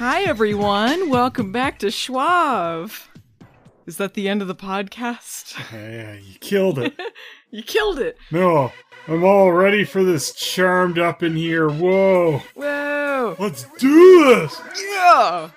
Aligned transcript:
Hi, 0.00 0.22
everyone. 0.22 1.10
Welcome 1.10 1.52
back 1.52 1.78
to 1.80 1.90
Schwab. 1.90 2.90
Is 3.84 3.98
that 3.98 4.14
the 4.14 4.30
end 4.30 4.40
of 4.40 4.48
the 4.48 4.54
podcast? 4.54 5.54
Yeah, 5.74 6.14
you 6.14 6.38
killed 6.38 6.78
it. 6.78 6.98
you 7.50 7.62
killed 7.62 7.98
it. 7.98 8.16
No, 8.30 8.72
I'm 9.06 9.24
all 9.24 9.52
ready 9.52 9.84
for 9.84 10.02
this 10.02 10.32
charmed 10.32 10.98
up 10.98 11.22
in 11.22 11.36
here. 11.36 11.68
Whoa. 11.68 12.38
Whoa. 12.54 13.36
Let's 13.38 13.66
do 13.76 14.24
this. 14.24 14.58
Yeah. 14.90 15.50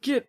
Get 0.00 0.28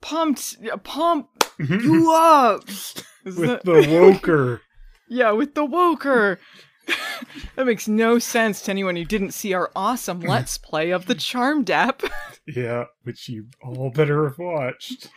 pumped. 0.00 0.58
Pump 0.84 1.26
mm-hmm. 1.58 1.80
you 1.80 2.12
up. 2.12 2.68
Is 2.68 3.36
With 3.36 3.48
that- 3.48 3.64
the 3.64 3.82
woker. 3.82 4.60
yeah, 5.08 5.32
with 5.32 5.56
the 5.56 5.64
woker. 5.64 6.38
that 7.56 7.66
makes 7.66 7.86
no 7.88 8.18
sense 8.18 8.62
to 8.62 8.70
anyone 8.70 8.96
who 8.96 9.04
didn't 9.04 9.32
see 9.32 9.52
our 9.54 9.70
awesome 9.76 10.20
Let's 10.22 10.58
Play 10.58 10.90
of 10.90 11.06
the 11.06 11.14
Charmed 11.14 11.70
app. 11.70 12.02
yeah, 12.46 12.84
which 13.02 13.28
you 13.28 13.46
all 13.62 13.90
better 13.90 14.28
have 14.28 14.38
watched. 14.38 15.08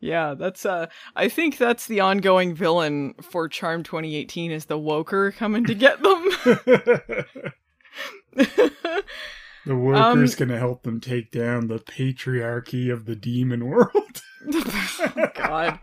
Yeah, 0.00 0.34
that's 0.34 0.66
uh 0.66 0.86
I 1.14 1.28
think 1.28 1.58
that's 1.58 1.86
the 1.86 2.00
ongoing 2.00 2.54
villain 2.54 3.14
for 3.22 3.48
Charm 3.48 3.82
2018 3.84 4.50
is 4.50 4.64
the 4.64 4.78
Woker 4.78 5.32
coming 5.34 5.64
to 5.66 5.74
get 5.74 6.02
them. 6.02 6.28
The 9.64 9.74
woker's 9.76 10.32
Um, 10.34 10.48
gonna 10.48 10.58
help 10.58 10.82
them 10.82 11.00
take 11.00 11.30
down 11.30 11.68
the 11.68 11.78
patriarchy 11.78 12.92
of 12.92 13.04
the 13.04 13.14
demon 13.14 13.66
world. 13.66 14.22
oh 14.52 15.28
god. 15.36 15.78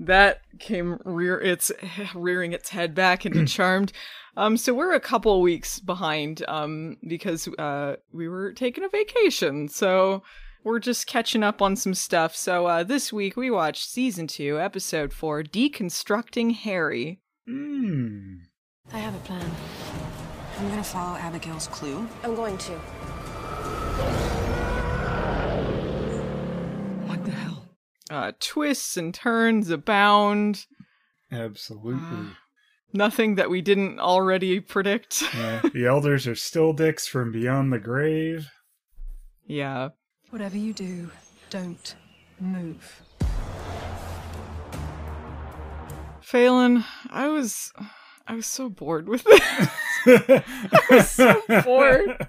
That 0.00 0.42
came 0.58 0.98
rear 1.04 1.40
its 1.40 1.72
rearing 2.14 2.52
its 2.52 2.70
head 2.70 2.94
back 2.94 3.26
into 3.26 3.44
Charmed. 3.46 3.92
Um 4.36 4.56
so 4.56 4.72
we're 4.74 4.92
a 4.92 5.00
couple 5.00 5.40
weeks 5.42 5.80
behind 5.80 6.44
um 6.48 6.96
because 7.06 7.48
uh 7.58 7.96
we 8.12 8.28
were 8.28 8.52
taking 8.52 8.84
a 8.84 8.88
vacation. 8.88 9.68
So 9.68 10.22
we're 10.64 10.78
just 10.78 11.06
catching 11.06 11.42
up 11.42 11.60
on 11.62 11.76
some 11.76 11.94
stuff. 11.94 12.36
So 12.36 12.66
uh 12.66 12.84
this 12.84 13.12
week 13.12 13.36
we 13.36 13.50
watched 13.50 13.88
season 13.88 14.26
2, 14.26 14.60
episode 14.60 15.12
4, 15.12 15.42
Deconstructing 15.44 16.54
Harry. 16.54 17.20
Hmm. 17.46 18.36
I 18.92 18.98
have 18.98 19.14
a 19.14 19.18
plan. 19.20 19.50
I'm 20.58 20.68
gonna 20.68 20.82
follow 20.82 21.16
Abigail's 21.18 21.68
clue. 21.68 22.06
I'm 22.22 22.34
going 22.34 22.56
to. 22.58 22.72
What 27.06 27.24
the 27.24 27.30
hell? 27.30 27.64
Uh 28.10 28.32
twists 28.40 28.96
and 28.96 29.12
turns 29.14 29.70
abound. 29.70 30.66
Absolutely. 31.30 32.30
Nothing 32.92 33.34
that 33.34 33.50
we 33.50 33.60
didn't 33.60 34.00
already 34.00 34.60
predict. 34.60 35.22
Yeah, 35.34 35.60
the 35.74 35.86
elders 35.86 36.26
are 36.26 36.34
still 36.34 36.72
dicks 36.72 37.06
from 37.06 37.32
beyond 37.32 37.72
the 37.72 37.78
grave. 37.78 38.48
yeah. 39.46 39.90
Whatever 40.30 40.58
you 40.58 40.74
do, 40.74 41.10
don't 41.48 41.94
move. 42.38 43.00
Phelan, 46.20 46.84
I 47.10 47.28
was 47.28 47.72
I 48.26 48.34
was 48.34 48.46
so 48.46 48.68
bored 48.68 49.08
with 49.08 49.24
this. 49.24 49.40
I 50.06 50.80
was 50.90 51.10
so 51.10 51.40
bored. 51.64 52.26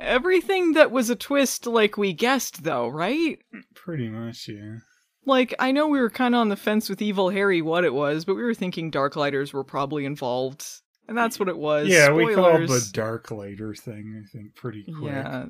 Everything 0.00 0.72
that 0.72 0.90
was 0.90 1.10
a 1.10 1.16
twist 1.16 1.66
like 1.66 1.96
we 1.96 2.12
guessed 2.12 2.64
though, 2.64 2.88
right? 2.88 3.38
Pretty 3.74 4.08
much, 4.08 4.48
yeah. 4.48 4.76
Like 5.24 5.54
I 5.58 5.72
know 5.72 5.88
we 5.88 6.00
were 6.00 6.10
kind 6.10 6.34
of 6.34 6.40
on 6.40 6.48
the 6.48 6.56
fence 6.56 6.88
with 6.88 7.02
Evil 7.02 7.30
Harry 7.30 7.60
what 7.60 7.84
it 7.84 7.94
was, 7.94 8.24
but 8.24 8.34
we 8.34 8.42
were 8.42 8.54
thinking 8.54 8.90
Darklighters 8.90 9.52
were 9.52 9.64
probably 9.64 10.04
involved. 10.04 10.64
And 11.06 11.16
that's 11.16 11.38
what 11.38 11.48
it 11.48 11.56
was. 11.56 11.88
Yeah, 11.88 12.12
we 12.12 12.34
called 12.34 12.62
the 12.62 12.66
Spoilers. 12.66 12.92
dark 12.92 13.30
lighter 13.30 13.74
thing, 13.74 14.22
I 14.22 14.28
think, 14.30 14.54
pretty 14.54 14.84
quick. 14.84 15.12
Yeah. 15.12 15.46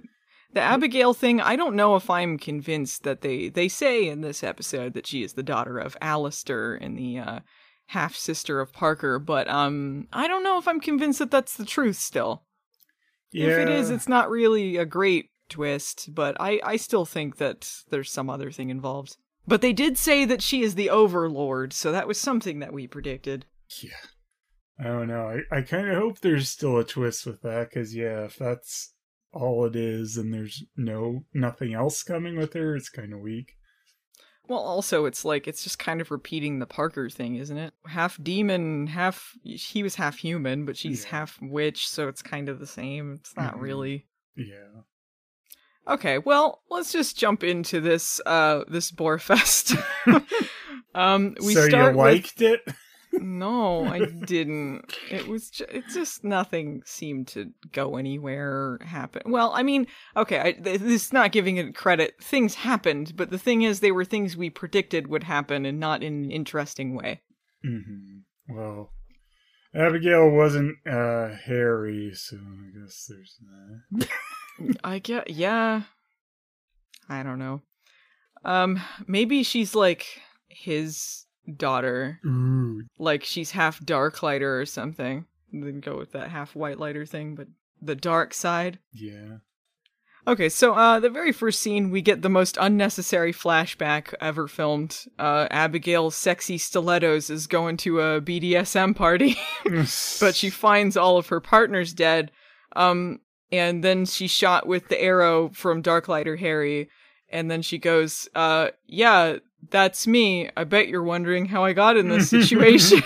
The 0.53 0.61
Abigail 0.61 1.15
thing, 1.15 1.41
I 1.41 1.57
don't 1.57 1.77
know 1.77 1.97
if 1.97 2.09
I'm 2.09 2.39
convinced 2.39 3.03
that 3.03 3.21
they 3.21 3.49
they 3.49 3.69
say 3.69 4.09
in 4.09 4.21
this 4.21 4.43
episode 4.43 4.95
that 4.95 5.07
she 5.07 5.23
is 5.23 5.35
the 5.35 5.43
daughter 5.43 5.79
of 5.79 5.97
Alistair 6.01 6.75
and 6.75 6.97
the 6.97 7.19
uh, 7.19 7.41
half 7.89 8.15
sister 8.17 8.61
of 8.61 8.73
Parker, 8.73 9.19
but 9.19 9.49
um 9.49 10.07
I 10.13 10.27
don't 10.29 10.45
know 10.45 10.59
if 10.59 10.67
I'm 10.69 10.81
convinced 10.81 11.19
that 11.19 11.31
that's 11.31 11.57
the 11.57 11.67
truth 11.67 11.97
still. 11.97 12.45
If 13.33 13.59
it 13.59 13.69
is, 13.69 13.91
it's 13.91 14.09
not 14.09 14.31
really 14.31 14.77
a 14.77 14.87
great 14.87 15.31
twist, 15.49 16.15
but 16.15 16.37
I 16.41 16.61
I 16.65 16.77
still 16.77 17.05
think 17.05 17.37
that 17.37 17.71
there's 17.91 18.11
some 18.11 18.31
other 18.31 18.51
thing 18.51 18.71
involved. 18.71 19.17
But 19.47 19.63
they 19.63 19.73
did 19.73 19.97
say 19.97 20.25
that 20.27 20.43
she 20.43 20.63
is 20.63 20.75
the 20.75 20.91
overlord, 20.91 21.73
so 21.73 21.91
that 21.93 22.07
was 22.07 22.19
something 22.19 22.59
that 22.59 22.73
we 22.73 22.87
predicted. 22.87 23.47
Yeah. 23.83 23.91
I 24.81 24.85
don't 24.85 25.09
know. 25.09 25.41
I, 25.51 25.57
I 25.59 25.63
kind 25.63 25.89
of 25.89 25.97
hope 25.97 26.21
there's 26.21 26.49
still 26.49 26.79
a 26.79 26.85
twist 26.85 27.27
with 27.27 27.43
that, 27.43 27.69
because, 27.69 27.97
yeah, 27.97 28.25
if 28.25 28.37
that's 28.37 28.95
all 29.33 29.67
it 29.67 29.75
is 29.75 30.17
and 30.17 30.33
there's 30.33 30.65
no 30.77 31.25
nothing 31.35 31.75
else 31.75 32.03
coming 32.03 32.37
with 32.37 32.55
her, 32.55 32.77
it's 32.77 32.89
kind 32.89 33.13
of 33.13 33.21
weak. 33.21 33.58
Well, 34.49 34.59
also, 34.61 35.05
it's 35.05 35.25
like 35.25 35.47
it's 35.47 35.63
just 35.63 35.79
kind 35.79 36.01
of 36.01 36.11
repeating 36.11 36.59
the 36.59 36.67
Parker 36.67 37.11
thing, 37.11 37.37
isn't 37.37 37.57
it? 37.59 37.75
Half 37.87 38.19
demon, 38.23 38.87
half 38.87 39.35
he 39.45 39.83
was 39.83 39.95
half 39.97 40.17
human, 40.17 40.65
but 40.65 40.77
she's 40.77 41.05
Yeah. 41.05 41.11
half 41.11 41.39
witch, 41.43 41.89
so 41.89 42.09
it's 42.09 42.23
kind 42.23 42.49
of 42.49 42.59
the 42.59 42.67
same. 42.67 43.15
It's 43.21 43.37
not 43.37 43.57
Mhm. 43.57 43.61
really. 43.61 44.07
Yeah. 44.37 44.83
Okay, 45.87 46.19
well, 46.19 46.63
let's 46.71 46.93
just 46.93 47.17
jump 47.19 47.43
into 47.45 47.81
this 47.81 48.21
uh 48.27 48.65
this 48.69 48.91
boar 48.91 49.19
fest. 49.19 49.75
um 50.95 51.35
we 51.45 51.55
so 51.55 51.69
start 51.69 51.83
you 51.83 51.87
with- 51.89 51.97
liked 51.97 52.41
it? 52.43 52.61
No, 53.13 53.87
I 53.87 54.01
didn't. 54.01 54.99
It 55.11 55.27
was 55.27 55.51
ju- 55.51 55.67
it 55.69 55.85
just 55.93 56.25
nothing 56.25 56.83
seemed 56.85 57.29
to 57.29 57.53
go 57.73 57.97
anywhere 57.97 58.79
happen. 58.85 59.23
Well, 59.27 59.53
I 59.55 59.63
mean, 59.63 59.87
okay, 60.17 60.39
I, 60.39 60.53
this 60.53 60.83
is 60.83 61.13
not 61.13 61.33
giving 61.33 61.57
it 61.57 61.75
credit. 61.75 62.23
Things 62.23 62.55
happened, 62.55 63.15
but 63.17 63.31
the 63.31 63.39
thing 63.39 63.63
is 63.63 63.81
they 63.81 63.93
were 63.93 64.05
things 64.05 64.37
we 64.37 64.51
predicted 64.51 65.07
would 65.09 65.25
happen 65.25 65.65
and 65.67 65.81
not 65.81 66.03
in 66.03 66.25
an 66.25 66.31
interesting 66.31 66.95
way. 66.95 67.23
hmm 67.65 68.19
Well, 68.49 68.93
Abigail 69.75 70.31
wasn't 70.31 70.77
uh 70.87 71.31
Harry, 71.45 72.13
so 72.15 72.37
I 72.37 72.79
guess 72.79 73.09
there's 73.09 73.39
that. 73.99 74.09
I 74.85 74.99
get 74.99 75.31
yeah. 75.31 75.83
I 77.09 77.23
don't 77.23 77.39
know. 77.39 77.63
Um 78.45 78.81
maybe 79.07 79.43
she's 79.43 79.75
like 79.75 80.21
his 80.49 81.25
daughter, 81.57 82.21
Ooh. 82.27 82.83
like 82.99 83.25
she's 83.25 83.53
half 83.53 83.85
dark 83.85 84.23
lighter 84.23 84.61
or 84.61 84.67
something. 84.67 85.25
Then 85.53 85.81
go 85.81 85.97
with 85.97 86.13
that 86.13 86.31
half 86.31 86.55
white 86.55 86.79
lighter 86.79 87.07
thing, 87.07 87.35
but 87.35 87.49
the 87.81 87.95
dark 87.95 88.35
side. 88.35 88.79
Yeah. 88.93 89.39
Okay, 90.27 90.51
so 90.51 90.75
uh 90.75 91.01
the 91.01 91.09
very 91.09 91.33
first 91.33 91.61
scene 91.61 91.91
we 91.91 92.03
get 92.03 92.21
the 92.21 92.29
most 92.29 92.59
unnecessary 92.61 93.33
flashback 93.33 94.13
ever 94.21 94.47
filmed. 94.47 95.07
Uh 95.19 95.49
Abigail's 95.51 96.17
sexy 96.17 96.59
stilettos 96.59 97.31
is 97.31 97.47
going 97.47 97.79
to 97.79 98.01
a 98.01 98.21
BDSM 98.21 98.95
party, 98.95 99.39
but 100.21 100.35
she 100.37 100.51
finds 100.51 100.97
all 100.99 101.17
of 101.17 101.29
her 101.29 101.41
partners 101.41 101.95
dead. 101.95 102.31
Um 102.77 103.21
and 103.51 103.83
then 103.83 104.05
she's 104.05 104.31
shot 104.31 104.67
with 104.67 104.89
the 104.89 105.01
arrow 105.01 105.49
from 105.55 105.83
Darklighter 105.83 106.39
Harry 106.39 106.91
and 107.31 107.51
then 107.51 107.63
she 107.63 107.79
goes, 107.79 108.29
uh 108.35 108.69
yeah, 108.87 109.37
that's 109.71 110.07
me. 110.07 110.51
I 110.57 110.65
bet 110.65 110.89
you're 110.89 111.03
wondering 111.03 111.47
how 111.47 111.65
I 111.65 111.73
got 111.73 111.97
in 111.97 112.09
this 112.09 112.31
situation. 112.31 113.03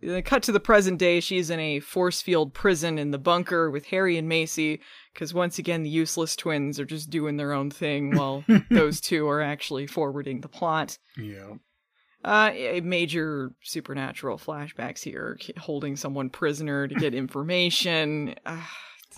Then 0.00 0.22
cut 0.24 0.42
to 0.44 0.52
the 0.52 0.60
present 0.60 0.98
day. 0.98 1.20
She's 1.20 1.50
in 1.50 1.60
a 1.60 1.80
force 1.80 2.22
field 2.22 2.54
prison 2.54 2.98
in 2.98 3.10
the 3.10 3.18
bunker 3.18 3.70
with 3.70 3.86
Harry 3.86 4.16
and 4.16 4.28
Macy, 4.28 4.80
because 5.12 5.34
once 5.34 5.58
again, 5.58 5.82
the 5.82 5.90
useless 5.90 6.36
twins 6.36 6.78
are 6.78 6.84
just 6.84 7.10
doing 7.10 7.36
their 7.36 7.52
own 7.52 7.70
thing 7.70 8.16
while 8.16 8.44
those 8.70 9.00
two 9.00 9.28
are 9.28 9.42
actually 9.42 9.86
forwarding 9.86 10.40
the 10.40 10.48
plot. 10.48 10.98
Yeah. 11.16 11.54
Uh, 12.24 12.50
a 12.52 12.80
major 12.80 13.52
supernatural 13.62 14.38
flashbacks 14.38 15.04
here, 15.04 15.38
holding 15.56 15.94
someone 15.94 16.30
prisoner 16.30 16.88
to 16.88 16.94
get 16.96 17.14
information. 17.14 18.34
Uh, 18.44 18.60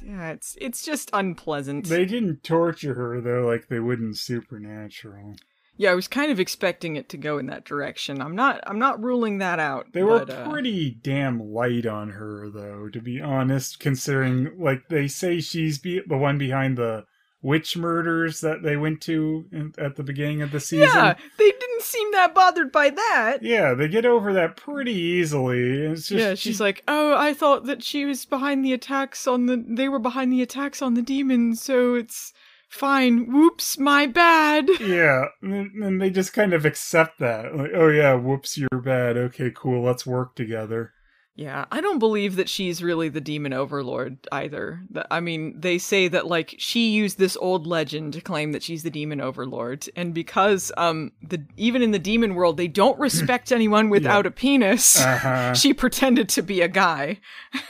yeah, 0.05 0.31
it's 0.31 0.57
it's 0.61 0.85
just 0.85 1.11
unpleasant. 1.13 1.87
They 1.87 2.05
didn't 2.05 2.45
torture 2.45 2.95
her 2.95 3.21
though, 3.21 3.47
like 3.47 3.69
they 3.69 3.81
would 3.81 4.01
in 4.01 4.15
Supernatural. 4.15 5.35
Yeah, 5.81 5.93
I 5.93 5.95
was 5.95 6.09
kind 6.09 6.31
of 6.31 6.39
expecting 6.39 6.97
it 6.97 7.09
to 7.09 7.17
go 7.17 7.39
in 7.39 7.47
that 7.47 7.65
direction. 7.65 8.21
I'm 8.21 8.37
not 8.37 8.61
I'm 8.67 8.79
not 8.79 9.03
ruling 9.03 9.39
that 9.39 9.59
out. 9.59 9.87
They 9.95 10.03
were 10.03 10.27
but, 10.27 10.29
uh, 10.31 10.51
pretty 10.51 10.91
damn 10.91 11.41
light 11.41 11.87
on 11.87 12.11
her, 12.11 12.51
though, 12.51 12.91
to 12.93 13.01
be 13.01 13.19
honest, 13.19 13.81
considering, 13.81 14.51
like, 14.59 14.89
they 14.91 15.09
say 15.09 15.41
she's 15.41 15.79
be- 15.79 16.03
the 16.07 16.19
one 16.19 16.37
behind 16.37 16.77
the 16.77 17.07
witch 17.41 17.79
murders 17.79 18.43
that 18.43 18.63
they 18.63 18.77
went 18.77 19.01
to 19.01 19.47
in- 19.51 19.73
at 19.79 19.97
the 19.97 20.03
beginning 20.03 20.43
of 20.43 20.53
the 20.53 20.61
season. 20.61 20.87
Yeah, 20.95 21.15
they 21.39 21.51
didn't 21.51 21.81
seem 21.83 22.13
that 22.13 22.35
bothered 22.35 22.71
by 22.71 22.91
that. 22.91 23.39
Yeah, 23.41 23.73
they 23.73 23.89
get 23.89 24.05
over 24.05 24.35
that 24.35 24.59
pretty 24.59 24.93
easily. 24.93 25.87
It's 25.87 26.09
just, 26.09 26.21
yeah, 26.21 26.35
she's 26.35 26.61
like, 26.61 26.83
"Oh, 26.89 27.17
I 27.17 27.33
thought 27.33 27.65
that 27.65 27.83
she 27.83 28.05
was 28.05 28.27
behind 28.27 28.63
the 28.63 28.75
attacks 28.75 29.27
on 29.27 29.47
the 29.47 29.65
they 29.67 29.89
were 29.89 29.99
behind 29.99 30.31
the 30.31 30.43
attacks 30.43 30.83
on 30.83 30.93
the 30.93 31.01
demons, 31.01 31.63
so 31.63 31.95
it's 31.95 32.35
fine. 32.71 33.31
Whoops, 33.33 33.79
my 33.79 34.07
bad." 34.07 34.69
Yeah, 34.81 35.27
and, 35.43 36.01
they 36.01 36.11
just 36.11 36.33
kind 36.33 36.53
of 36.55 36.65
accept 36.65 37.19
that. 37.19 37.55
Like, 37.55 37.71
oh 37.75 37.89
yeah, 37.89 38.15
whoops, 38.15 38.57
you're 38.57 38.81
bad. 38.83 39.17
Okay, 39.17 39.53
cool, 39.55 39.83
let's 39.83 40.07
work 40.07 40.35
together. 40.35 40.93
Yeah, 41.37 41.65
I 41.71 41.81
don't 41.81 42.01
believe 42.01 42.37
that 42.37 42.51
she's 42.51 42.83
really 42.83 43.09
the 43.09 43.21
demon 43.21 43.53
overlord 43.55 44.19
either. 44.31 44.83
Th- 44.93 45.07
I 45.11 45.21
mean, 45.21 45.59
they 45.59 45.79
say 45.79 46.09
that 46.09 46.27
like 46.27 46.55
she 46.59 46.91
used 46.91 47.19
this 47.19 47.37
old 47.41 47.67
legend 47.67 48.13
to 48.15 48.21
claim 48.21 48.53
that 48.53 48.63
she's 48.63 48.83
the 48.83 48.91
demon 48.91 49.21
overlord, 49.23 49.89
and 49.97 50.13
because 50.13 50.71
um 50.77 51.13
the 51.23 51.47
even 51.57 51.81
in 51.83 51.93
the 51.93 51.99
demon 51.99 52.35
world 52.35 52.57
they 52.57 52.69
don't 52.69 52.99
respect 53.07 53.53
anyone 53.53 53.89
without 53.91 54.27
a 54.27 54.31
penis, 54.31 55.01
Uh-huh. 55.05 55.55
she 55.55 55.73
pretended 55.73 56.29
to 56.31 56.43
be 56.43 56.61
a 56.61 56.69
guy. 56.69 57.19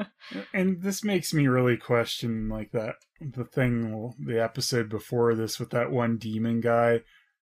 And 0.55 0.81
this 0.81 1.03
makes 1.03 1.35
me 1.35 1.49
really 1.49 1.77
question 1.77 2.49
like 2.49 2.71
that 2.73 2.95
the 3.21 3.45
thing 3.45 4.15
the 4.19 4.43
episode 4.43 4.89
before 4.89 5.35
this 5.35 5.59
with 5.59 5.71
that 5.71 5.91
one 5.91 6.17
demon 6.17 6.61
guy 6.61 7.01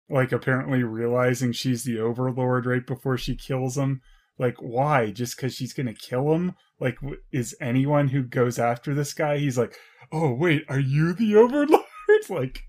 like 0.09 0.33
apparently 0.33 0.83
realizing 0.83 1.53
she's 1.53 1.85
the 1.85 1.99
overlord 1.99 2.65
right 2.65 2.87
before 2.87 3.19
she 3.19 3.35
kills 3.35 3.77
him. 3.77 4.01
Like 4.39 4.57
why? 4.61 5.11
Just 5.11 5.37
cuz 5.37 5.55
she's 5.55 5.73
going 5.73 5.87
to 5.87 5.95
kill 5.95 6.33
him? 6.33 6.55
Like 6.79 6.99
is 7.33 7.57
anyone 7.61 8.09
who 8.09 8.23
goes 8.23 8.59
after 8.59 8.95
this 8.95 9.13
guy 9.13 9.39
he's 9.39 9.59
like 9.59 9.77
oh 10.13 10.33
wait 10.33 10.65
are 10.69 10.81
you 10.81 11.13
the 11.13 11.37
overlord? 11.37 11.83
Like 12.31 12.63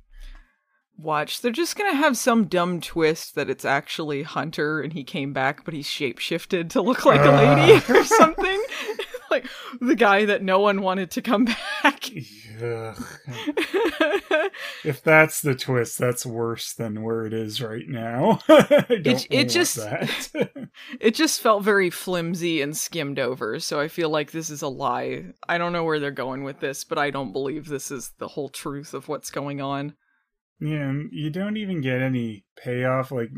Watch, 1.00 1.42
they're 1.42 1.52
just 1.52 1.76
gonna 1.76 1.96
have 1.96 2.18
some 2.18 2.46
dumb 2.46 2.82
twist 2.82 3.36
that 3.36 3.52
it's 3.52 3.66
actually 3.66 4.24
Hunter 4.24 4.82
and 4.82 4.94
he 4.94 5.04
came 5.04 5.32
back, 5.32 5.64
but 5.64 5.76
he's 5.76 5.88
shapeshifted 5.88 6.72
to 6.72 6.82
look 6.82 7.06
like 7.06 7.22
a 7.22 7.30
lady 7.30 7.74
uh. 7.74 7.82
or 8.00 8.04
something. 8.04 8.64
like 9.32 9.46
the 9.82 9.96
guy 9.96 10.26
that 10.26 10.44
no 10.44 10.60
one 10.60 10.82
wanted 10.82 11.12
to 11.12 11.22
come 11.22 11.46
back. 11.46 12.10
if 14.84 15.02
that's 15.04 15.42
the 15.42 15.56
twist 15.56 15.98
that's 15.98 16.26
worse 16.26 16.74
than 16.74 17.04
where 17.04 17.26
it 17.26 17.34
is 17.34 17.62
right 17.62 17.88
now 17.88 18.40
It- 18.50 19.28
it 19.30 19.50
just- 19.50 19.80
it 21.00 21.16
just 21.16 21.42
felt 21.42 21.64
very 21.64 21.90
flimsy 21.90 22.62
and 22.62 22.76
skimmed 22.76 23.20
over, 23.20 23.60
so 23.60 23.80
I 23.80 23.88
feel 23.88 24.10
like 24.10 24.32
this 24.32 24.50
is 24.50 24.62
a 24.62 24.68
lie. 24.68 25.26
I 25.48 25.58
don't 25.58 25.74
know 25.74 25.84
where 25.84 26.00
they're 26.00 26.12
going 26.12 26.44
with 26.44 26.60
this, 26.60 26.84
but 26.84 26.98
I 26.98 27.10
don't 27.12 27.34
believe 27.34 27.68
this 27.68 27.92
is 27.92 28.12
the 28.18 28.28
whole 28.30 28.50
truth 28.50 28.94
of 28.94 29.08
what's 29.08 29.32
going 29.32 29.62
on. 29.62 29.94
Yeah, 30.60 30.92
you 31.12 31.30
don't 31.30 31.58
even 31.58 31.82
get 31.82 32.02
any 32.02 32.46
payoff. 32.58 33.12
Like 33.12 33.30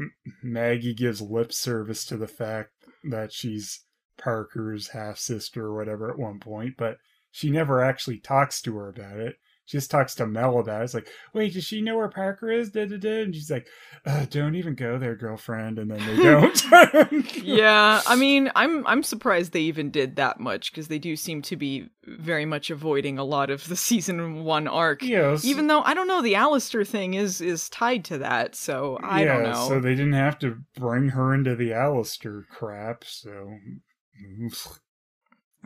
Maggie 0.42 0.94
gives 0.94 1.22
lip 1.22 1.52
service 1.52 2.06
to 2.06 2.18
the 2.18 2.28
fact 2.28 2.72
that 3.10 3.34
she's 3.34 3.82
Parker's 4.19 4.89
half 4.89 5.18
sister 5.18 5.66
or 5.66 5.75
whatever 5.75 6.10
at 6.12 6.19
one 6.19 6.39
point, 6.39 6.75
but 6.77 6.98
she 7.31 7.50
never 7.50 7.83
actually 7.83 8.19
talks 8.19 8.62
to 8.63 8.75
her 8.77 8.89
about 8.89 9.19
it. 9.19 9.38
She 9.69 9.77
just 9.77 9.92
talks 9.92 10.16
to 10.16 10.25
Mel 10.25 10.57
about 10.57 10.81
it. 10.81 10.86
It's 10.86 10.94
like, 10.95 11.10
wait, 11.31 11.54
does 11.54 11.63
she 11.63 11.80
know 11.80 11.95
where 11.95 12.10
Parker 12.10 12.50
is? 12.50 12.71
Da, 12.71 12.88
da, 12.88 12.98
da. 12.98 13.21
And 13.21 13.36
she's 13.36 13.51
like, 13.51 13.68
uh, 14.04 14.25
don't 14.27 14.56
even 14.56 14.74
go 14.74 14.98
there, 14.98 15.16
girlfriend. 15.16 15.77
And 15.77 15.92
then 15.92 16.00
they 16.07 16.24
don't. 16.24 17.38
yeah, 17.44 18.01
I 18.07 18.16
mean, 18.16 18.50
I'm 18.56 18.88
I'm 18.88 19.04
surprised 19.04 19.51
they 19.51 19.60
even 19.62 19.92
did 19.92 20.16
that 20.16 20.39
much 20.39 20.71
because 20.71 20.88
they 20.88 20.98
do 20.98 21.16
seem 21.16 21.44
to 21.44 21.56
be 21.56 21.88
very 22.04 22.45
much 22.45 22.71
avoiding 22.71 23.19
a 23.19 23.24
lot 23.24 23.51
of 23.51 23.68
the 23.68 23.75
season 23.75 24.44
one 24.44 24.68
arc. 24.68 25.04
Yes. 25.04 25.45
Even 25.45 25.68
though 25.68 25.83
I 25.83 25.94
don't 25.94 26.07
know, 26.07 26.24
the 26.24 26.33
Alistair 26.33 26.83
thing 26.83 27.13
is 27.13 27.39
is 27.39 27.69
tied 27.69 28.06
to 28.06 28.18
that, 28.18 28.56
so 28.56 28.98
I 29.04 29.24
yeah, 29.24 29.33
don't 29.33 29.44
know. 29.44 29.68
So 29.68 29.80
they 29.80 29.94
didn't 29.94 30.13
have 30.13 30.39
to 30.39 30.57
bring 30.80 31.10
her 31.10 31.31
into 31.31 31.56
the 31.56 31.74
Alistair 31.74 32.48
crap. 32.50 33.04
So 33.04 33.51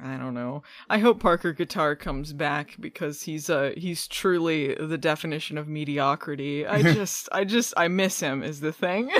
I 0.02 0.18
don't 0.18 0.34
know. 0.34 0.64
I 0.90 0.98
hope 0.98 1.20
Parker 1.20 1.54
Guitar 1.54 1.96
comes 1.96 2.34
back 2.34 2.76
because 2.80 3.22
he's 3.22 3.50
uh 3.50 3.74
he's 3.78 4.08
truly 4.08 4.74
the 4.74 4.98
definition 4.98 5.58
of 5.58 5.68
mediocrity. 5.68 6.66
I 6.66 6.82
just 6.94 7.30
I 7.32 7.44
just 7.44 7.74
I 7.78 7.88
miss 7.88 8.20
him 8.20 8.42
is 8.42 8.60
the 8.60 8.74
thing. 8.74 9.12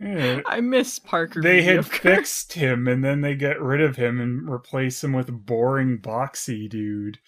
yeah, 0.00 0.40
I 0.46 0.60
miss 0.60 0.98
Parker. 0.98 1.40
they 1.40 1.62
had 1.62 1.86
fixed 1.86 2.54
him 2.54 2.88
and 2.88 3.04
then 3.04 3.20
they 3.20 3.36
get 3.36 3.60
rid 3.60 3.80
of 3.80 3.96
him 3.96 4.20
and 4.20 4.50
replace 4.50 5.02
him 5.04 5.12
with 5.12 5.28
a 5.28 5.32
boring 5.32 5.98
boxy 5.98 6.68
dude. 6.68 7.18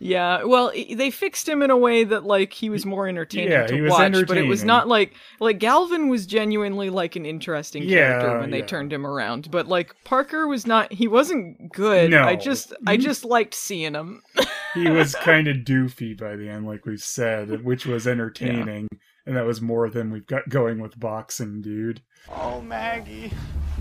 Yeah, 0.00 0.44
well, 0.44 0.70
they 0.72 1.10
fixed 1.10 1.48
him 1.48 1.62
in 1.62 1.70
a 1.70 1.76
way 1.76 2.04
that 2.04 2.24
like 2.24 2.52
he 2.52 2.70
was 2.70 2.84
more 2.86 3.08
entertaining 3.08 3.50
Yeah, 3.50 3.66
to 3.66 3.74
he 3.74 3.80
was 3.80 3.90
watch, 3.90 4.26
but 4.26 4.36
it 4.38 4.46
was 4.46 4.64
not 4.64 4.88
like 4.88 5.14
like 5.40 5.58
Galvin 5.58 6.08
was 6.08 6.26
genuinely 6.26 6.90
like 6.90 7.16
an 7.16 7.24
interesting 7.26 7.88
character 7.88 8.28
Yeah, 8.28 8.40
when 8.40 8.50
they 8.50 8.58
yeah. 8.60 8.66
turned 8.66 8.92
him 8.92 9.06
around, 9.06 9.50
but 9.50 9.66
like 9.68 9.94
Parker 10.04 10.46
was 10.46 10.66
not. 10.66 10.92
He 10.92 11.08
wasn't 11.08 11.72
good. 11.72 12.10
No. 12.10 12.22
I 12.24 12.36
just 12.36 12.72
I 12.86 12.96
just 12.96 13.24
liked 13.24 13.54
seeing 13.54 13.94
him. 13.94 14.22
He 14.74 14.90
was 14.90 15.14
kind 15.14 15.48
of 15.48 15.56
doofy 15.58 16.16
by 16.16 16.36
the 16.36 16.48
end, 16.50 16.66
like 16.66 16.84
we 16.84 16.98
said, 16.98 17.64
which 17.64 17.86
was 17.86 18.06
entertaining. 18.06 18.86
And 19.26 19.34
that 19.34 19.46
was 19.46 19.62
more 19.62 19.88
than 19.88 20.10
we've 20.10 20.26
got 20.26 20.46
going 20.50 20.78
with 20.78 21.00
boxing, 21.00 21.62
dude. 21.62 22.02
Oh, 22.30 22.60
Maggie. 22.60 23.32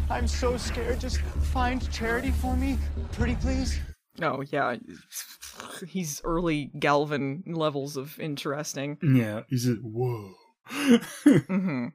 I'm 0.10 0.28
so 0.30 0.56
scared. 0.56 1.02
Just 1.02 1.20
find 1.52 1.92
charity 1.92 2.32
for 2.32 2.56
me. 2.56 2.78
Pretty 3.12 3.36
please. 3.36 3.80
Oh 4.22 4.44
yeah, 4.52 4.78
he's 5.88 6.22
early 6.24 6.72
Galvin 6.80 7.44
levels 7.48 7.98
of 7.98 8.20
interesting. 8.20 8.98
Yeah, 9.02 9.42
he's 9.50 9.68
a 9.68 9.74
whoa. 9.76 10.34
hmm 11.48 11.88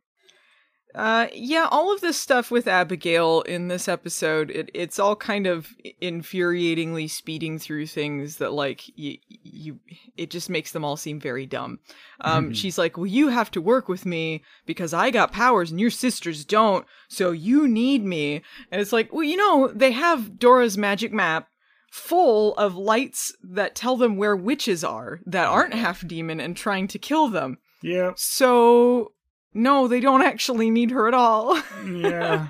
Uh, 0.94 1.26
yeah, 1.32 1.66
all 1.70 1.92
of 1.94 2.02
this 2.02 2.18
stuff 2.20 2.50
with 2.50 2.68
Abigail 2.68 3.40
in 3.42 3.68
this 3.68 3.88
episode, 3.88 4.50
it, 4.50 4.70
it's 4.74 4.98
all 4.98 5.16
kind 5.16 5.46
of 5.46 5.68
infuriatingly 6.02 7.08
speeding 7.10 7.58
through 7.58 7.86
things 7.86 8.36
that, 8.36 8.52
like, 8.52 8.82
you, 8.94 9.16
you, 9.28 9.80
it 10.18 10.28
just 10.28 10.50
makes 10.50 10.72
them 10.72 10.84
all 10.84 10.98
seem 10.98 11.18
very 11.18 11.46
dumb. 11.46 11.78
Um, 12.20 12.50
Mhm. 12.50 12.54
she's 12.54 12.76
like, 12.76 12.98
well, 12.98 13.06
you 13.06 13.28
have 13.28 13.50
to 13.52 13.60
work 13.62 13.88
with 13.88 14.04
me 14.04 14.42
because 14.66 14.92
I 14.92 15.10
got 15.10 15.32
powers 15.32 15.70
and 15.70 15.80
your 15.80 15.88
sisters 15.90 16.44
don't, 16.44 16.86
so 17.08 17.30
you 17.30 17.66
need 17.66 18.04
me. 18.04 18.42
And 18.70 18.78
it's 18.80 18.92
like, 18.92 19.12
well, 19.14 19.24
you 19.24 19.38
know, 19.38 19.68
they 19.74 19.92
have 19.92 20.38
Dora's 20.38 20.76
magic 20.76 21.10
map 21.12 21.48
full 21.92 22.54
of 22.54 22.74
lights 22.74 23.36
that 23.42 23.74
tell 23.74 23.98
them 23.98 24.16
where 24.16 24.34
witches 24.34 24.82
are 24.82 25.20
that 25.26 25.46
mm. 25.46 25.52
aren't 25.52 25.74
half 25.74 26.04
demon 26.08 26.40
and 26.40 26.56
trying 26.56 26.88
to 26.88 26.98
kill 26.98 27.28
them. 27.28 27.58
yeah, 27.82 28.12
So, 28.16 29.12
no, 29.52 29.86
they 29.86 30.00
don't 30.00 30.22
actually 30.22 30.70
need 30.70 30.90
her 30.90 31.06
at 31.06 31.12
all. 31.12 31.54
yeah. 31.86 32.48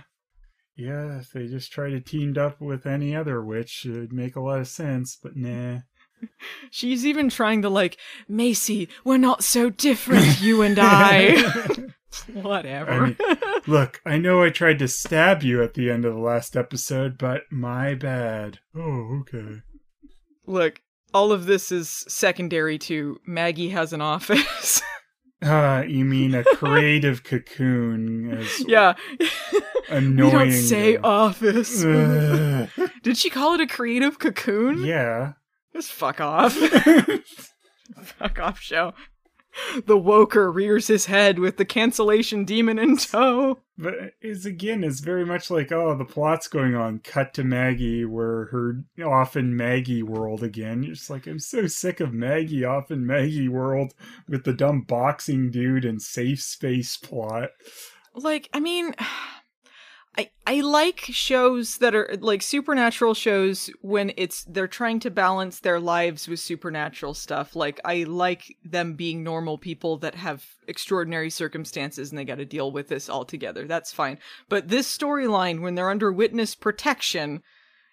Yeah, 0.76 1.18
if 1.18 1.32
they 1.32 1.48
just 1.48 1.72
tried 1.72 1.90
to 1.90 2.00
teamed 2.00 2.38
up 2.38 2.60
with 2.60 2.86
any 2.86 3.16
other 3.16 3.42
witch, 3.42 3.84
it'd 3.84 4.12
make 4.12 4.36
a 4.36 4.40
lot 4.40 4.60
of 4.60 4.68
sense, 4.68 5.18
but 5.20 5.36
nah. 5.36 5.80
She's 6.70 7.04
even 7.04 7.28
trying 7.28 7.62
to, 7.62 7.68
like, 7.68 7.98
Macy, 8.28 8.88
we're 9.04 9.16
not 9.16 9.42
so 9.42 9.70
different, 9.70 10.40
you 10.40 10.62
and 10.62 10.78
I. 10.80 11.88
Whatever. 12.32 12.90
I 12.90 13.00
mean, 13.06 13.16
look, 13.66 14.00
I 14.04 14.18
know 14.18 14.42
I 14.42 14.50
tried 14.50 14.78
to 14.80 14.88
stab 14.88 15.42
you 15.42 15.62
at 15.62 15.74
the 15.74 15.90
end 15.90 16.04
of 16.04 16.14
the 16.14 16.20
last 16.20 16.56
episode, 16.56 17.18
but 17.18 17.42
my 17.50 17.94
bad. 17.94 18.58
Oh, 18.76 19.20
okay. 19.20 19.62
Look, 20.46 20.80
all 21.14 21.32
of 21.32 21.46
this 21.46 21.72
is 21.72 22.04
secondary 22.08 22.78
to 22.78 23.20
Maggie 23.26 23.70
has 23.70 23.92
an 23.92 24.00
office. 24.00 24.82
Uh, 25.42 25.84
you 25.88 26.04
mean 26.04 26.34
a 26.34 26.44
creative 26.54 27.24
cocoon 27.24 28.32
as 28.38 28.64
yeah. 28.66 28.94
annoying. 29.88 30.24
we 30.24 30.30
don't 30.30 30.52
say 30.52 30.96
office. 30.96 31.84
Ugh. 31.84 32.68
Did 33.02 33.16
she 33.16 33.30
call 33.30 33.54
it 33.54 33.60
a 33.60 33.66
creative 33.66 34.18
cocoon? 34.18 34.84
yeah. 34.84 35.32
Just 35.72 35.90
fuck 35.90 36.20
off. 36.20 36.52
fuck 38.02 38.38
off, 38.38 38.60
show. 38.60 38.92
The 39.84 39.98
Woker 39.98 40.54
rears 40.54 40.86
his 40.86 41.06
head 41.06 41.38
with 41.38 41.56
the 41.56 41.64
cancellation 41.64 42.44
demon 42.44 42.78
in 42.78 42.96
tow. 42.96 43.60
But 43.78 44.14
is 44.20 44.46
again, 44.46 44.84
it's 44.84 45.00
very 45.00 45.24
much 45.24 45.50
like, 45.50 45.72
oh, 45.72 45.96
the 45.96 46.04
plot's 46.04 46.48
going 46.48 46.74
on. 46.74 47.00
Cut 47.00 47.34
to 47.34 47.44
Maggie, 47.44 48.04
where 48.04 48.46
her 48.46 48.84
off 49.04 49.36
in 49.36 49.56
Maggie 49.56 50.02
world 50.02 50.42
again. 50.42 50.82
You're 50.82 50.94
just 50.94 51.10
like, 51.10 51.26
I'm 51.26 51.38
so 51.38 51.66
sick 51.66 52.00
of 52.00 52.12
Maggie 52.12 52.64
off 52.64 52.90
in 52.90 53.06
Maggie 53.06 53.48
world 53.48 53.94
with 54.28 54.44
the 54.44 54.52
dumb 54.52 54.82
boxing 54.82 55.50
dude 55.50 55.84
and 55.84 56.00
safe 56.00 56.40
space 56.42 56.96
plot. 56.96 57.50
like 58.14 58.48
i 58.52 58.60
mean 58.60 58.94
i 60.18 60.30
i 60.46 60.60
like 60.60 61.00
shows 61.00 61.78
that 61.78 61.94
are 61.94 62.16
like 62.20 62.42
supernatural 62.42 63.14
shows 63.14 63.70
when 63.80 64.12
it's 64.16 64.44
they're 64.44 64.68
trying 64.68 65.00
to 65.00 65.10
balance 65.10 65.60
their 65.60 65.80
lives 65.80 66.28
with 66.28 66.40
supernatural 66.40 67.14
stuff. 67.14 67.56
Like 67.56 67.80
i 67.84 68.04
like 68.04 68.56
them 68.64 68.94
being 68.94 69.22
normal 69.22 69.58
people 69.58 69.96
that 69.98 70.14
have 70.14 70.44
extraordinary 70.68 71.30
circumstances 71.30 72.10
and 72.10 72.18
they 72.18 72.24
got 72.24 72.36
to 72.36 72.44
deal 72.44 72.70
with 72.72 72.88
this 72.88 73.08
all 73.08 73.24
together 73.24 73.66
that's 73.66 73.92
fine. 73.92 74.18
But 74.48 74.68
this 74.68 74.96
storyline 74.96 75.60
when 75.60 75.74
they're 75.74 75.90
under 75.90 76.12
witness 76.12 76.54
protection 76.54 77.42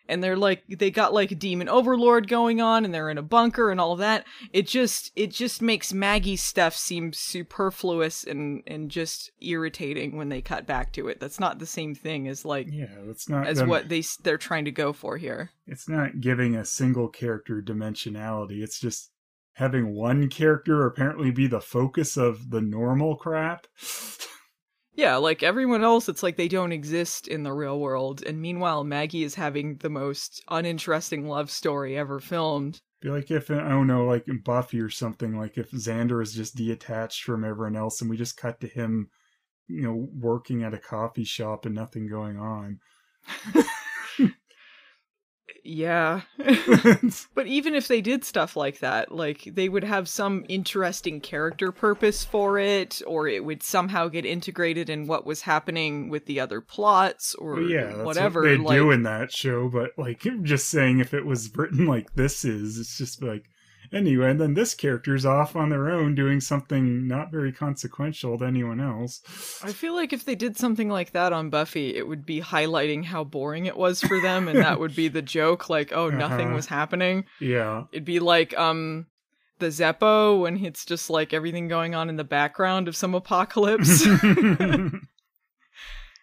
and 0.09 0.23
they're 0.23 0.35
like 0.35 0.63
they 0.67 0.91
got 0.91 1.13
like 1.13 1.31
a 1.31 1.35
demon 1.35 1.69
overlord 1.69 2.27
going 2.27 2.59
on 2.59 2.83
and 2.83 2.93
they're 2.93 3.09
in 3.09 3.17
a 3.17 3.21
bunker 3.23 3.71
and 3.71 3.79
all 3.79 3.95
that 3.95 4.25
it 4.51 4.67
just 4.67 5.11
it 5.15 5.31
just 5.31 5.61
makes 5.61 5.93
maggie's 5.93 6.43
stuff 6.43 6.75
seem 6.75 7.13
superfluous 7.13 8.23
and 8.25 8.61
and 8.67 8.91
just 8.91 9.31
irritating 9.39 10.17
when 10.17 10.29
they 10.29 10.41
cut 10.41 10.65
back 10.65 10.91
to 10.91 11.07
it 11.07 11.19
that's 11.19 11.39
not 11.39 11.59
the 11.59 11.65
same 11.65 11.95
thing 11.95 12.27
as 12.27 12.43
like 12.43 12.67
Yeah, 12.69 12.87
that's 13.05 13.29
not 13.29 13.47
as 13.47 13.59
them- 13.59 13.69
what 13.69 13.87
they 13.87 14.03
they're 14.23 14.37
trying 14.37 14.65
to 14.65 14.71
go 14.71 14.91
for 14.91 15.17
here 15.17 15.51
It's 15.67 15.87
not 15.87 16.19
giving 16.19 16.55
a 16.55 16.65
single 16.65 17.07
character 17.09 17.61
dimensionality. 17.61 18.61
It's 18.63 18.79
just 18.79 19.11
having 19.53 19.93
one 19.93 20.29
character 20.29 20.85
apparently 20.85 21.31
be 21.31 21.45
the 21.45 21.61
focus 21.61 22.17
of 22.17 22.49
the 22.49 22.61
normal 22.61 23.15
crap. 23.17 23.67
Yeah, 24.99 25.15
like 25.15 25.43
everyone 25.43 25.81
else, 25.81 26.09
it's 26.09 26.23
like 26.23 26.35
they 26.35 26.49
don't 26.49 26.73
exist 26.73 27.29
in 27.29 27.43
the 27.43 27.53
real 27.53 27.79
world. 27.79 28.21
And 28.21 28.41
meanwhile, 28.41 28.83
Maggie 28.83 29.23
is 29.23 29.33
having 29.33 29.77
the 29.77 29.89
most 29.89 30.43
uninteresting 30.49 31.25
love 31.25 31.49
story 31.49 31.97
ever 31.97 32.19
filmed. 32.19 32.81
Be 32.99 33.07
like 33.07 33.31
if 33.31 33.49
uh, 33.49 33.61
I 33.63 33.69
don't 33.69 33.87
know, 33.87 34.03
like 34.03 34.27
in 34.27 34.41
Buffy 34.41 34.81
or 34.81 34.89
something, 34.89 35.39
like 35.39 35.57
if 35.57 35.71
Xander 35.71 36.21
is 36.21 36.33
just 36.33 36.57
detached 36.57 37.23
from 37.23 37.45
everyone 37.45 37.77
else 37.77 38.01
and 38.01 38.09
we 38.09 38.17
just 38.17 38.35
cut 38.35 38.59
to 38.59 38.67
him, 38.67 39.09
you 39.69 39.83
know, 39.83 40.09
working 40.19 40.63
at 40.63 40.73
a 40.73 40.77
coffee 40.77 41.23
shop 41.23 41.65
and 41.65 41.75
nothing 41.75 42.09
going 42.09 42.37
on. 42.37 42.79
Yeah. 45.63 46.21
but 47.35 47.47
even 47.47 47.75
if 47.75 47.87
they 47.87 48.01
did 48.01 48.23
stuff 48.23 48.55
like 48.55 48.79
that, 48.79 49.11
like 49.11 49.43
they 49.45 49.69
would 49.69 49.83
have 49.83 50.07
some 50.07 50.45
interesting 50.47 51.21
character 51.21 51.71
purpose 51.71 52.23
for 52.23 52.57
it, 52.59 53.01
or 53.05 53.27
it 53.27 53.43
would 53.43 53.63
somehow 53.63 54.07
get 54.07 54.25
integrated 54.25 54.89
in 54.89 55.07
what 55.07 55.25
was 55.25 55.41
happening 55.41 56.09
with 56.09 56.25
the 56.25 56.39
other 56.39 56.61
plots, 56.61 57.35
or 57.35 57.55
Well, 57.55 57.63
yeah, 57.63 58.03
whatever. 58.03 58.41
what 58.41 58.47
they 58.47 58.57
like, 58.57 58.77
do 58.77 58.91
in 58.91 59.03
that 59.03 59.31
show. 59.31 59.69
But 59.69 59.91
like, 59.97 60.25
just 60.43 60.69
saying 60.69 60.99
if 60.99 61.13
it 61.13 61.25
was 61.25 61.55
written 61.55 61.85
like 61.85 62.13
this 62.15 62.45
is, 62.45 62.77
it's 62.77 62.97
just 62.97 63.21
like 63.23 63.45
anyway. 63.93 64.31
And 64.31 64.39
then 64.39 64.53
this 64.53 64.73
character's 64.73 65.25
off 65.25 65.55
on 65.55 65.69
their 65.69 65.89
own 65.89 66.15
doing 66.15 66.39
something 66.39 67.07
not 67.07 67.31
very 67.31 67.51
consequential 67.51 68.37
to 68.37 68.45
anyone 68.45 68.79
else. 68.79 69.21
I 69.63 69.71
feel 69.73 69.93
like 69.95 70.13
if 70.13 70.25
they 70.25 70.35
did 70.35 70.57
something 70.57 70.89
like 70.89 71.11
that 71.11 71.33
on 71.33 71.49
Buffy, 71.49 71.95
it 71.95 72.07
would 72.07 72.25
be 72.25 72.41
highlighting 72.41 73.03
how 73.05 73.23
boring 73.23 73.65
it 73.65 73.77
was 73.77 74.01
for 74.01 74.19
them, 74.21 74.47
and 74.47 74.59
that 74.59 74.79
would 74.79 74.95
be 74.95 75.07
the 75.07 75.21
joke. 75.37 75.69
Like, 75.69 75.91
oh, 75.93 76.09
nothing 76.09 76.47
Uh-huh. 76.47 76.55
was 76.55 76.65
happening. 76.67 77.25
Yeah, 77.39 77.83
It'd 77.91 78.05
be 78.05 78.19
like 78.19 78.57
um 78.57 79.07
the 79.59 79.67
Zeppo 79.67 80.41
when 80.41 80.63
it's 80.63 80.85
just 80.85 81.09
like 81.09 81.33
everything 81.33 81.67
going 81.67 81.93
on 81.93 82.07
in 82.09 82.15
the 82.15 82.23
background 82.23 82.87
of 82.87 82.95
some 82.95 83.13
apocalypse. 83.13 84.05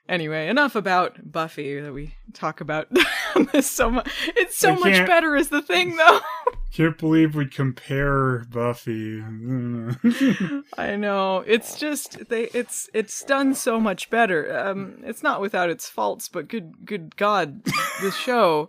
anyway, 0.09 0.49
enough 0.49 0.75
about 0.77 1.31
Buffy 1.31 1.81
that 1.81 1.93
we 1.93 2.15
talk 2.33 2.61
about 2.61 2.89
this 3.53 3.71
so 3.71 3.91
much. 3.91 4.09
It's 4.37 4.57
so 4.57 4.75
much 4.77 5.07
better 5.07 5.37
as 5.37 5.49
the 5.49 5.63
thing 5.63 5.97
though. 5.97 6.21
can't 6.73 6.99
believe 6.99 7.35
we'd 7.35 7.53
compare 7.55 8.45
Buffy. 8.51 9.21
I 10.79 10.97
know. 10.97 11.43
It's 11.47 11.79
just 11.79 12.29
they 12.29 12.45
it's 12.53 12.89
it's 12.93 13.23
done 13.25 13.55
so 13.55 13.81
much 13.81 14.11
better. 14.11 14.57
Um 14.59 14.99
it's 15.05 15.23
not 15.23 15.41
without 15.41 15.71
its 15.71 15.89
faults, 15.89 16.29
but 16.29 16.49
good 16.49 16.85
good 16.85 17.17
god, 17.17 17.65
the 18.03 18.11
show. 18.11 18.69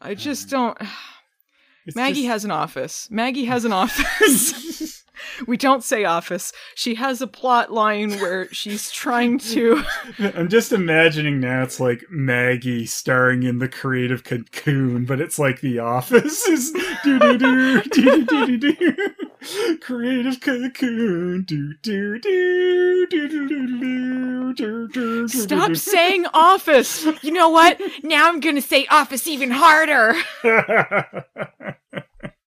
I 0.00 0.14
just 0.14 0.48
don't 0.50 0.76
It's 1.86 1.96
Maggie 1.96 2.14
just- 2.22 2.26
has 2.28 2.44
an 2.44 2.50
office. 2.50 3.08
Maggie 3.10 3.46
has 3.46 3.64
an 3.64 3.72
office. 3.72 4.97
We 5.46 5.56
don't 5.56 5.84
say 5.84 6.04
office. 6.04 6.52
She 6.74 6.94
has 6.96 7.20
a 7.20 7.26
plot 7.26 7.72
line 7.72 8.12
where 8.18 8.52
she's 8.52 8.90
trying 8.90 9.38
to. 9.38 9.82
I'm 10.18 10.48
just 10.48 10.72
imagining 10.72 11.40
now 11.40 11.62
it's 11.62 11.80
like 11.80 12.04
Maggie 12.10 12.86
starring 12.86 13.42
in 13.42 13.58
the 13.58 13.68
creative 13.68 14.24
cocoon, 14.24 15.04
but 15.04 15.20
it's 15.20 15.38
like 15.38 15.60
The 15.60 15.78
Office 15.78 16.46
is 16.46 16.72
do 17.04 17.18
do 17.18 17.38
do 17.38 17.82
do 17.82 18.24
do 18.24 18.58
do 18.58 18.72
do 18.72 19.78
creative 19.80 20.40
cocoon 20.40 21.44
do 21.44 21.74
do 21.82 22.18
do 22.18 23.06
do 23.06 23.06
do 23.06 23.38
do 23.38 24.54
do 24.54 24.88
do 24.88 25.28
Stop 25.28 25.76
saying 25.76 26.26
office. 26.34 27.04
You 27.22 27.32
know 27.32 27.48
what? 27.48 27.80
Now 28.02 28.28
I'm 28.28 28.40
gonna 28.40 28.60
say 28.62 28.86
office 28.86 29.26
even 29.26 29.50
harder. 29.50 30.14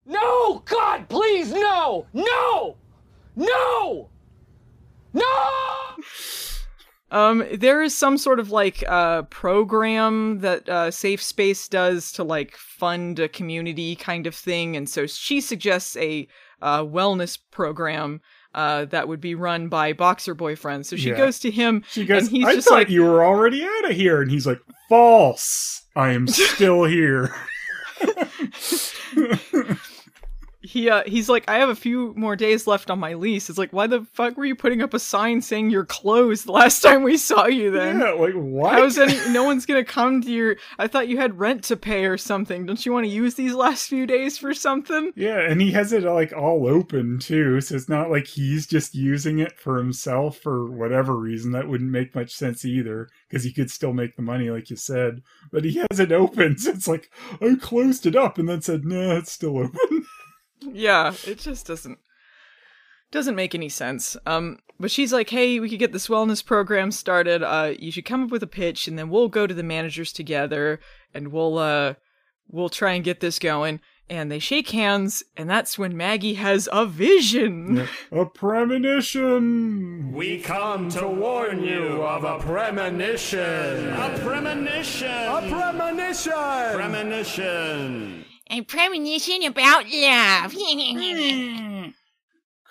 No! 0.07 0.63
God, 0.67 1.09
please, 1.09 1.53
no! 1.53 2.07
No! 2.13 2.77
No! 3.37 4.11
No! 5.13 5.51
Um, 7.11 7.45
there 7.55 7.83
is 7.83 7.95
some 7.97 8.19
sort 8.19 8.41
of 8.41 8.51
like 8.51 8.83
uh 8.89 9.23
program 9.23 10.41
that 10.41 10.69
uh 10.69 10.91
Safe 10.91 11.23
Space 11.23 11.69
does 11.69 12.11
to 12.13 12.25
like 12.25 12.57
fund 12.57 13.21
a 13.21 13.29
community 13.29 13.95
kind 13.95 14.27
of 14.27 14.35
thing, 14.35 14.77
and 14.77 14.89
so 14.89 15.07
she 15.07 15.41
suggests 15.41 15.97
a 15.97 16.27
uh 16.61 16.81
wellness 16.83 17.39
program 17.53 18.21
uh 18.55 18.87
that 18.87 19.07
would 19.07 19.21
be 19.21 19.35
run 19.37 19.69
by 19.69 19.93
boxer 19.93 20.35
boyfriend. 20.35 20.87
So 20.87 20.97
she 20.97 21.11
Yeah. 21.11 21.17
goes 21.17 21.39
to 21.41 21.51
him 21.53 21.85
She 21.91 22.05
goes, 22.05 22.23
and 22.23 22.31
he's 22.37 22.47
I 22.47 22.55
just 22.57 22.67
thought 22.69 22.75
like 22.75 22.91
you 22.91 23.05
were 23.05 23.25
already 23.25 23.63
out 23.63 23.91
of 23.91 23.97
here. 23.97 24.21
And 24.21 24.31
he's 24.31 24.47
like, 24.47 24.61
false. 24.89 25.83
I 25.95 26.11
am 26.11 26.27
still 26.27 26.83
here. 26.97 27.33
he 30.75 30.91
uh 30.91 31.05
he's 31.07 31.29
like 31.29 31.49
I 31.49 31.59
have 31.59 31.69
a 31.69 31.77
few 31.77 32.13
more 32.17 32.35
days 32.35 32.67
left 32.67 32.91
on 32.91 32.99
my 32.99 33.15
lease. 33.15 33.49
It's 33.49 33.59
like 33.59 33.73
why 33.73 33.87
the 33.87 34.05
fuck 34.13 34.37
were 34.37 34.45
you 34.45 34.57
putting 34.57 34.83
up 34.83 34.93
a 34.93 34.99
sign 34.99 35.41
saying 35.41 35.71
you're 35.71 35.85
closed 35.85 36.47
the 36.47 36.53
last 36.53 36.81
time 36.83 37.05
we 37.05 37.17
saw 37.17 37.47
you 37.47 37.71
then? 37.71 38.01
yeah, 38.01 38.11
like 38.11 38.35
what? 38.35 38.73
How's 38.73 38.99
any 38.99 39.17
no 39.31 39.45
one's 39.45 39.67
gonna 39.67 39.85
come 39.85 40.21
to 40.23 40.33
your 40.33 40.57
I 40.77 40.89
thought 40.89 41.07
you 41.07 41.17
had 41.17 41.39
rent 41.39 41.63
to 41.65 41.77
pay 41.77 42.07
or 42.07 42.19
something. 42.19 42.67
Don't 42.67 42.85
you 42.85 42.93
want 42.93 43.07
to 43.07 43.13
use 43.13 43.37
these 43.37 43.55
last 43.55 43.87
few 43.87 44.05
days 44.05 44.37
for 44.37 44.53
something? 44.53 45.13
Yeah, 45.15 45.39
and 45.39 45.63
he 45.63 45.71
has 45.71 45.93
it 45.93 46.03
like 46.03 46.33
all 46.33 46.67
open 46.67 47.21
too, 47.21 47.61
so 47.61 47.77
it's 47.77 47.89
not 47.89 48.11
like 48.11 48.27
he's 48.27 48.67
just 48.67 48.97
using 48.97 49.39
it 49.39 49.57
for 49.61 49.79
himself 49.79 50.39
for 50.39 50.69
whatever 50.69 51.17
reason. 51.17 51.53
That 51.53 51.69
wouldn't 51.69 51.91
make 51.91 52.17
much 52.17 52.35
sense 52.35 52.65
either, 52.65 53.09
because 53.29 53.45
he 53.45 53.53
could 53.53 53.71
still 53.71 53.93
make 53.93 54.17
the 54.17 54.23
money, 54.23 54.51
like 54.51 54.71
you 54.71 54.77
said. 54.77 55.23
But 55.53 55.65
he 55.65 55.85
has 55.89 56.01
it 56.01 56.11
open, 56.11 56.59
so 56.59 56.73
it's 56.73 56.89
like 56.89 57.13
I 57.41 57.55
closed 57.61 58.07
it 58.07 58.17
up 58.17 58.39
and 58.39 58.49
then 58.49 58.61
said, 58.61 58.85
"Nah, 58.85 59.19
it's 59.19 59.31
still 59.31 59.57
open." 59.59 60.05
Yeah, 60.73 61.15
it 61.27 61.39
just 61.39 61.67
doesn't 61.67 61.99
doesn't 63.11 63.37
make 63.37 63.55
any 63.55 63.69
sense. 63.69 64.17
Um 64.27 64.59
but 64.81 64.91
she's 64.91 65.13
like, 65.13 65.31
"Hey, 65.31 65.61
we 65.61 65.69
could 65.71 65.79
get 65.79 65.93
this 65.93 66.09
wellness 66.09 66.45
program 66.45 66.91
started. 66.91 67.43
Uh 67.43 67.75
you 67.79 67.93
should 67.93 68.05
come 68.05 68.25
up 68.25 68.31
with 68.31 68.43
a 68.43 68.49
pitch 68.49 68.89
and 68.89 68.99
then 68.99 69.09
we'll 69.09 69.29
go 69.29 69.47
to 69.47 69.55
the 69.55 69.63
managers 69.63 70.13
together 70.13 70.81
and 71.13 71.29
we'll 71.29 71.59
uh 71.59 71.95
we'll 72.49 72.69
try 72.69 72.93
and 72.93 73.05
get 73.05 73.21
this 73.21 73.39
going." 73.39 73.81
And 74.11 74.31
they 74.31 74.39
shake 74.39 74.69
hands 74.69 75.25
and 75.35 75.49
that's 75.49 75.79
when 75.79 75.97
Maggie 75.97 76.35
has 76.35 76.69
a 76.71 76.85
vision. 76.85 77.89
a 78.13 78.27
premonition. 78.27 80.13
We 80.13 80.41
come 80.41 80.91
to 80.91 81.09
warn 81.09 81.65
you 81.65 82.03
of 82.03 82.23
a 82.25 82.39
premonition. 82.39 83.89
A 83.95 84.19
premonition. 84.23 85.09
A 85.09 85.49
premonition. 85.49 86.75
Premonition. 86.75 88.25
A 88.51 88.63
premonition 88.63 89.43
about 89.45 89.87
love. 89.89 90.55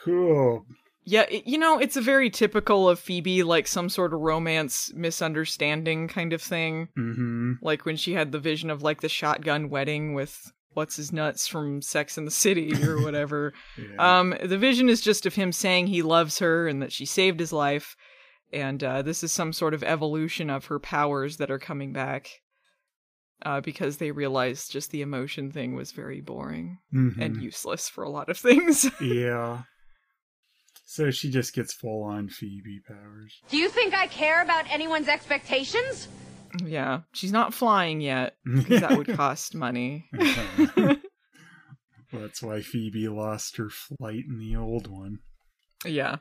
Cool. 0.03 0.65
Yeah, 1.05 1.25
it, 1.29 1.47
you 1.47 1.57
know, 1.57 1.79
it's 1.79 1.95
a 1.95 2.01
very 2.01 2.29
typical 2.29 2.89
of 2.89 2.99
Phoebe 2.99 3.43
like 3.43 3.67
some 3.67 3.89
sort 3.89 4.13
of 4.13 4.19
romance 4.19 4.91
misunderstanding 4.93 6.07
kind 6.07 6.33
of 6.33 6.41
thing. 6.41 6.89
Mm-hmm. 6.97 7.53
like 7.61 7.85
when 7.85 7.95
she 7.97 8.13
had 8.13 8.31
the 8.31 8.39
vision 8.39 8.69
of 8.69 8.83
like 8.83 9.01
the 9.01 9.09
shotgun 9.09 9.69
wedding 9.69 10.13
with 10.13 10.51
what's 10.73 10.95
his 10.95 11.13
nuts 11.13 11.47
from 11.47 11.81
Sex 11.81 12.17
in 12.17 12.25
the 12.25 12.31
City 12.31 12.73
or 12.87 13.01
whatever. 13.01 13.53
Yeah. 13.77 14.19
um, 14.19 14.35
the 14.43 14.57
vision 14.57 14.89
is 14.89 15.01
just 15.01 15.25
of 15.25 15.35
him 15.35 15.51
saying 15.51 15.87
he 15.87 16.01
loves 16.01 16.39
her 16.39 16.67
and 16.67 16.81
that 16.81 16.91
she 16.91 17.05
saved 17.05 17.39
his 17.39 17.53
life, 17.53 17.95
and 18.51 18.83
uh, 18.83 19.01
this 19.01 19.23
is 19.23 19.31
some 19.31 19.53
sort 19.53 19.73
of 19.73 19.83
evolution 19.83 20.49
of 20.49 20.65
her 20.65 20.79
powers 20.79 21.37
that 21.37 21.51
are 21.51 21.59
coming 21.59 21.93
back. 21.93 22.29
Uh, 23.45 23.59
because 23.59 23.97
they 23.97 24.11
realized 24.11 24.71
just 24.71 24.91
the 24.91 25.01
emotion 25.01 25.51
thing 25.51 25.75
was 25.75 25.91
very 25.91 26.21
boring 26.21 26.77
Mhm. 26.93 27.19
and 27.19 27.41
useless 27.41 27.89
for 27.89 28.03
a 28.03 28.09
lot 28.09 28.29
of 28.29 28.37
things. 28.47 28.89
yeah. 29.01 29.63
So 30.85 31.11
she 31.11 31.29
just 31.31 31.53
gets 31.53 31.73
full 31.73 32.03
on 32.03 32.29
Phoebe 32.29 32.79
powers. 32.87 33.41
Do 33.49 33.57
you 33.57 33.67
think 33.67 33.93
I 33.93 34.07
care 34.07 34.41
about 34.43 34.65
anyone's 34.71 35.07
expectations? 35.09 36.07
yeah, 36.63 37.01
she's 37.13 37.31
not 37.31 37.53
flying 37.53 37.99
yet 37.99 38.35
because 38.45 38.81
that 38.81 38.95
would 38.97 39.07
cost 39.17 39.55
money. 39.55 40.05
That's 42.11 42.43
why 42.43 42.61
Phoebe 42.61 43.07
lost 43.07 43.57
her 43.57 43.69
flight 43.69 44.23
in 44.29 44.37
the 44.39 44.55
old 44.55 44.87
one. 44.87 45.17
Yeah. 45.83 46.17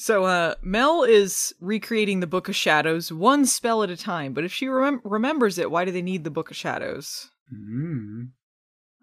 So 0.00 0.26
uh 0.26 0.54
Mel 0.62 1.02
is 1.02 1.52
recreating 1.60 2.20
the 2.20 2.28
Book 2.28 2.48
of 2.48 2.54
Shadows 2.54 3.12
one 3.12 3.44
spell 3.44 3.82
at 3.82 3.90
a 3.90 3.96
time, 3.96 4.32
but 4.32 4.44
if 4.44 4.52
she 4.52 4.66
remem- 4.66 5.00
remembers 5.02 5.58
it, 5.58 5.72
why 5.72 5.84
do 5.84 5.90
they 5.90 6.02
need 6.02 6.22
the 6.22 6.30
Book 6.30 6.52
of 6.52 6.56
Shadows? 6.56 7.28
Mm. 7.52 8.28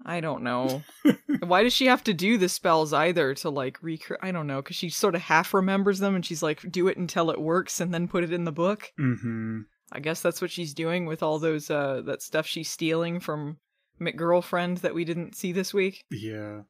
I 0.05 0.21
don't 0.21 0.41
know. 0.41 0.83
why 1.45 1.63
does 1.63 1.73
she 1.73 1.87
have 1.87 2.01
to 2.05 2.13
do 2.13 2.37
the 2.37 2.47
spells 2.47 2.93
either 2.93 3.33
to 3.35 3.49
like 3.49 3.83
recreate? 3.83 4.21
I 4.23 4.31
don't 4.31 4.47
know, 4.47 4.61
because 4.61 4.77
she 4.77 4.89
sort 4.89 5.15
of 5.15 5.21
half 5.21 5.53
remembers 5.53 5.99
them 5.99 6.15
and 6.15 6.25
she's 6.25 6.41
like, 6.41 6.61
do 6.71 6.87
it 6.87 6.95
until 6.95 7.29
it 7.29 7.41
works 7.41 7.81
and 7.81 7.93
then 7.93 8.07
put 8.07 8.23
it 8.23 8.31
in 8.31 8.45
the 8.45 8.53
book. 8.53 8.93
Mm-hmm. 8.97 9.61
I 9.91 9.99
guess 9.99 10.21
that's 10.21 10.41
what 10.41 10.51
she's 10.51 10.73
doing 10.73 11.05
with 11.05 11.21
all 11.21 11.39
those 11.39 11.69
uh 11.69 12.03
that 12.05 12.21
stuff 12.21 12.47
she's 12.47 12.69
stealing 12.69 13.19
from 13.19 13.57
McGirlfriend 13.99 14.79
that 14.79 14.95
we 14.95 15.03
didn't 15.03 15.35
see 15.35 15.51
this 15.51 15.73
week. 15.73 16.05
Yeah. 16.09 16.61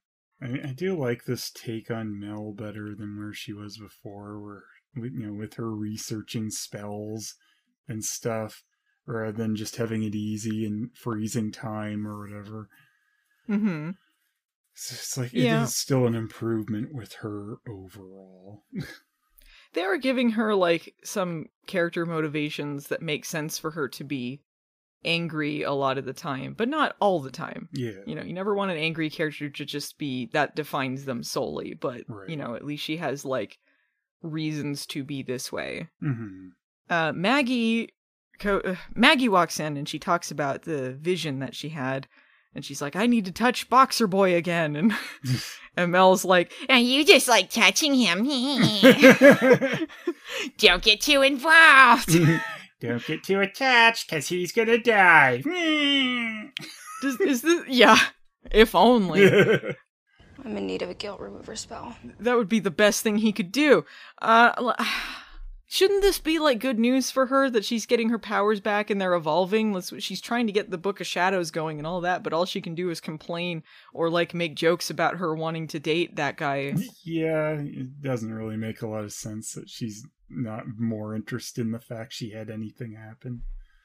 I, 0.46 0.70
I 0.70 0.74
do 0.74 0.98
like 0.98 1.25
this 1.25 1.52
take 1.52 1.90
on 1.90 2.20
Mel 2.20 2.54
better 2.54 2.96
than 2.96 3.18
where 3.18 3.34
she 3.34 3.54
was 3.54 3.78
before, 3.78 4.40
where 4.40 4.64
you 4.96 5.28
know, 5.28 5.34
with 5.34 5.56
her 5.56 5.72
researching 5.72 6.50
spells 6.50 7.36
and 7.88 8.04
stuff, 8.04 8.64
rather 9.06 9.32
than 9.32 9.56
just 9.56 9.75
having 9.75 10.04
it 10.04 10.16
easy 10.16 10.66
and 10.66 10.90
freezing 10.96 11.52
time 11.52 12.08
or 12.08 12.20
whatever. 12.20 12.70
Mm-hmm. 13.50 13.92
So 14.74 14.94
it's 14.94 15.18
like 15.18 15.34
Yeah. 15.34 15.62
it 15.62 15.64
is 15.66 15.75
still 15.75 16.06
an 16.06 16.16
improvement 16.16 16.94
with 16.94 17.14
her 17.16 17.58
overall. 17.68 18.64
they 19.74 19.82
are 19.82 19.98
giving 19.98 20.32
her 20.32 20.56
like 20.56 20.96
some 21.04 21.48
character 21.68 22.06
motivations 22.06 22.88
that 22.88 23.02
make 23.02 23.25
sense 23.25 23.58
for 23.58 23.72
her 23.72 23.88
to 23.90 24.04
be 24.04 24.42
angry 25.06 25.62
a 25.62 25.72
lot 25.72 25.98
of 25.98 26.06
the 26.06 26.14
time, 26.14 26.54
but 26.58 26.68
not 26.68 26.96
all 27.00 27.22
the 27.22 27.32
time. 27.32 27.70
Yeah. 27.72 27.92
You 28.06 28.16
know, 28.16 28.24
you 28.24 28.34
never 28.34 28.54
want 28.56 28.72
an 28.72 28.78
angry 28.78 29.10
character 29.10 29.50
to 29.50 29.66
just 29.66 29.98
be 29.98 30.30
that 30.34 30.56
defines 30.56 31.06
them 31.06 31.24
solely, 31.24 31.74
but 31.74 32.02
Right. 32.10 32.30
you 32.30 32.36
know, 32.36 32.56
at 32.56 32.66
least 32.66 32.84
she 32.84 32.98
has 32.98 33.24
like 33.24 33.58
reasons 34.22 34.86
to 34.88 35.04
be 35.04 35.24
this 35.24 35.52
way. 35.52 35.88
hmm 36.00 36.48
Uh 36.90 37.12
Maggie 37.14 37.90
co- 38.40 38.60
uh, 38.66 38.76
Maggie 38.94 39.30
walks 39.30 39.60
in 39.60 39.78
and 39.78 39.88
she 39.88 40.00
talks 40.00 40.32
about 40.32 40.64
the 40.64 40.94
vision 40.94 41.40
that 41.40 41.56
she 41.56 41.70
had 41.70 42.08
and 42.56 42.66
she's 42.66 42.82
like 42.82 42.96
I 42.96 43.06
need 43.06 43.26
to 43.26 43.32
touch 43.32 43.70
Boxer 43.70 44.08
Boy 44.08 44.36
again 44.36 44.76
and 44.76 44.94
and 45.78 45.92
Mel's 45.92 46.26
like 46.26 46.52
And 46.70 46.86
you 46.86 47.06
just 47.06 47.28
like 47.28 47.50
touching 47.50 47.94
him. 47.94 48.26
Don't 50.58 50.84
get 50.84 51.02
too 51.02 51.22
involved. 51.22 52.16
Don't 52.82 53.05
get 53.05 53.24
too 53.24 53.39
attached, 53.39 54.10
cause 54.10 54.27
he's 54.27 54.51
gonna 54.51 54.77
die. 54.77 55.41
Does, 57.01 57.20
is 57.20 57.41
this 57.41 57.63
yeah, 57.67 57.98
if 58.51 58.75
only. 58.75 59.29
I'm 60.44 60.58
in 60.58 60.67
need 60.67 60.82
of 60.82 60.89
a 60.89 60.94
guilt 60.94 61.20
remover 61.20 61.55
spell. 61.55 61.96
that 62.20 62.38
would 62.38 62.50
be 62.50 62.60
the 62.60 62.72
best 62.72 63.01
thing 63.01 63.17
he 63.17 63.32
could 63.32 63.51
do. 63.51 63.86
Uh, 64.22 64.74
shouldn't 65.65 66.01
this 66.01 66.20
be 66.20 66.39
like 66.39 66.60
good 66.60 66.77
news 66.77 67.10
for 67.10 67.27
her 67.27 67.50
that 67.50 67.65
she's 67.65 67.86
getting 67.86 68.10
her 68.10 68.20
powers 68.20 68.60
back 68.60 68.89
and 68.89 69.00
they're 69.00 69.15
evolving? 69.15 69.74
Let's, 69.74 69.94
she's 70.03 70.22
trying 70.22 70.48
to 70.48 70.53
get 70.53 70.70
the 70.70 70.77
Book 70.77 71.00
of 71.00 71.08
Shadows 71.08 71.51
going 71.51 71.77
and 71.77 71.88
all 71.88 72.01
that, 72.01 72.22
but 72.22 72.34
all 72.34 72.46
she 72.46 72.62
can 72.62 72.75
do 72.75 72.89
is 72.89 73.00
complain 73.00 73.63
or 73.94 74.10
like 74.10 74.34
make 74.34 74.55
jokes 74.55 74.89
about 74.89 75.17
her 75.17 75.34
wanting 75.34 75.67
to 75.67 75.79
date 75.79 76.17
that 76.17 76.38
guy. 76.38 76.75
yeah, 77.03 77.51
it 77.51 78.01
doesn't 78.01 78.34
really 78.34 78.58
make 78.58 78.82
a 78.82 78.88
lot 78.88 79.03
of 79.03 79.13
sense 79.13 79.53
that 79.53 79.70
she's 79.70 80.05
not 80.29 80.63
more 80.77 81.15
interested 81.15 81.62
in 81.62 81.72
the 81.72 81.79
fact 81.79 82.13
she 82.13 82.32
had 82.32 82.50
anything 82.50 82.96
happen. 82.96 83.41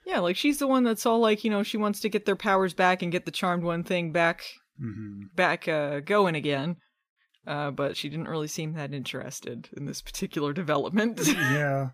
Yeah, 0.06 0.20
like 0.20 0.36
she's 0.36 0.58
the 0.58 0.66
one 0.66 0.84
that's 0.84 1.06
all 1.06 1.20
like, 1.20 1.44
you 1.44 1.50
know, 1.50 1.62
she 1.62 1.76
wants 1.76 2.00
to 2.00 2.08
get 2.08 2.24
their 2.24 2.36
powers 2.36 2.74
back 2.74 3.02
and 3.02 3.12
get 3.12 3.26
the 3.26 3.30
Charmed 3.30 3.62
One 3.62 3.84
thing 3.84 4.12
back, 4.12 4.44
hmm 4.78 5.22
back 5.34 5.68
uh, 5.68 6.00
going 6.00 6.34
again. 6.34 6.76
Uh, 7.46 7.70
but 7.70 7.96
she 7.96 8.08
didn't 8.08 8.28
really 8.28 8.48
seem 8.48 8.74
that 8.74 8.92
interested 8.92 9.68
in 9.76 9.86
this 9.86 10.02
particular 10.02 10.52
development. 10.52 11.20
Yeah. 11.28 11.90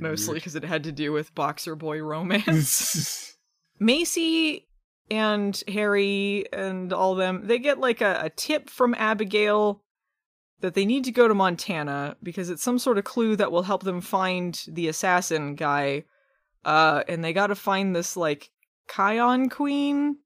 Mostly 0.00 0.34
because 0.34 0.56
it 0.56 0.64
had 0.64 0.82
to 0.84 0.92
do 0.92 1.12
with 1.12 1.32
boxer 1.34 1.76
boy 1.76 2.02
romance. 2.02 3.36
Macy 3.78 4.66
and 5.10 5.62
Harry 5.68 6.44
and 6.52 6.92
all 6.92 7.14
them, 7.14 7.46
they 7.46 7.60
get 7.60 7.78
like 7.78 8.00
a, 8.00 8.20
a 8.24 8.30
tip 8.30 8.68
from 8.68 8.94
Abigail 8.98 9.84
that 10.60 10.74
they 10.74 10.84
need 10.84 11.04
to 11.04 11.12
go 11.12 11.26
to 11.28 11.34
Montana 11.34 12.16
because 12.22 12.50
it's 12.50 12.62
some 12.62 12.78
sort 12.78 12.98
of 12.98 13.04
clue 13.04 13.36
that 13.36 13.50
will 13.52 13.62
help 13.62 13.82
them 13.82 14.00
find 14.00 14.62
the 14.68 14.88
assassin 14.88 15.54
guy. 15.54 16.04
Uh, 16.64 17.02
and 17.08 17.24
they 17.24 17.32
gotta 17.32 17.54
find 17.54 17.94
this 17.96 18.16
like 18.16 18.50
Kion 18.88 19.50
Queen. 19.50 20.18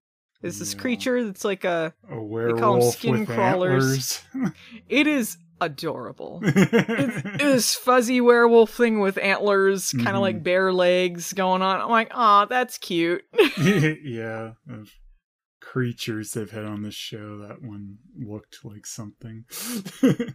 Is 0.42 0.58
this 0.58 0.74
Yeah. 0.74 0.80
creature 0.80 1.24
that's 1.24 1.44
like 1.44 1.64
a 1.64 1.94
a 2.06 2.08
call 2.08 2.16
'em 2.16 2.28
werewolf 2.30 2.94
skin 2.96 3.12
with 3.20 3.28
crawlers. 3.28 4.22
it 4.88 5.06
is 5.06 5.38
adorable. 5.60 6.40
It's 6.44 7.22
this 7.38 7.74
fuzzy 7.74 8.20
werewolf 8.20 8.70
thing 8.74 9.00
with 9.00 9.16
antlers, 9.18 9.92
kind 9.92 10.08
of 10.08 10.16
Mhm. 10.16 10.20
like 10.20 10.42
bare 10.42 10.72
legs 10.72 11.32
going 11.32 11.62
on. 11.62 11.80
I'm 11.80 11.88
like, 11.88 12.10
aw, 12.12 12.44
that's 12.46 12.76
cute. 12.76 13.24
yeah, 13.58 14.52
creatures 15.74 16.30
they've 16.32 16.50
had 16.50 16.64
on 16.64 16.82
this 16.82 16.94
show, 16.94 17.38
that 17.38 17.60
one 17.62 17.98
looked 18.18 18.64
like 18.64 18.86
something. 18.86 19.44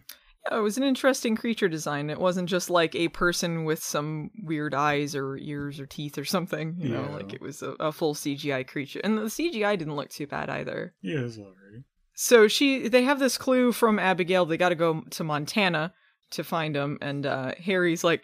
Yeah, 0.50 0.56
it 0.56 0.62
was 0.62 0.78
an 0.78 0.84
interesting 0.84 1.36
creature 1.36 1.68
design. 1.68 2.08
It 2.08 2.18
wasn't 2.18 2.48
just 2.48 2.70
like 2.70 2.94
a 2.94 3.08
person 3.08 3.64
with 3.66 3.82
some 3.82 4.30
weird 4.42 4.72
eyes 4.74 5.14
or 5.14 5.36
ears 5.36 5.78
or 5.78 5.84
teeth 5.84 6.16
or 6.16 6.24
something. 6.24 6.76
You 6.78 6.88
know, 6.88 7.02
Yeah. 7.10 7.14
like 7.14 7.34
it 7.34 7.42
was 7.42 7.60
a, 7.60 7.72
a 7.78 7.92
full 7.92 8.14
CGI 8.14 8.66
creature, 8.66 9.02
and 9.04 9.18
the 9.18 9.24
CGI 9.24 9.78
didn't 9.78 9.96
look 9.96 10.08
too 10.08 10.26
bad 10.26 10.48
either. 10.48 10.94
yeah, 11.02 11.18
it's 11.20 11.36
alright. 11.36 11.84
So 12.14 12.48
she, 12.48 12.88
they 12.88 13.02
have 13.04 13.18
this 13.18 13.36
clue 13.36 13.70
from 13.70 13.98
Abigail. 13.98 14.46
They 14.46 14.56
got 14.56 14.70
to 14.70 14.74
go 14.74 15.02
to 15.10 15.24
Montana 15.24 15.92
to 16.30 16.42
find 16.42 16.74
him, 16.74 16.96
and 17.02 17.26
uh, 17.26 17.52
Harry's 17.62 18.02
like. 18.02 18.22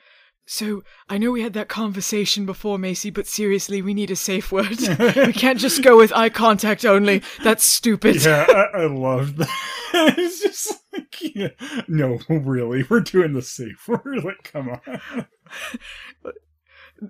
So, 0.49 0.85
I 1.09 1.19
know 1.19 1.33
we 1.33 1.43
had 1.43 1.55
that 1.55 1.69
conversation 1.69 2.47
before, 2.47 2.79
Macy, 2.79 3.11
but 3.11 3.27
seriously, 3.27 3.83
we 3.83 3.95
need 3.95 4.13
a 4.13 4.17
safe 4.17 4.53
word. 4.53 4.79
we 5.17 5.33
can't 5.33 5.59
just 5.59 5.83
go 5.83 5.97
with 5.97 6.13
eye 6.13 6.29
contact 6.29 6.85
only. 6.85 7.23
That's 7.43 7.65
stupid. 7.65 8.25
Yeah, 8.25 8.47
I, 8.49 8.83
I 8.83 8.87
love 8.87 9.37
that. 9.37 9.49
it's 10.17 10.41
just 10.41 10.81
like, 10.93 11.17
yeah, 11.35 11.49
no, 11.89 12.21
really, 12.29 12.85
we're 12.89 13.01
doing 13.01 13.33
the 13.33 13.43
safe 13.43 13.89
word. 13.89 14.25
Like, 14.25 14.53
come 14.53 14.69
on. 14.71 15.27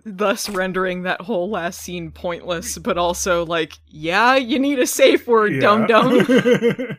thus 0.05 0.49
rendering 0.49 1.03
that 1.03 1.21
whole 1.21 1.51
last 1.51 1.81
scene 1.81 2.11
pointless, 2.11 2.79
but 2.79 2.97
also 2.97 3.45
like, 3.45 3.75
yeah, 3.87 4.37
you 4.37 4.59
need 4.59 4.79
a 4.79 4.87
safe 4.87 5.27
word, 5.27 5.61
dum 5.61 5.87
dum. 5.87 6.27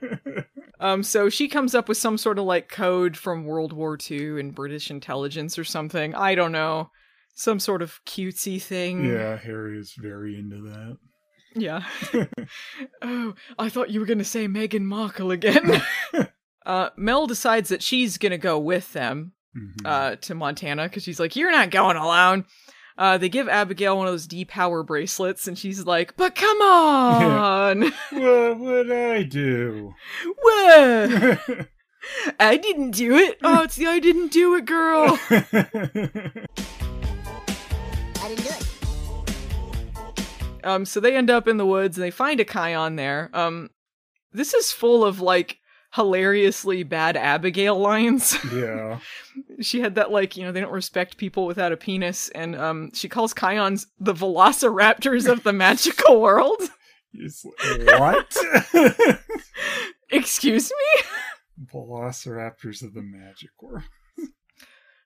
Um, 0.79 1.01
so 1.03 1.29
she 1.29 1.47
comes 1.47 1.73
up 1.73 1.87
with 1.89 1.97
some 1.97 2.17
sort 2.17 2.37
of 2.39 2.45
like 2.45 2.69
code 2.69 3.17
from 3.17 3.45
World 3.45 3.73
War 3.73 3.97
II 4.09 4.39
and 4.39 4.53
British 4.53 4.91
intelligence 4.91 5.57
or 5.57 5.63
something. 5.63 6.13
I 6.13 6.35
don't 6.35 6.51
know, 6.51 6.91
some 7.35 7.59
sort 7.59 7.81
of 7.81 7.99
cutesy 8.05 8.61
thing. 8.61 9.05
yeah, 9.05 9.37
Harry 9.37 9.79
is 9.79 9.93
very 9.97 10.37
into 10.37 10.61
that. 10.69 10.97
Yeah. 11.55 11.83
oh, 13.01 13.33
I 13.57 13.69
thought 13.69 13.89
you 13.89 13.99
were 13.99 14.05
gonna 14.05 14.23
say 14.23 14.47
Meghan 14.47 14.83
Markle 14.83 15.31
again. 15.31 15.81
uh, 16.65 16.89
Mel 16.95 17.25
decides 17.27 17.69
that 17.69 17.81
she's 17.81 18.17
gonna 18.17 18.37
go 18.37 18.59
with 18.59 18.93
them 18.93 19.31
Mhm. 19.55 19.85
uh, 19.85 20.15
to 20.17 20.35
Montana 20.35 20.83
because 20.83 21.01
she's 21.03 21.19
like, 21.19 21.35
"You're 21.35 21.51
not 21.51 21.71
going 21.71 21.97
alone." 21.97 22.45
Uh, 22.97 23.17
they 23.17 23.29
give 23.29 23.47
Abigail 23.47 23.97
one 23.97 24.07
of 24.07 24.13
those 24.13 24.25
D-Power 24.25 24.81
bracelets, 24.81 25.47
and 25.47 25.57
she's 25.57 25.85
like, 25.85 26.17
"But 26.17 26.33
come 26.35 26.61
on, 26.61 27.81
what 28.11 28.59
would 28.59 28.91
I 28.91 29.23
do? 29.23 29.93
what? 30.41 31.67
I 32.39 32.57
didn't 32.57 32.91
do 32.91 33.15
it. 33.15 33.37
Oh, 33.43 33.63
it's 33.63 33.75
the 33.75 33.87
I 33.87 33.99
didn't 33.99 34.31
do 34.31 34.55
it, 34.55 34.65
girl." 34.65 35.19
I 35.29 35.45
didn't 38.29 38.43
do 38.43 38.49
it. 38.49 38.63
Um, 40.63 40.85
so 40.85 40.99
they 40.99 41.15
end 41.15 41.29
up 41.29 41.47
in 41.47 41.57
the 41.57 41.65
woods 41.65 41.97
and 41.97 42.03
they 42.03 42.11
find 42.11 42.39
a 42.39 42.45
Kion 42.45 42.97
there. 42.97 43.29
Um, 43.33 43.69
this 44.33 44.53
is 44.53 44.71
full 44.71 45.05
of 45.05 45.21
like 45.21 45.59
hilariously 45.97 46.83
bad 46.83 47.17
Abigail 47.17 47.77
lines. 47.77 48.37
yeah. 48.53 48.99
she 49.59 49.81
had 49.81 49.95
that 49.95 50.11
like 50.11 50.37
you 50.37 50.43
know 50.43 50.51
they 50.51 50.61
don't 50.61 50.71
respect 50.71 51.17
people 51.17 51.45
without 51.45 51.73
a 51.73 51.77
penis, 51.77 52.29
and 52.29 52.55
um, 52.55 52.91
she 52.93 53.09
calls 53.09 53.33
Kions 53.33 53.87
the 53.99 54.13
Velociraptors 54.13 55.29
of 55.29 55.43
the 55.43 55.51
magical 55.51 56.21
world. 56.21 56.61
What? 57.97 58.37
Excuse 60.11 60.71
me. 60.71 61.65
Velociraptors 61.73 62.83
of 62.83 62.93
the 62.93 63.01
magic 63.01 63.49
world. 63.61 63.83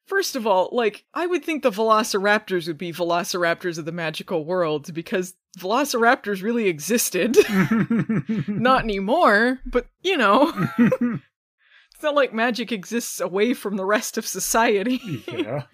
First 0.05 0.35
of 0.35 0.45
all, 0.45 0.67
like 0.73 1.05
I 1.13 1.25
would 1.25 1.45
think 1.45 1.63
the 1.63 1.71
Velociraptors 1.71 2.67
would 2.67 2.77
be 2.77 2.91
Velociraptors 2.91 3.77
of 3.77 3.85
the 3.85 3.93
magical 3.93 4.43
world 4.43 4.93
because 4.93 5.35
Velociraptors 5.59 6.41
really 6.41 6.67
existed. 6.67 7.37
Not 8.47 8.83
anymore, 8.83 9.59
but 9.65 9.87
you 10.01 10.17
know. 10.17 10.53
It's 11.93 12.03
not 12.03 12.15
like 12.15 12.33
magic 12.33 12.71
exists 12.71 13.19
away 13.19 13.53
from 13.53 13.77
the 13.77 13.85
rest 13.85 14.17
of 14.17 14.25
society. 14.25 14.99
yeah. 15.31 15.65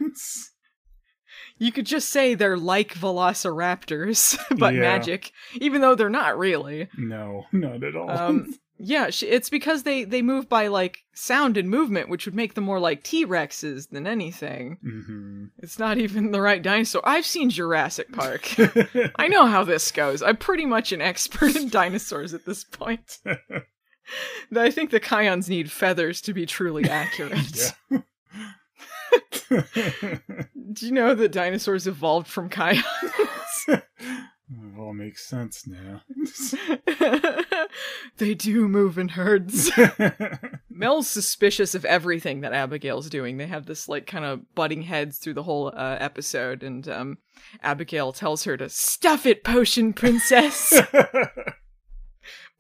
You 1.57 1.71
could 1.71 1.85
just 1.85 2.09
say 2.09 2.33
they're 2.35 2.57
like 2.57 2.93
velociraptors, 2.95 4.37
but 4.59 4.73
Yeah. 4.73 4.81
magic, 4.81 5.31
even 5.61 5.79
though 5.79 5.95
they're 5.95 6.09
not 6.09 6.37
really. 6.37 6.89
No, 6.97 7.45
not 7.53 7.81
at 7.81 7.95
all. 7.95 8.11
Um, 8.11 8.53
yeah, 8.79 9.09
it's 9.21 9.49
because 9.49 9.83
they 9.83 10.03
they 10.03 10.21
move 10.21 10.47
by 10.49 10.67
like 10.67 10.99
sound 11.13 11.57
and 11.57 11.69
movement, 11.69 12.09
which 12.09 12.25
would 12.25 12.35
make 12.35 12.53
them 12.53 12.63
more 12.63 12.79
like 12.79 13.03
T 13.03 13.25
Rexes 13.25 13.89
than 13.89 14.05
anything. 14.07 14.77
hmm 14.81 15.45
It's 15.59 15.79
not 15.79 15.97
even 15.97 16.31
the 16.31 16.41
right 16.41 16.61
dinosaur. 16.61 17.01
I've 17.05 17.25
seen 17.25 17.49
Jurassic 17.49 18.11
Park. 18.11 18.53
I 19.15 19.27
know 19.27 19.45
how 19.45 19.63
this 19.63 19.91
goes. 19.91 20.21
I'm 20.21 20.37
pretty 20.37 20.65
much 20.65 20.91
an 20.91 21.01
expert 21.01 21.55
in 21.55 21.69
dinosaurs 21.69 22.33
at 22.33 22.45
this 22.45 22.63
point. 22.63 23.19
I 24.55 24.71
think 24.71 24.91
the 24.91 24.99
Kions 25.01 25.49
need 25.49 25.71
feathers 25.71 26.21
to 26.21 26.33
be 26.33 26.45
truly 26.45 26.83
accurate. 26.89 27.73
Do 29.49 30.85
you 30.85 30.91
know 30.91 31.15
that 31.15 31.31
dinosaurs 31.31 31.87
evolved 31.87 32.27
from 32.27 32.49
Kions? 32.49 32.83
It 34.49 34.79
all 34.79 34.93
makes 34.93 35.27
sense 35.27 35.65
now. 35.67 36.01
they 38.17 38.33
do 38.33 38.67
move 38.67 38.97
in 38.97 39.09
herds. 39.09 39.71
Mel's 40.69 41.09
suspicious 41.09 41.75
of 41.75 41.83
everything 41.85 42.41
that 42.41 42.53
Abigail's 42.53 43.09
doing. 43.09 43.37
They 43.37 43.47
have 43.47 43.65
this 43.65 43.89
like 43.89 44.07
kind 44.07 44.23
of 44.23 44.53
butting 44.55 44.83
heads 44.83 45.17
through 45.17 45.33
the 45.33 45.43
whole 45.43 45.67
uh, 45.75 45.97
episode, 45.99 46.63
and 46.63 46.87
um, 46.87 47.17
Abigail 47.61 48.13
tells 48.13 48.43
her 48.45 48.55
to 48.57 48.69
stuff 48.69 49.25
it, 49.25 49.43
potion 49.43 49.93
princess. 49.93 50.73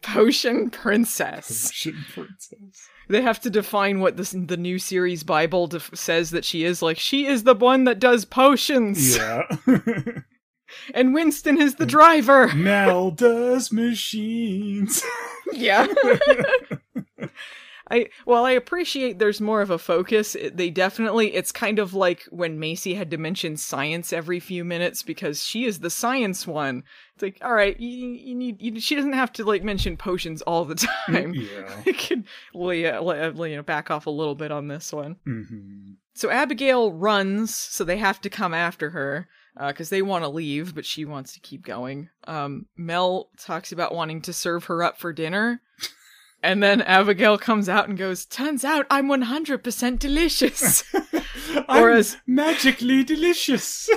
Potion 0.03 0.69
Princess. 0.69 1.69
Potion 1.69 2.05
princess. 2.13 2.87
They 3.09 3.21
have 3.23 3.39
to 3.41 3.49
define 3.49 3.99
what 3.99 4.15
this 4.15 4.29
the 4.31 4.55
new 4.55 4.77
series 4.77 5.23
Bible 5.23 5.65
def- 5.67 5.89
says 5.95 6.29
that 6.31 6.45
she 6.45 6.63
is. 6.63 6.81
Like 6.83 6.99
she 6.99 7.25
is 7.25 7.43
the 7.43 7.55
one 7.55 7.85
that 7.85 7.99
does 7.99 8.23
potions, 8.23 9.17
Yeah. 9.17 9.43
And 10.93 11.13
Winston 11.13 11.61
is 11.61 11.75
the 11.75 11.85
driver. 11.85 12.47
Mel 12.55 13.11
does 13.11 13.71
machines. 13.71 15.03
yeah. 15.53 15.87
I 17.89 18.09
well, 18.25 18.45
I 18.45 18.51
appreciate 18.51 19.17
there's 19.17 19.39
more 19.39 19.61
of 19.61 19.69
a 19.69 19.77
focus. 19.77 20.35
It- 20.35 20.57
they 20.57 20.69
definitely 20.69 21.33
it's 21.33 21.53
kind 21.53 21.79
of 21.79 21.93
like 21.93 22.23
when 22.31 22.59
Macy 22.59 22.93
had 22.95 23.09
to 23.11 23.17
mention 23.17 23.55
science 23.55 24.11
every 24.11 24.41
few 24.41 24.65
minutes 24.65 25.03
because 25.03 25.41
she 25.41 25.63
is 25.63 25.79
the 25.79 25.89
science 25.89 26.45
one. 26.45 26.83
It's 27.15 27.23
like, 27.23 27.37
all 27.41 27.53
right, 27.53 27.79
you, 27.79 28.09
you 28.09 28.35
need 28.35 28.61
you, 28.61 28.77
she 28.81 28.95
doesn't 28.95 29.13
have 29.13 29.31
to 29.33 29.45
like 29.45 29.63
mention 29.63 29.95
potions 29.95 30.41
all 30.41 30.65
the 30.65 30.75
time. 31.07 31.33
yeah. 31.33 31.81
I 31.85 31.93
could 31.93 32.25
lay, 32.53 32.85
uh, 32.85 33.01
you 33.45 33.55
know 33.55 33.63
back 33.63 33.89
off 33.89 34.05
a 34.05 34.09
little 34.11 34.35
bit 34.35 34.51
on 34.51 34.67
this 34.67 34.91
one. 34.91 35.15
hmm 35.23 35.91
So 36.13 36.29
Abigail 36.29 36.91
runs, 36.91 37.55
so 37.55 37.85
they 37.85 37.97
have 37.99 38.19
to 38.21 38.29
come 38.29 38.53
after 38.53 38.89
her 38.89 39.29
because 39.59 39.89
they 39.89 40.01
want 40.01 40.23
to 40.23 40.29
leave, 40.29 40.75
but 40.75 40.85
she 40.85 41.03
wants 41.05 41.33
to 41.33 41.39
keep 41.39 41.63
going. 41.65 42.09
Um, 42.27 42.67
Mel 42.77 43.29
talks 43.39 43.71
about 43.71 43.93
wanting 43.95 44.21
to 44.23 44.33
serve 44.33 44.65
her 44.65 44.83
up 44.83 44.99
for 44.99 45.11
dinner. 45.13 45.61
And 46.43 46.61
then 46.61 46.83
Abigail 46.83 47.39
comes 47.39 47.67
out 47.67 47.89
and 47.89 47.97
goes, 47.97 48.23
Turns 48.23 48.63
out 48.63 48.85
I'm 48.91 49.07
100% 49.07 49.97
delicious. 49.97 50.83
I'm 51.67 51.83
Or 51.83 51.89
as- 51.89 52.15
magically 52.27 53.03
delicious. 53.03 53.89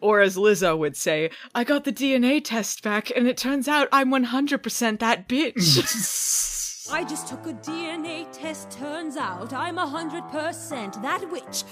or 0.00 0.20
as 0.22 0.36
Lizzo 0.38 0.78
would 0.78 0.96
say, 0.96 1.30
I 1.54 1.64
got 1.64 1.84
the 1.84 1.92
DNA 1.92 2.40
test 2.42 2.82
back 2.82 3.10
and 3.14 3.28
it 3.28 3.36
turns 3.36 3.68
out 3.68 3.88
I'm 3.92 4.10
100% 4.10 4.98
that 5.00 5.28
bitch. 5.28 6.90
I 6.90 7.04
just 7.04 7.28
took 7.28 7.46
a 7.46 7.52
DNA 7.52 8.26
test. 8.32 8.70
Turns 8.70 9.16
out 9.18 9.52
I'm 9.52 9.76
a 9.76 9.86
hundred 9.86 10.22
percent 10.30 11.02
that 11.02 11.30
witch. 11.30 11.64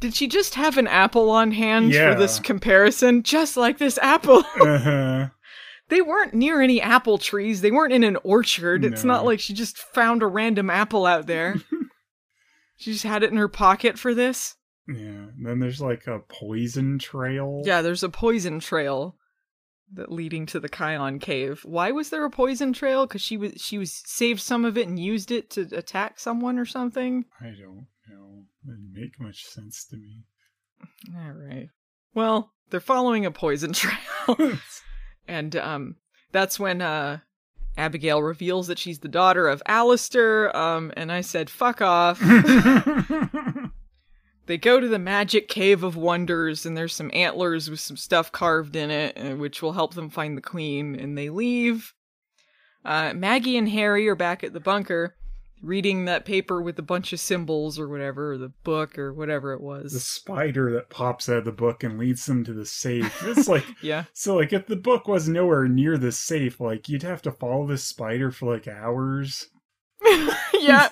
Did 0.00 0.14
she 0.14 0.26
just 0.26 0.54
have 0.54 0.78
an 0.78 0.86
apple 0.86 1.30
on 1.30 1.52
hand 1.52 1.92
Yeah. 1.92 2.12
for 2.12 2.18
this 2.18 2.40
comparison? 2.40 3.22
Just 3.22 3.56
like 3.56 3.78
this 3.78 3.98
apple. 3.98 4.38
uh-huh. 4.60 5.28
They 5.88 6.00
weren't 6.00 6.34
near 6.34 6.60
any 6.60 6.80
apple 6.80 7.18
trees. 7.18 7.60
They 7.60 7.70
weren't 7.70 7.92
in 7.92 8.04
an 8.04 8.16
orchard. 8.24 8.84
It's 8.84 9.04
not 9.04 9.24
like 9.24 9.40
she 9.40 9.52
just 9.52 9.76
found 9.76 10.22
a 10.22 10.26
random 10.26 10.70
apple 10.70 11.04
out 11.04 11.26
there. 11.26 11.56
she 12.76 12.92
just 12.92 13.04
had 13.04 13.22
it 13.22 13.30
in 13.30 13.36
her 13.36 13.48
pocket 13.48 13.98
for 13.98 14.14
this. 14.14 14.54
Yeah. 14.88 14.94
And 15.36 15.44
then 15.46 15.58
there's 15.58 15.80
like 15.80 16.06
a 16.06 16.20
poison 16.20 16.98
trail. 16.98 17.62
Yeah, 17.64 17.82
there's 17.82 18.04
a 18.04 18.08
poison 18.08 18.60
trail 18.60 19.16
that 19.94 20.12
leading 20.12 20.46
to 20.46 20.60
the 20.60 20.68
Kion 20.68 21.20
cave. 21.20 21.62
Why 21.64 21.90
was 21.90 22.10
there 22.10 22.24
a 22.24 22.30
poison 22.30 22.72
trail? 22.72 23.06
Because 23.06 23.20
she 23.22 23.36
was 23.36 23.54
she 23.56 23.76
was 23.76 23.92
saved 23.92 24.40
some 24.40 24.64
of 24.64 24.78
it 24.78 24.86
and 24.86 24.98
used 24.98 25.32
it 25.32 25.50
to 25.50 25.62
attack 25.72 26.20
someone 26.20 26.56
or 26.58 26.66
something. 26.66 27.24
I 27.40 27.46
don't 27.46 27.86
didn't 28.64 28.92
make 28.92 29.20
much 29.20 29.44
sense 29.44 29.84
to 29.86 29.96
me. 29.96 30.24
All 31.16 31.32
right. 31.32 31.68
Well, 32.14 32.52
they're 32.70 32.80
following 32.80 33.26
a 33.26 33.30
poison 33.30 33.72
trail. 34.28 34.58
and 35.28 35.54
um 35.56 35.96
that's 36.32 36.58
when 36.58 36.82
uh 36.82 37.18
Abigail 37.76 38.22
reveals 38.22 38.66
that 38.66 38.78
she's 38.78 38.98
the 38.98 39.08
daughter 39.08 39.48
of 39.48 39.62
Alistair, 39.64 40.54
um, 40.56 40.92
and 40.96 41.10
I 41.10 41.20
said, 41.20 41.48
fuck 41.48 41.80
off. 41.80 42.20
they 44.46 44.58
go 44.58 44.80
to 44.80 44.88
the 44.88 44.98
magic 44.98 45.48
cave 45.48 45.84
of 45.84 45.96
wonders, 45.96 46.66
and 46.66 46.76
there's 46.76 46.94
some 46.94 47.10
antlers 47.14 47.70
with 47.70 47.80
some 47.80 47.96
stuff 47.96 48.32
carved 48.32 48.76
in 48.76 48.90
it, 48.90 49.16
uh, 49.16 49.36
which 49.36 49.62
will 49.62 49.72
help 49.72 49.94
them 49.94 50.10
find 50.10 50.36
the 50.36 50.42
queen, 50.42 50.96
and 50.96 51.16
they 51.16 51.30
leave. 51.30 51.94
Uh, 52.84 53.12
Maggie 53.14 53.56
and 53.56 53.68
Harry 53.68 54.08
are 54.08 54.16
back 54.16 54.42
at 54.42 54.52
the 54.52 54.60
bunker, 54.60 55.14
reading 55.62 56.04
that 56.06 56.24
paper 56.24 56.60
with 56.62 56.78
a 56.78 56.82
bunch 56.82 57.12
of 57.12 57.20
symbols 57.20 57.78
or 57.78 57.88
whatever, 57.88 58.32
or 58.32 58.38
the 58.38 58.52
book 58.64 58.98
or 58.98 59.12
whatever 59.12 59.52
it 59.52 59.60
was. 59.60 59.92
the 59.92 60.00
spider 60.00 60.72
that 60.72 60.90
pops 60.90 61.28
out 61.28 61.38
of 61.38 61.44
the 61.44 61.52
book 61.52 61.82
and 61.82 61.98
leads 61.98 62.26
them 62.26 62.44
to 62.44 62.52
the 62.52 62.66
safe. 62.66 63.22
It's 63.24 63.48
like 63.48 63.64
yeah. 63.82 64.04
so 64.12 64.36
like 64.36 64.52
if 64.52 64.66
the 64.66 64.76
book 64.76 65.08
was 65.08 65.28
nowhere 65.28 65.68
near 65.68 65.98
the 65.98 66.12
safe, 66.12 66.60
like 66.60 66.88
you'd 66.88 67.02
have 67.02 67.22
to 67.22 67.32
follow 67.32 67.66
this 67.66 67.84
spider 67.84 68.30
for 68.30 68.52
like 68.52 68.68
hours. 68.68 69.48
yeah. 70.54 70.88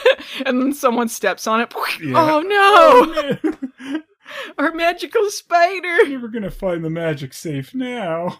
and 0.46 0.60
then 0.60 0.72
someone 0.72 1.08
steps 1.08 1.46
on 1.46 1.60
it. 1.60 1.72
Yeah. 2.02 2.12
Oh 2.16 2.40
no! 2.40 3.42
Oh. 3.44 4.00
Our 4.56 4.72
magical 4.72 5.28
spider! 5.30 6.04
You're 6.04 6.28
gonna 6.28 6.50
find 6.50 6.84
the 6.84 6.90
magic 6.90 7.34
safe 7.34 7.74
now. 7.74 8.38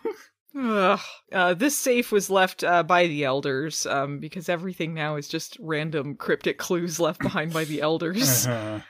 Ugh. 0.59 1.01
Uh, 1.33 1.55
this 1.55 1.77
safe 1.79 2.13
was 2.13 2.29
left 2.31 2.63
uh, 2.63 2.83
by 2.83 3.07
the 3.07 3.25
elders 3.25 3.87
um, 3.87 4.19
because 4.19 4.49
everything 4.49 4.93
now 4.95 5.17
is 5.17 5.29
just 5.29 5.57
random 5.61 6.15
cryptic 6.15 6.59
clues 6.59 7.01
left 7.01 7.21
behind 7.21 7.53
by 7.53 7.65
the 7.65 7.81
elders. 7.81 8.47
Uh-huh. 8.53 8.81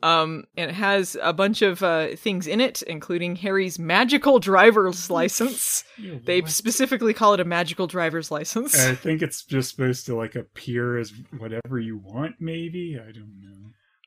Um, 0.00 0.44
and 0.56 0.70
it 0.70 0.74
has 0.74 1.16
a 1.20 1.32
bunch 1.32 1.60
of 1.60 1.82
uh, 1.82 2.14
things 2.14 2.46
in 2.46 2.60
it, 2.60 2.82
including 2.82 3.34
Harry's 3.34 3.80
magical 3.80 4.38
driver's 4.38 5.10
license. 5.20 5.82
Yeah, 5.98 6.18
They 6.24 6.40
what? 6.40 6.50
specifically 6.52 7.12
call 7.12 7.34
it 7.34 7.40
a 7.40 7.44
magical 7.44 7.88
driver's 7.88 8.30
license. 8.30 8.78
I 8.78 8.94
think 8.94 9.22
it's 9.22 9.42
just 9.42 9.70
supposed 9.70 10.06
to 10.06 10.14
like 10.14 10.36
appear 10.36 10.98
as 10.98 11.12
whatever 11.38 11.80
you 11.80 11.98
want, 11.98 12.36
maybe. 12.38 12.96
I 12.96 13.10
don't 13.10 13.40
know. 13.40 13.57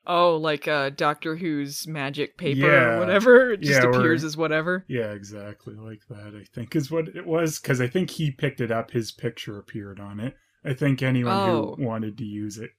Oh, 0.06 0.36
like 0.36 0.66
uh, 0.68 0.90
Doctor 0.90 1.36
Who's 1.36 1.86
magic 1.86 2.36
paper 2.36 2.60
Yeah. 2.66 2.94
or 2.94 2.98
whatever. 3.00 3.52
It 3.52 3.60
just 3.60 3.80
Yeah, 3.82 3.86
or- 3.88 3.90
appears 3.98 4.24
as 4.24 4.36
whatever. 4.36 4.84
Yeah, 4.88 5.12
exactly 5.12 5.74
like 5.74 6.00
that. 6.08 6.34
I 6.40 6.44
think 6.54 6.74
is 6.76 6.90
what 6.90 7.08
it 7.08 7.26
was 7.26 7.58
because 7.58 7.80
I 7.80 7.86
think 7.86 8.10
he 8.10 8.30
picked 8.30 8.60
it 8.60 8.70
up. 8.70 8.90
His 8.90 9.12
picture 9.12 9.58
appeared 9.58 10.00
on 10.00 10.20
it. 10.20 10.34
I 10.64 10.74
think 10.74 11.02
anyone 11.02 11.32
Oh. 11.34 11.74
who 11.76 11.84
wanted 11.84 12.16
to 12.18 12.24
use 12.24 12.58
it, 12.58 12.70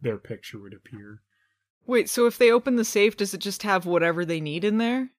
their 0.00 0.18
picture 0.18 0.58
would 0.60 0.74
appear. 0.74 1.22
Wait, 1.86 2.08
so 2.08 2.26
if 2.26 2.36
they 2.38 2.50
open 2.52 2.76
the 2.76 2.84
safe, 2.84 3.16
does 3.16 3.32
it 3.34 3.40
just 3.40 3.62
have 3.62 3.86
whatever 3.86 4.24
they 4.24 4.40
need 4.40 4.64
in 4.64 4.78
there? 4.78 5.10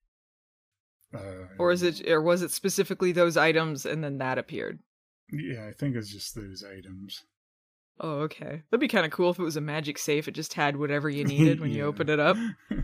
Uh, 1.14 1.48
Or 1.60 1.72
is 1.72 1.84
it 1.84 2.08
or 2.08 2.22
was 2.22 2.42
it 2.42 2.52
specifically 2.52 3.12
those 3.12 3.36
items 3.36 3.86
and 3.86 4.04
then 4.04 4.18
that 4.20 4.38
appeared? 4.38 4.80
Yeah, 5.32 5.66
I 5.68 5.72
think 5.74 5.96
it's 5.96 6.12
just 6.12 6.36
those 6.36 6.64
items. 6.64 7.24
Oh, 8.00 8.22
okay. 8.22 8.64
That'd 8.70 8.80
be 8.80 8.88
kind 8.88 9.06
of 9.06 9.12
cool 9.12 9.30
if 9.30 9.40
it 9.40 9.44
was 9.44 9.58
a 9.58 9.62
magic 9.62 9.98
safe. 9.98 10.28
It 10.28 10.34
just 10.34 10.54
had 10.54 10.78
whatever 10.78 11.10
you 11.10 11.24
needed 11.26 11.60
when 11.60 11.72
you 11.72 11.86
opened 11.86 12.10
it 12.10 12.20
up. 12.20 12.38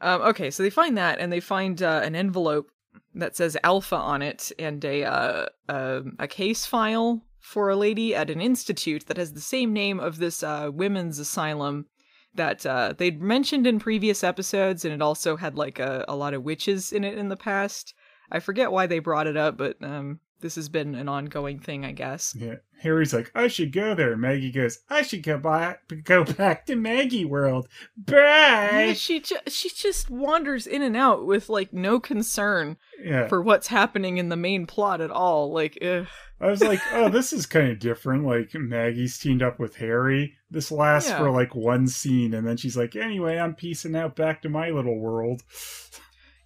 Um, 0.00 0.22
okay, 0.22 0.50
so 0.50 0.62
they 0.62 0.70
find 0.70 0.96
that 0.96 1.18
and 1.18 1.30
they 1.30 1.40
find 1.40 1.82
uh, 1.82 2.00
an 2.02 2.16
envelope 2.16 2.70
that 3.14 3.36
says 3.36 3.56
Alpha 3.62 3.96
on 3.96 4.22
it 4.22 4.50
and 4.58 4.84
a 4.84 5.04
uh, 5.04 5.46
uh, 5.68 6.00
a 6.18 6.26
case 6.26 6.66
file 6.66 7.22
for 7.40 7.68
a 7.68 7.76
lady 7.76 8.14
at 8.14 8.30
an 8.30 8.40
institute 8.40 9.06
that 9.06 9.16
has 9.16 9.32
the 9.32 9.40
same 9.40 9.72
name 9.72 10.00
of 10.00 10.18
this 10.18 10.42
uh, 10.42 10.70
women's 10.72 11.18
asylum 11.18 11.86
that 12.34 12.64
uh, 12.64 12.94
they'd 12.96 13.20
mentioned 13.20 13.66
in 13.66 13.80
previous 13.80 14.22
episodes, 14.22 14.84
and 14.84 14.94
it 14.94 15.02
also 15.02 15.36
had 15.36 15.56
like 15.56 15.78
a, 15.78 16.04
a 16.06 16.14
lot 16.14 16.34
of 16.34 16.44
witches 16.44 16.92
in 16.92 17.02
it 17.02 17.18
in 17.18 17.28
the 17.28 17.36
past. 17.36 17.94
I 18.30 18.38
forget 18.38 18.70
why 18.70 18.86
they 18.86 19.00
brought 19.00 19.26
it 19.26 19.36
up, 19.36 19.56
but 19.56 19.76
um, 19.82 20.20
this 20.40 20.56
has 20.56 20.68
been 20.68 20.94
an 20.94 21.08
ongoing 21.08 21.58
thing, 21.58 21.84
I 21.84 21.92
guess. 21.92 22.34
Yeah, 22.36 22.56
Harry's 22.80 23.12
like, 23.14 23.30
I 23.34 23.48
should 23.48 23.72
go 23.72 23.94
there. 23.94 24.16
Maggie 24.16 24.50
goes, 24.52 24.78
I 24.88 25.02
should 25.02 25.22
go 25.22 25.38
back, 25.38 25.82
go 26.04 26.24
back 26.24 26.66
to 26.66 26.76
Maggie 26.76 27.24
World. 27.24 27.68
Yeah, 28.08 28.92
she 28.94 29.20
ju- 29.20 29.36
she 29.48 29.68
just 29.70 30.10
wanders 30.10 30.66
in 30.66 30.82
and 30.82 30.96
out 30.96 31.26
with 31.26 31.48
like 31.48 31.72
no 31.72 32.00
concern 32.00 32.76
Yeah, 33.02 33.28
for 33.28 33.40
what's 33.40 33.68
happening 33.68 34.18
in 34.18 34.28
the 34.28 34.36
main 34.36 34.66
plot 34.66 35.00
at 35.00 35.10
all. 35.10 35.52
Like, 35.52 35.78
ugh. 35.82 36.06
I 36.40 36.46
was 36.46 36.62
like, 36.62 36.80
oh, 36.92 37.08
this 37.10 37.32
is 37.34 37.44
kind 37.46 37.70
of 37.70 37.78
different. 37.78 38.24
Like 38.24 38.54
Maggie's 38.54 39.18
teamed 39.18 39.42
up 39.42 39.58
with 39.58 39.76
Harry. 39.76 40.36
This 40.50 40.72
lasts 40.72 41.10
Yeah. 41.10 41.18
for 41.18 41.30
like 41.30 41.54
one 41.54 41.86
scene, 41.86 42.32
and 42.34 42.46
then 42.46 42.56
she's 42.56 42.76
like, 42.76 42.96
anyway, 42.96 43.36
I'm 43.38 43.54
piecing 43.54 43.94
out 43.94 44.16
back 44.16 44.42
to 44.42 44.48
my 44.48 44.70
little 44.70 44.98
world. 44.98 45.42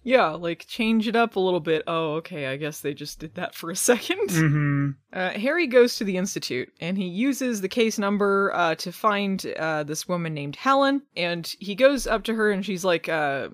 Yeah, 0.05 0.27
like 0.29 0.65
change 0.67 1.07
it 1.07 1.15
up 1.15 1.35
a 1.35 1.39
little 1.39 1.59
bit. 1.59 1.83
Oh, 1.87 2.13
okay, 2.17 2.45
I 2.45 2.55
guess 2.55 2.79
they 2.79 2.93
just 2.93 3.19
did 3.19 3.35
that 3.35 3.53
for 3.55 3.71
a 3.71 3.75
second. 3.89 4.29
hmm 4.31 4.89
Uh, 5.11 5.31
Harry 5.31 5.67
goes 5.67 5.95
to 5.97 6.03
the 6.05 6.15
institute 6.17 6.71
and 6.79 6.97
he 6.97 7.07
uses 7.07 7.59
the 7.59 7.67
case 7.67 7.97
number 7.99 8.51
uh, 8.53 8.75
to 8.75 8.91
find 8.91 9.45
uh, 9.57 9.83
this 9.83 10.07
woman 10.07 10.33
named 10.33 10.55
Helen. 10.55 11.01
And 11.17 11.53
he 11.59 11.73
goes 11.75 12.05
up 12.07 12.23
to 12.25 12.35
her 12.35 12.51
and 12.51 12.63
she's 12.65 12.85
like, 12.85 13.09
uh, 13.09 13.49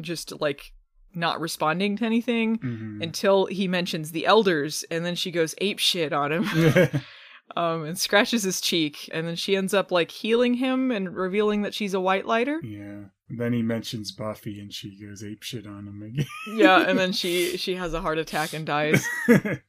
just 0.00 0.40
like 0.40 0.72
not 1.14 1.40
responding 1.40 1.96
to 1.96 2.04
anything 2.04 2.56
hmm 2.56 3.02
until 3.02 3.46
he 3.46 3.66
mentions 3.66 4.12
the 4.12 4.26
elders. 4.26 4.84
And 4.90 5.04
then 5.04 5.14
she 5.16 5.30
goes 5.30 5.54
ape 5.58 5.78
shit 5.78 6.12
on 6.12 6.30
him. 6.30 6.44
um, 7.56 7.84
and 7.84 7.98
scratches 7.98 8.42
his 8.42 8.60
cheek, 8.60 9.08
and 9.12 9.26
then 9.26 9.36
she 9.36 9.56
ends 9.56 9.74
up 9.74 9.90
like 9.90 10.10
healing 10.10 10.54
him 10.54 10.90
and 10.90 11.14
revealing 11.14 11.62
that 11.62 11.74
she's 11.74 11.94
a 11.94 12.00
white 12.00 12.26
lighter. 12.26 12.60
yeah. 12.62 13.04
And 13.28 13.38
then 13.38 13.52
he 13.52 13.62
mentions 13.62 14.10
Buffy, 14.10 14.58
and 14.58 14.72
she 14.72 14.98
goes 15.00 15.22
ape 15.22 15.44
shit 15.44 15.64
on 15.64 15.86
him 15.86 16.02
again. 16.02 16.26
yeah, 16.56 16.80
and 16.80 16.98
then 16.98 17.12
she 17.20 17.56
she 17.56 17.76
has 17.76 17.94
a 17.94 18.00
heart 18.00 18.18
attack 18.18 18.52
and 18.52 18.66
dies. 18.66 19.06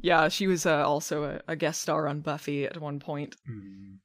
Yeah, 0.00 0.28
she 0.28 0.48
was 0.48 0.66
uh, 0.66 0.84
also 0.84 1.22
a, 1.22 1.52
a 1.52 1.54
guest 1.56 1.80
star 1.80 2.08
on 2.08 2.18
Buffy 2.20 2.64
at 2.66 2.80
one 2.80 2.98
point. 2.98 3.36
Mm. 3.48 3.98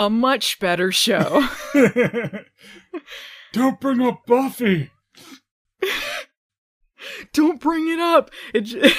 A 0.00 0.08
much 0.08 0.58
better 0.58 0.90
show. 0.90 1.46
Don't 3.52 3.78
bring 3.80 4.00
up 4.00 4.24
Buffy. 4.26 4.90
Don't 7.34 7.60
bring 7.60 7.88
it 7.88 8.00
up. 8.00 8.30
It 8.54 8.62
j- 8.62 8.92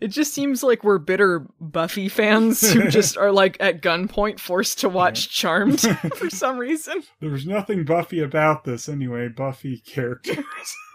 It 0.00 0.08
just 0.08 0.32
seems 0.32 0.62
like 0.62 0.82
we're 0.82 0.98
bitter 0.98 1.46
Buffy 1.60 2.08
fans 2.08 2.72
who 2.72 2.88
just 2.90 3.16
are 3.16 3.30
like 3.30 3.56
at 3.60 3.82
gunpoint 3.82 4.40
forced 4.40 4.80
to 4.80 4.88
watch 4.88 5.28
Charmed 5.30 5.80
for 6.16 6.30
some 6.30 6.58
reason. 6.58 7.02
There's 7.20 7.46
nothing 7.46 7.84
Buffy 7.84 8.20
about 8.20 8.64
this 8.64 8.88
anyway. 8.88 9.28
Buffy 9.28 9.78
characters. 9.78 10.44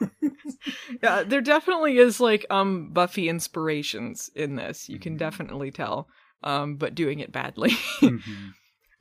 Yeah, 1.02 1.24
there 1.24 1.41
definitely 1.41 1.98
is 1.98 2.20
like 2.20 2.46
um 2.50 2.89
Buffy 2.91 3.30
inspirations 3.30 4.30
in 4.36 4.56
this. 4.56 4.89
You 4.89 5.00
can 5.00 5.15
definitely 5.15 5.72
tell. 5.72 6.10
Um 6.43 6.76
but 6.76 6.96
doing 6.96 7.20
it 7.20 7.32
badly. 7.32 7.72
Mhm. 8.02 8.54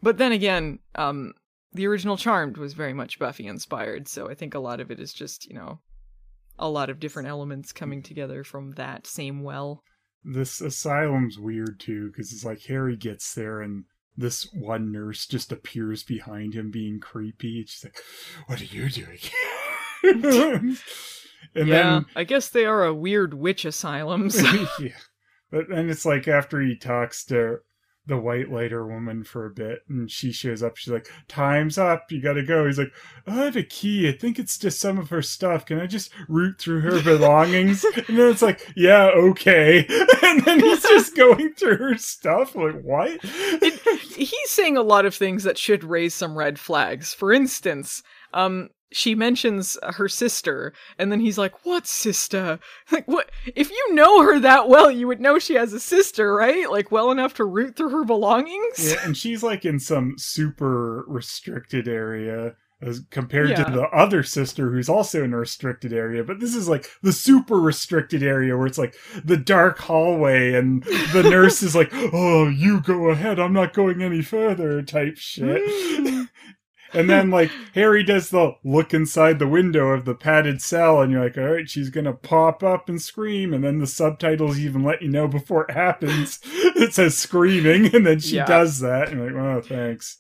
But 0.03 0.19
then 0.19 0.33
again, 0.33 0.79
um, 0.95 1.33
the 1.73 1.87
original 1.87 2.17
Charmed 2.17 2.59
was 2.59 2.75
very 2.75 2.93
much 2.93 3.19
Buffy 3.19 3.47
inspired, 3.47 4.07
so 4.09 4.29
I 4.31 4.35
think 4.35 4.55
a 4.55 4.59
lot 4.61 4.81
of 4.81 4.91
it 4.91 5.01
is 5.01 5.13
just, 5.13 5.47
you 5.47 5.55
know, 5.55 5.81
a 6.59 6.69
lot 6.69 6.91
of 6.91 7.01
different 7.01 7.29
elements 7.29 7.73
coming 7.73 8.03
together 8.03 8.45
from 8.45 8.73
that 8.73 9.07
same 9.07 9.43
well. 9.43 9.83
This 10.25 10.61
asylum's 10.61 11.39
weird 11.39 11.79
too, 11.79 12.09
because 12.09 12.33
it's 12.33 12.45
like 12.45 12.63
Harry 12.63 12.97
gets 12.97 13.35
there 13.35 13.61
and 13.61 13.85
this 14.17 14.51
one 14.53 14.91
nurse 14.91 15.27
just 15.27 15.53
appears 15.53 16.03
behind 16.03 16.55
him 16.55 16.71
being 16.71 17.01
creepy. 17.01 17.65
She's 17.67 17.85
like, 17.85 17.99
What 18.47 18.61
are 18.61 18.65
you 18.65 18.89
doing? 18.89 19.19
and 21.55 21.69
yeah, 21.69 22.01
I 22.15 22.25
guess 22.25 22.49
they 22.49 22.65
are 22.65 22.85
a 22.85 22.95
weird 22.95 23.35
witch 23.35 23.65
asylums. 23.65 24.37
then 24.43 24.67
yeah. 24.81 24.89
But 25.51 25.69
then 25.69 25.89
it's 25.89 26.05
like 26.05 26.27
after 26.27 26.61
he 26.61 26.77
talks 26.77 27.25
to 27.27 27.59
the 28.07 28.17
white 28.17 28.51
lighter 28.51 28.87
woman 28.87 29.25
for 29.25 29.47
a 29.47 29.51
bit 29.51 29.81
and 29.89 30.11
she 30.11 30.33
shows 30.33 30.63
up, 30.63 30.77
she's 30.77 30.93
like, 30.93 31.09
Time's 31.29 31.79
up, 31.79 32.11
you 32.11 32.21
gotta 32.21 32.43
go. 32.43 32.67
He's 32.67 32.79
like, 32.79 32.93
I 33.27 33.35
have 33.35 33.57
a 33.57 33.63
key. 33.63 34.09
I 34.09 34.13
think 34.13 34.39
it's 34.39 34.59
just 34.59 34.81
some 34.81 34.99
of 34.99 35.11
her 35.11 35.23
stuff. 35.23 35.67
Can 35.67 35.81
I 35.81 35.87
just 35.87 36.11
root 36.29 36.59
through 36.59 36.81
her 36.83 37.03
belongings? 37.03 37.85
and 38.09 38.19
then 38.19 38.31
it's 38.31 38.43
like, 38.43 38.73
Yeah, 38.77 39.07
okay. 39.07 39.87
and 40.23 40.45
then 40.45 40.61
he's 40.61 40.83
just 40.83 41.17
going 41.17 41.55
through 41.55 41.77
her 41.77 41.99
stuff. 41.99 42.55
Like, 42.55 42.81
what? 42.83 43.23
He's 43.25 44.51
saying 44.51 44.77
a 44.77 44.83
lot 44.83 45.07
of 45.07 45.15
things 45.15 45.45
that 45.45 45.59
should 45.59 45.85
raise 45.85 46.15
some 46.15 46.37
red 46.37 46.59
flags. 46.59 47.13
For 47.13 47.33
instance, 47.33 48.03
um, 48.33 48.71
she 48.93 49.15
mentions 49.15 49.77
uh, 49.83 49.93
her 49.93 50.09
sister, 50.09 50.73
and 50.99 51.11
then 51.11 51.21
he's 51.21 51.39
like, 51.39 51.65
"What 51.65 51.87
sister? 51.87 52.59
Like, 52.93 53.07
what? 53.09 53.31
If 53.55 53.71
you 53.71 53.95
know 53.95 54.23
her 54.23 54.39
that 54.41 54.69
well, 54.69 54.91
you 54.91 55.07
would 55.09 55.21
know 55.21 55.39
she 55.39 55.55
has 55.55 55.73
a 55.73 55.81
sister, 55.81 56.35
right? 56.35 56.71
Like, 56.71 56.91
well 56.93 57.11
enough 57.11 57.35
to 57.35 57.45
root 57.45 57.77
through 57.77 57.91
her 57.91 58.05
belongings." 58.05 58.79
Yeah, 58.93 59.05
and 59.05 59.17
she's 59.17 59.43
like 59.43 59.65
in 59.65 59.81
some 59.81 60.15
super 60.19 61.05
restricted 61.09 61.89
area 61.89 62.55
as 62.83 63.01
compared 63.11 63.49
Yeah. 63.49 63.65
to 63.65 63.71
the 63.73 63.85
other 63.89 64.23
sister 64.23 64.71
who's 64.71 64.89
also 64.91 65.25
in 65.25 65.33
a 65.33 65.39
restricted 65.39 65.95
area. 65.95 66.23
But 66.23 66.41
this 66.41 66.55
is 66.55 66.69
like 66.69 66.87
the 67.03 67.13
super 67.13 67.57
restricted 67.59 68.23
area 68.23 68.55
where 68.57 68.67
it's 68.67 68.77
like 68.77 68.95
the 69.25 69.39
dark 69.39 69.79
hallway 69.79 70.53
and 70.53 70.83
the 71.15 71.23
nurse 71.23 71.63
is 71.63 71.75
like, 71.75 71.89
Oh, 71.95 72.49
you 72.49 72.83
go 72.83 73.09
ahead, 73.09 73.41
I'm 73.41 73.55
not 73.55 73.73
going 73.73 74.03
any 74.03 74.21
further 74.21 74.83
type 74.83 75.17
shit. 75.17 75.63
Mm. 75.63 76.16
And 76.93 77.11
then 77.11 77.31
like 77.31 77.51
Harry 77.75 78.03
does 78.03 78.31
the 78.31 78.53
look 78.65 78.95
inside 78.95 79.39
the 79.39 79.49
window 79.49 79.89
of 79.89 80.05
the 80.05 80.15
padded 80.15 80.63
cell 80.63 81.01
and 81.01 81.11
you're 81.13 81.25
like, 81.25 81.37
all 81.37 81.45
right, 81.55 81.69
she's 81.69 81.91
gonna 81.91 82.13
pop 82.13 82.63
up 82.63 82.89
and 82.89 83.01
scream, 83.01 83.53
and 83.53 83.63
then 83.65 83.79
the 83.79 83.87
subtitles 83.87 84.59
even 84.59 84.83
let 84.83 85.03
you 85.03 85.09
know 85.09 85.29
before 85.29 85.65
it 85.65 85.73
happens. 85.75 86.41
it 86.45 86.95
says 86.95 87.17
screaming, 87.17 87.95
and 87.95 88.07
then 88.07 88.21
she 88.21 88.37
Yeah. 88.37 88.47
does 88.47 88.81
that, 88.81 89.09
and 89.09 89.19
you're 89.21 89.33
like, 89.33 89.43
oh 89.43 89.61
thanks. 89.63 90.19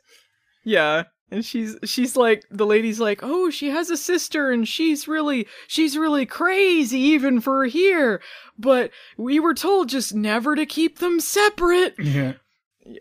Yeah. 0.64 1.05
And 1.29 1.44
she's 1.44 1.76
she's 1.85 2.16
like 2.16 2.44
the 2.52 2.64
lady's 2.66 3.00
like, 3.00 3.18
"Oh, 3.22 3.50
she 3.50 3.70
has 3.70 3.90
a 3.90 3.96
sister 3.96 4.52
and 4.52 4.66
she's 4.66 5.09
really 5.09 5.48
she's 5.66 5.98
really 5.98 6.24
crazy 6.24 7.00
even 7.00 7.40
for 7.40 7.64
here, 7.64 8.22
but 8.57 8.92
we 9.16 9.40
were 9.40 9.55
told 9.55 9.88
just 9.88 10.14
never 10.14 10.55
to 10.55 10.64
keep 10.64 11.00
them 11.00 11.18
separate. 11.18 11.96
Yeah. 11.98 12.35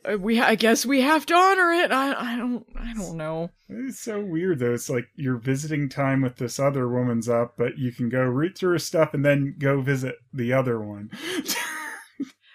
Uh, 0.04 0.18
We 0.18 0.40
I 0.40 0.56
guess 0.56 0.86
we 0.86 1.02
have 1.02 1.26
to 1.28 1.36
honor 1.36 1.72
it. 1.72 1.92
I 1.92 2.34
I 2.34 2.36
don't 2.38 2.66
I 2.76 2.94
don't 2.94 3.18
know. 3.18 3.50
It's 3.70 4.00
so 4.00 4.22
weird 4.24 4.60
though. 4.60 4.74
It's 4.74 4.90
like 4.90 5.08
you're 5.16 5.38
visiting 5.38 5.90
time 5.90 6.22
with 6.22 6.38
this 6.38 6.60
other 6.60 6.88
woman's 6.90 7.30
up, 7.30 7.56
but 7.58 7.78
you 7.78 7.92
can 7.92 8.10
go 8.10 8.22
root 8.22 8.58
through 8.58 8.74
her 8.74 8.80
stuff 8.80 9.14
and 9.14 9.24
then 9.26 9.56
go 9.60 9.82
visit 9.82 10.16
the 10.34 10.54
other 10.54 10.80
one. 10.82 11.10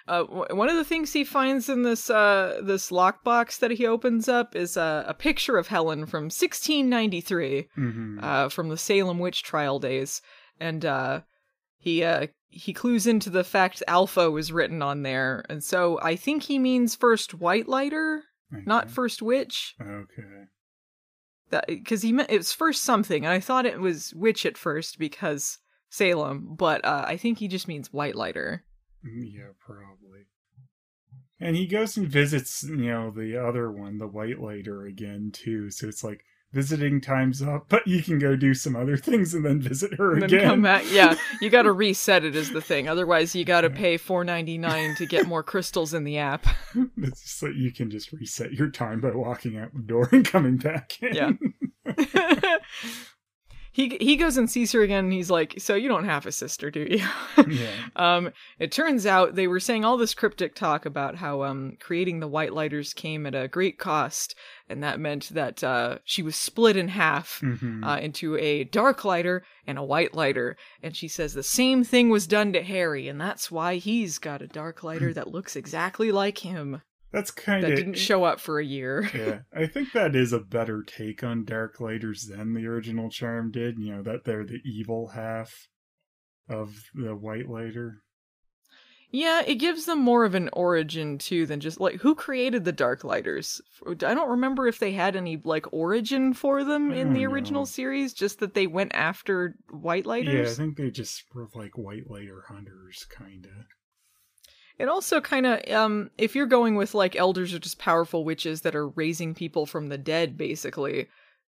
Uh, 0.08 0.24
one 0.24 0.68
of 0.68 0.74
the 0.74 0.84
things 0.84 1.12
he 1.12 1.22
finds 1.22 1.68
in 1.68 1.82
this 1.84 2.10
uh 2.10 2.60
this 2.64 2.90
lockbox 2.90 3.60
that 3.60 3.70
he 3.70 3.86
opens 3.86 4.28
up 4.28 4.56
is 4.56 4.76
uh, 4.76 5.04
a 5.06 5.14
picture 5.14 5.56
of 5.56 5.68
Helen 5.68 6.04
from 6.04 6.24
1693. 6.24 7.68
hmm 7.76 8.18
uh, 8.20 8.48
from 8.48 8.70
the 8.70 8.76
Salem 8.76 9.20
witch 9.20 9.44
trial 9.44 9.78
days, 9.78 10.20
and 10.58 10.84
uh, 10.84 11.20
he 11.78 12.02
uh, 12.02 12.26
he 12.50 12.72
clues 12.72 13.06
into 13.06 13.30
the 13.30 13.44
fact 13.44 13.82
Alpha 13.88 14.30
was 14.30 14.52
written 14.52 14.82
on 14.82 15.02
there, 15.02 15.44
and 15.48 15.62
so 15.62 15.98
I 16.02 16.16
think 16.16 16.42
he 16.42 16.58
means 16.58 16.94
first 16.96 17.34
White 17.34 17.68
Lighter, 17.68 18.24
not 18.50 18.90
first 18.90 19.22
witch, 19.22 19.74
Okay. 19.80 20.46
because 21.68 22.02
he 22.02 22.12
meant 22.12 22.30
it 22.30 22.36
was 22.38 22.52
first 22.52 22.82
something, 22.82 23.24
and 23.24 23.32
I 23.32 23.40
thought 23.40 23.66
it 23.66 23.80
was 23.80 24.12
witch 24.14 24.44
at 24.46 24.58
first 24.58 24.98
because 24.98 25.58
Salem, 25.88 26.54
but 26.56 26.84
uh, 26.84 27.04
I 27.06 27.16
think 27.16 27.38
he 27.38 27.48
just 27.48 27.68
means 27.68 27.92
White 27.92 28.14
Lighter. 28.16 28.64
Mm, 29.04 29.24
Yeah, 29.32 29.52
probably. 29.58 30.26
And 31.42 31.56
he 31.56 31.66
goes 31.66 31.96
and 31.96 32.06
visits, 32.06 32.62
you 32.64 32.76
know, 32.76 33.10
the 33.10 33.36
other 33.36 33.72
one, 33.72 33.96
the 33.98 34.06
White 34.06 34.40
Lighter 34.40 34.84
again 34.84 35.30
too. 35.32 35.70
So 35.70 35.88
it's 35.88 36.04
like 36.04 36.22
visiting 36.52 37.00
time's 37.00 37.40
up, 37.42 37.66
but 37.68 37.86
you 37.86 38.02
can 38.02 38.18
go 38.18 38.34
do 38.36 38.54
some 38.54 38.74
other 38.74 38.96
things 38.96 39.34
and 39.34 39.44
then 39.44 39.60
visit 39.60 39.94
her 39.98 40.14
And 40.14 40.22
then 40.22 40.30
again. 40.34 40.48
come 40.48 40.62
back. 40.62 40.84
Yeah, 40.90 41.16
you 41.40 41.48
got 41.50 41.62
to 41.62 41.72
reset 41.72 42.24
it 42.24 42.34
is 42.34 42.50
the 42.52 42.60
thing. 42.60 42.88
Otherwise, 42.88 43.34
you 43.34 43.44
got 43.44 43.60
to 43.62 43.70
pay 43.70 43.96
four 43.96 44.24
ninety 44.24 44.58
nine 44.58 44.94
to 44.96 45.06
get 45.06 45.26
more 45.26 45.42
crystals 45.42 45.94
in 45.94 46.04
the 46.04 46.18
app. 46.18 46.46
Like 47.42 47.54
you 47.54 47.72
can 47.72 47.90
just 47.90 48.12
reset 48.12 48.52
your 48.52 48.70
time 48.70 49.00
by 49.00 49.10
walking 49.12 49.56
out 49.56 49.72
the 49.74 49.80
door 49.82 50.08
and 50.12 50.24
coming 50.26 50.56
back 50.58 50.92
in. 51.02 51.14
Yeah. 51.14 51.32
he 53.72 53.96
he 54.00 54.16
goes 54.16 54.36
and 54.36 54.50
sees 54.50 54.72
her 54.72 54.82
again 54.82 55.04
and 55.04 55.12
he's 55.12 55.30
like, 55.30 55.54
"So 55.58 55.74
you 55.74 55.88
don't 55.88 56.04
have 56.04 56.26
a 56.26 56.32
sister, 56.32 56.70
do 56.70 56.80
you?" 56.80 57.04
Yeah. 57.48 57.70
um 57.96 58.30
it 58.58 58.70
turns 58.72 59.06
out 59.06 59.34
they 59.34 59.46
were 59.46 59.60
saying 59.60 59.84
all 59.84 59.96
this 59.96 60.14
cryptic 60.14 60.54
talk 60.54 60.84
about 60.86 61.16
how 61.16 61.42
um 61.42 61.76
creating 61.80 62.20
the 62.20 62.28
white 62.28 62.52
lighters 62.52 62.92
came 62.92 63.26
at 63.26 63.34
a 63.34 63.48
great 63.48 63.78
cost 63.78 64.34
and 64.68 64.82
that 64.82 65.00
meant 65.00 65.28
that 65.30 65.64
uh 65.64 65.98
she 66.04 66.22
was 66.22 66.36
split 66.36 66.76
in 66.76 66.88
half 66.88 67.40
Mhm. 67.42 67.84
uh, 67.86 68.00
into 68.00 68.36
a 68.36 68.64
dark 68.64 69.04
lighter 69.04 69.42
and 69.66 69.78
a 69.78 69.82
white 69.84 70.14
lighter 70.14 70.56
and 70.82 70.94
she 70.96 71.08
says 71.08 71.32
the 71.34 71.42
same 71.42 71.82
thing 71.84 72.10
was 72.10 72.26
done 72.26 72.52
to 72.52 72.62
Harry 72.62 73.08
and 73.08 73.20
that's 73.20 73.50
why 73.50 73.76
he's 73.76 74.18
got 74.18 74.42
a 74.42 74.46
dark 74.46 74.82
lighter 74.84 75.12
that 75.14 75.30
looks 75.32 75.56
exactly 75.56 76.12
like 76.12 76.38
him 76.38 76.82
That's 77.12 77.30
kind 77.30 77.64
that 77.64 77.72
of 77.72 77.76
didn't 77.76 77.94
show 77.94 78.24
up 78.24 78.40
for 78.40 78.60
a 78.60 78.64
year. 78.64 79.10
yeah, 79.14 79.40
I 79.52 79.66
think 79.66 79.92
that 79.92 80.14
is 80.14 80.32
a 80.32 80.38
better 80.38 80.82
take 80.82 81.24
on 81.24 81.44
Dark 81.44 81.80
Lighters 81.80 82.26
than 82.26 82.54
the 82.54 82.66
original 82.66 83.10
Charm 83.10 83.50
did. 83.50 83.78
You 83.78 83.96
know 83.96 84.02
that 84.02 84.24
they're 84.24 84.44
the 84.44 84.60
evil 84.64 85.08
half 85.08 85.68
of 86.48 86.84
the 86.94 87.16
White 87.16 87.48
Lighter. 87.48 88.02
Yeah, 89.12 89.42
it 89.44 89.56
gives 89.56 89.86
them 89.86 89.98
more 89.98 90.24
of 90.24 90.36
an 90.36 90.50
origin 90.52 91.18
too 91.18 91.44
than 91.46 91.58
just 91.58 91.80
like 91.80 91.96
who 91.96 92.14
created 92.14 92.64
the 92.64 92.72
Dark 92.72 93.02
Lighters. 93.02 93.60
I 93.84 93.94
don't 93.94 94.30
remember 94.30 94.68
if 94.68 94.78
they 94.78 94.92
had 94.92 95.16
any 95.16 95.40
like 95.42 95.72
origin 95.72 96.32
for 96.32 96.62
them 96.62 96.92
in 96.92 97.12
the 97.12 97.26
original 97.26 97.62
know. 97.62 97.66
series, 97.66 98.12
just 98.12 98.38
that 98.38 98.54
they 98.54 98.68
went 98.68 98.94
after 98.94 99.56
White 99.70 100.06
Lighters. 100.06 100.34
Yeah, 100.34 100.52
I 100.52 100.54
think 100.54 100.76
they 100.76 100.90
just 100.90 101.24
were 101.34 101.48
like 101.54 101.76
White 101.76 102.08
Lighter 102.08 102.44
hunters, 102.46 103.04
kind 103.10 103.46
of. 103.46 103.66
It 104.80 104.88
also 104.88 105.20
kind 105.20 105.46
of 105.46 105.60
um 105.70 106.10
if 106.16 106.34
you're 106.34 106.46
going 106.46 106.74
with 106.74 106.94
like 106.94 107.14
elders 107.14 107.52
are 107.52 107.58
just 107.58 107.78
powerful 107.78 108.24
witches 108.24 108.62
that 108.62 108.74
are 108.74 108.88
raising 108.88 109.34
people 109.34 109.66
from 109.66 109.88
the 109.88 109.98
dead 109.98 110.38
basically, 110.38 111.06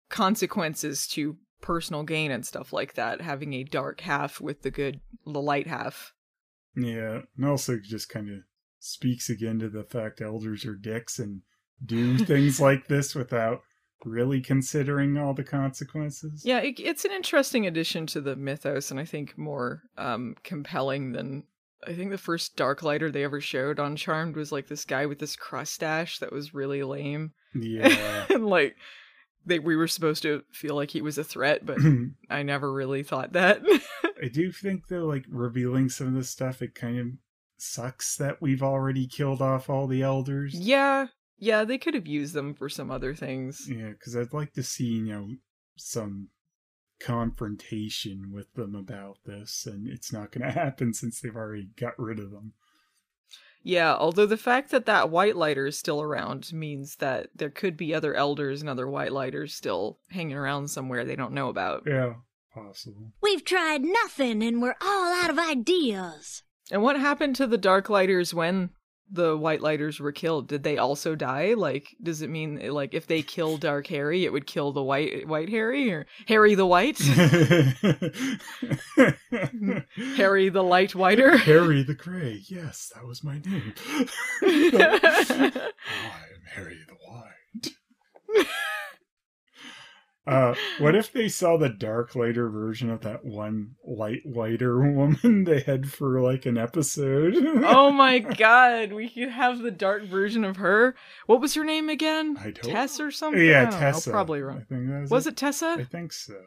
consequences 0.09 1.07
to 1.09 1.37
personal 1.61 2.03
gain 2.03 2.31
and 2.31 2.47
stuff 2.47 2.73
like 2.73 2.95
that, 2.95 3.21
having 3.21 3.53
a 3.53 3.65
dark 3.65 4.01
half 4.01 4.41
with 4.41 4.63
the 4.63 4.71
good 4.71 5.01
the 5.27 5.41
light 5.41 5.67
half. 5.67 6.15
Yeah, 6.75 7.21
and 7.37 7.47
also 7.47 7.79
just 7.79 8.09
kind 8.09 8.31
of 8.31 8.37
speaks 8.79 9.29
again 9.29 9.59
to 9.59 9.69
the 9.69 9.85
fact 9.85 10.23
elders 10.23 10.65
are 10.65 10.75
dicks 10.75 11.19
and 11.19 11.43
do 11.85 12.17
things 12.25 12.59
like 12.59 12.89
this 12.89 13.15
without 13.15 13.61
really 14.05 14.41
considering 14.41 15.19
all 15.19 15.35
the 15.35 15.45
consequences. 15.45 16.43
Yeah, 16.45 16.61
it, 16.61 16.81
it's 16.81 17.05
an 17.05 17.13
interesting 17.13 17.67
addition 17.67 18.07
to 18.09 18.21
the 18.21 18.37
mythos, 18.37 18.91
and 18.91 18.99
I 18.99 19.05
think 19.05 19.37
more 19.37 19.83
um, 19.99 20.37
compelling 20.43 21.13
than 21.13 21.45
I 21.87 21.95
think 21.95 22.11
the 22.11 22.19
first 22.19 22.57
Dark 22.57 22.83
Lighter 22.83 23.11
they 23.11 23.25
ever 23.25 23.41
showed 23.41 23.79
on 23.81 23.97
Charmed 23.97 24.37
was 24.37 24.53
like 24.53 24.69
this 24.69 24.85
guy 24.85 25.07
with 25.07 25.19
this 25.19 25.37
crustache 25.37 26.19
that 26.19 26.33
was 26.33 26.55
really 26.55 26.83
lame, 26.83 27.33
Yeah. 27.55 28.27
and 28.31 28.47
like 28.47 28.77
they 29.47 29.59
we 29.59 29.77
were 29.77 29.89
supposed 29.89 30.23
to 30.23 30.43
feel 30.53 30.75
like 30.75 30.91
he 30.91 31.01
was 31.01 31.17
a 31.19 31.25
threat, 31.25 31.65
but 31.65 31.79
I 32.31 32.43
never 32.43 32.73
really 32.73 33.03
thought 33.03 33.33
that. 33.33 33.63
I 34.23 34.29
do 34.29 34.53
think 34.53 34.89
though, 34.89 35.07
like 35.07 35.25
revealing 35.31 35.89
some 35.89 36.09
of 36.09 36.15
this 36.15 36.29
stuff, 36.31 36.61
it 36.61 36.75
kind 36.75 36.99
of 36.99 37.07
sucks 37.57 38.17
that 38.17 38.41
we've 38.43 38.63
already 38.63 39.07
killed 39.07 39.41
off 39.41 39.71
all 39.71 39.87
the 39.87 40.03
elders. 40.03 40.55
yeah, 40.55 41.07
yeah, 41.39 41.65
they 41.65 41.79
could 41.79 41.95
have 41.95 42.07
used 42.07 42.35
them 42.35 42.53
for 42.55 42.69
some 42.69 42.91
other 42.91 43.15
things. 43.15 43.67
Yeah, 43.67 43.91
because 43.91 44.15
I'd 44.15 44.35
like 44.35 44.53
to 44.53 44.63
see 44.63 44.85
you 44.85 45.05
know 45.07 45.29
some 45.79 46.29
confrontation 47.01 48.31
with 48.33 48.53
them 48.55 48.75
about 48.75 49.19
this, 49.25 49.67
and 49.67 49.89
it's 49.89 50.13
not 50.13 50.31
going 50.31 50.43
to 50.47 50.53
happen 50.53 50.95
since 50.95 51.21
they've 51.21 51.35
already 51.35 51.71
got 51.77 51.99
rid 51.99 52.19
of 52.19 52.31
them. 52.31 52.53
Yeah, 53.63 53.95
although 53.95 54.27
the 54.27 54.39
fact 54.39 54.71
that 54.71 54.87
that 54.87 55.11
white 55.11 55.37
lighter 55.37 55.67
is 55.67 55.79
still 55.79 56.01
around 56.01 56.53
means 56.53 56.97
that 56.97 57.29
there 57.35 57.51
could 57.51 57.77
be 57.77 57.95
other 57.95 58.15
elders 58.15 58.61
and 58.61 58.71
other 58.71 58.89
white 58.89 59.13
lighters 59.13 59.55
still 59.55 59.99
hanging 60.11 60.37
around 60.37 60.69
somewhere 60.69 61.05
they 61.05 61.17
don't 61.17 61.35
know 61.35 61.49
about. 61.49 61.83
Yeah, 61.87 62.15
possible. 62.55 63.13
We've 63.21 63.45
tried 63.45 63.83
nothing 63.83 64.43
and 64.43 64.63
we're 64.63 64.77
all 64.81 65.13
out 65.23 65.31
of 65.31 65.39
ideas. 65.39 66.43
And 66.71 66.83
what 66.83 66.99
happened 66.99 67.37
to 67.37 67.47
the 67.47 67.59
dark 67.59 67.91
lighters 67.91 68.33
when 68.33 68.71
the 69.13 69.37
white 69.37 69.61
lighters 69.61 70.01
were 70.01 70.13
killed? 70.13 70.49
Did 70.49 70.63
they 70.63 70.79
also 70.79 71.15
die? 71.15 71.53
Like, 71.55 71.95
does 72.03 72.23
it 72.23 72.31
mean 72.31 72.73
like 72.73 72.95
if 72.95 73.07
they 73.07 73.21
kill 73.23 73.57
Dark 73.59 73.87
Harry, 73.89 74.25
it 74.25 74.33
would 74.33 74.47
kill 74.47 74.73
the 74.73 74.83
white 74.83 75.27
white 75.27 75.49
Harry 75.49 75.93
or 75.93 76.07
Harry 76.27 76.55
the 76.55 76.67
White, 76.67 76.99
Harry 80.17 80.49
the 80.49 80.63
Light 80.63 80.95
Whiter? 80.95 81.37
Harry 81.39 81.83
the 81.83 81.95
Grey. 81.95 82.43
Yes, 82.47 82.93
that 82.95 83.05
was 83.05 83.25
my 83.25 83.39
name. 83.39 83.75
I 84.43 85.43
am 85.43 85.73
Harry 86.55 86.79
the 86.89 86.95
White. 87.07 87.75
Uh, 90.31 90.55
what 90.79 90.95
if 90.95 91.13
they 91.15 91.29
saw 91.29 91.57
the 91.57 91.69
dark 91.69 92.15
lighter 92.15 92.49
version 92.49 92.89
of 92.91 93.01
that 93.01 93.25
one 93.25 93.75
light 93.85 94.21
whiter 94.25 94.79
woman 94.93 95.45
they 95.45 95.61
had 95.61 95.91
for 95.91 96.21
like 96.21 96.47
an 96.47 96.57
episode? 96.57 97.35
oh 97.65 97.91
my 97.91 98.19
god, 98.39 98.93
we 98.93 99.09
could 99.09 99.29
have 99.31 99.59
the 99.59 99.71
dark 99.71 100.05
version 100.05 100.45
of 100.45 100.57
her. 100.59 100.95
What 101.27 101.41
was 101.41 101.55
her 101.55 101.65
name 101.65 101.89
again? 101.89 102.37
I 102.39 102.51
don't- 102.53 102.71
Tess 102.73 103.01
or 103.01 103.11
something? 103.11 103.45
Yeah, 103.45 103.65
know, 103.65 103.71
Tessa. 103.71 104.11
probably 104.11 104.39
I 104.39 104.43
wrong. 104.43 104.67
was, 105.03 105.11
Was 105.11 105.27
it 105.27 105.37
Tessa? 105.37 105.77
I 105.79 105.85
think 105.85 106.13
so. 106.13 106.41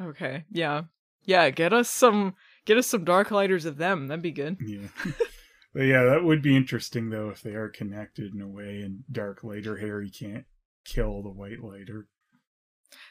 Okay, 0.00 0.44
yeah, 0.50 0.82
yeah. 1.24 1.48
Get 1.50 1.72
us 1.72 1.88
some, 1.88 2.34
get 2.64 2.76
us 2.76 2.86
some 2.86 3.04
dark 3.04 3.30
lighters 3.30 3.64
of 3.64 3.76
them. 3.78 4.08
That'd 4.08 4.22
be 4.22 4.30
good. 4.32 4.58
Yeah. 4.60 4.88
but 5.72 5.82
yeah, 5.82 6.04
that 6.04 6.24
would 6.24 6.42
be 6.42 6.56
interesting 6.56 7.10
though 7.10 7.30
if 7.30 7.42
they 7.42 7.54
are 7.54 7.68
connected 7.68 8.34
in 8.34 8.40
a 8.42 8.48
way 8.48 8.80
and 8.82 9.04
Dark 9.10 9.42
Lighter 9.42 9.76
Harry 9.78 10.10
can't 10.10 10.44
kill 10.84 11.22
the 11.22 11.30
White 11.30 11.62
Lighter. 11.62 12.08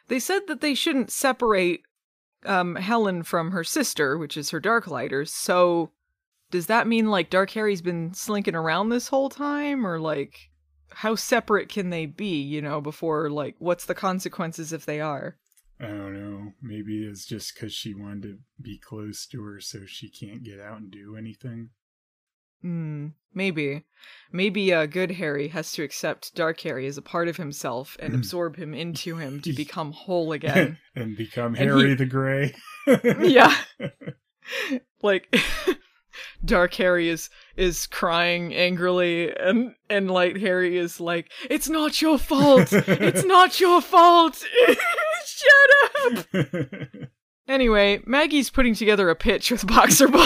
They 0.08 0.20
said 0.20 0.42
that 0.48 0.62
they 0.62 0.74
shouldn't 0.74 1.12
separate 1.12 1.82
um, 2.46 2.76
Helen 2.76 3.24
from 3.24 3.52
her 3.52 3.64
sister, 3.64 4.18
which 4.18 4.38
is 4.38 4.52
her 4.52 4.60
dark 4.60 4.88
lighters. 4.88 5.34
So, 5.34 5.92
does 6.52 6.68
that 6.68 6.88
mean 6.88 7.08
like 7.10 7.30
Dark 7.30 7.52
Harry's 7.52 7.82
been 7.82 8.14
slinking 8.14 8.56
around 8.56 8.90
this 8.90 9.08
whole 9.08 9.30
time, 9.30 9.86
or 9.86 10.00
like 10.00 10.50
how 10.92 11.16
separate 11.16 11.70
can 11.70 11.90
they 11.90 12.06
be? 12.06 12.42
You 12.42 12.62
know, 12.62 12.82
before 12.82 13.30
like 13.30 13.56
what's 13.60 13.86
the 13.86 13.96
consequences 13.96 14.72
if 14.72 14.86
they 14.86 15.02
are? 15.02 15.38
I 15.80 15.88
don't 15.88 16.14
know. 16.14 16.54
Maybe 16.62 17.04
it's 17.04 17.26
just 17.26 17.54
because 17.54 17.74
she 17.74 17.94
wanted 17.94 18.22
to 18.24 18.38
be 18.62 18.78
close 18.78 19.26
to 19.28 19.44
her 19.44 19.60
so 19.60 19.86
she 19.86 20.10
can't 20.10 20.44
get 20.44 20.60
out 20.60 20.80
and 20.80 20.92
do 20.92 21.18
anything. 21.18 21.72
Hmm, 22.62 23.08
maybe. 23.34 23.84
Maybe 24.32 24.74
uh, 24.74 24.86
good 24.86 25.12
Harry 25.12 25.48
has 25.50 25.72
to 25.74 25.84
accept 25.84 26.36
Dark 26.36 26.60
Harry 26.62 26.88
as 26.88 26.98
a 26.98 27.02
part 27.02 27.28
of 27.28 27.38
himself 27.38 27.96
and 28.00 28.14
absorb 28.14 28.56
him 28.56 28.74
into 28.74 29.18
him 29.18 29.42
to 29.42 29.54
become 29.56 29.92
whole 29.92 30.32
again. 30.32 30.78
and 30.96 31.16
become 31.16 31.56
And 31.56 31.70
Harry 31.70 31.90
he- 31.90 31.96
the 31.96 32.06
Grey. 32.06 32.54
yeah. 33.20 33.56
like 35.02 35.36
Dark 36.44 36.74
Harry 36.76 37.10
is 37.10 37.30
is 37.58 37.88
crying 37.88 38.54
angrily 38.54 39.36
and 39.36 39.74
and 39.90 40.10
Light 40.12 40.38
Harry 40.38 40.78
is 40.78 41.00
like, 41.00 41.32
"It's 41.50 41.68
not 41.70 42.02
your 42.02 42.18
fault. 42.20 42.72
It's 42.72 43.26
not 43.26 43.60
your 43.60 43.82
fault. 43.82 44.36
Shut 45.26 46.26
up." 46.36 47.10
Anyway, 47.48 48.02
Maggie's 48.06 48.50
putting 48.50 48.74
together 48.74 49.10
a 49.10 49.16
pitch 49.16 49.52
with 49.52 49.68
Boxer 49.68 50.08
Boy. 50.08 50.26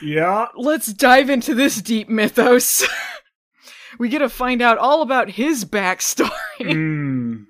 yeah. 0.00 0.46
Let's 0.56 0.92
dive 0.92 1.28
into 1.30 1.54
this 1.54 1.82
deep 1.82 2.08
mythos. 2.08 2.86
we 3.98 4.08
get 4.08 4.20
to 4.20 4.28
find 4.28 4.62
out 4.62 4.78
all 4.78 5.02
about 5.02 5.30
his 5.30 5.64
backstory. 5.64 6.30
Mm. 6.60 7.46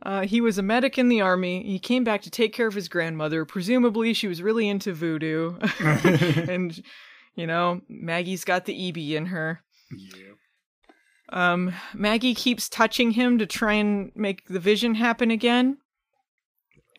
Uh, 0.00 0.22
he 0.22 0.40
was 0.40 0.56
a 0.56 0.62
medic 0.62 0.96
in 0.96 1.08
the 1.08 1.20
army. 1.20 1.64
He 1.64 1.80
came 1.80 2.04
back 2.04 2.22
to 2.22 2.30
take 2.30 2.52
care 2.52 2.68
of 2.68 2.74
his 2.74 2.88
grandmother. 2.88 3.44
Presumably, 3.44 4.14
she 4.14 4.28
was 4.28 4.40
really 4.40 4.68
into 4.68 4.92
voodoo. 4.92 5.58
and, 5.80 6.80
you 7.34 7.46
know, 7.46 7.80
Maggie's 7.88 8.44
got 8.44 8.64
the 8.64 8.88
EB 8.88 9.16
in 9.16 9.26
her. 9.26 9.60
Yep. 9.90 10.37
Um, 11.30 11.74
Maggie 11.94 12.34
keeps 12.34 12.68
touching 12.68 13.10
him 13.12 13.38
to 13.38 13.46
try 13.46 13.74
and 13.74 14.10
make 14.14 14.46
the 14.48 14.60
vision 14.60 14.94
happen 14.94 15.30
again. 15.30 15.78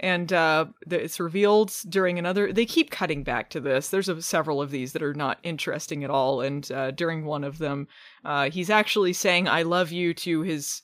And 0.02 0.32
uh, 0.32 0.68
it's 0.90 1.20
revealed 1.20 1.74
during 1.90 2.18
another. 2.18 2.54
They 2.54 2.66
keep 2.66 2.90
cutting 2.90 3.24
back 3.24 3.50
to 3.50 3.60
this. 3.60 3.90
There's 3.90 4.08
a, 4.08 4.22
several 4.22 4.62
of 4.62 4.72
these 4.72 4.94
that 4.94 5.04
are 5.04 5.14
not 5.14 5.40
interesting 5.44 6.06
at 6.06 6.10
all. 6.10 6.40
And 6.40 6.72
uh, 6.72 6.92
during 6.92 7.26
one 7.26 7.44
of 7.44 7.58
them, 7.58 7.88
uh, 8.24 8.50
he's 8.50 8.70
actually 8.70 9.12
saying 9.12 9.50
"I 9.50 9.64
love 9.64 9.92
you" 9.92 10.14
to 10.14 10.42
his 10.42 10.84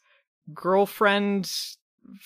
girlfriend, 0.54 1.50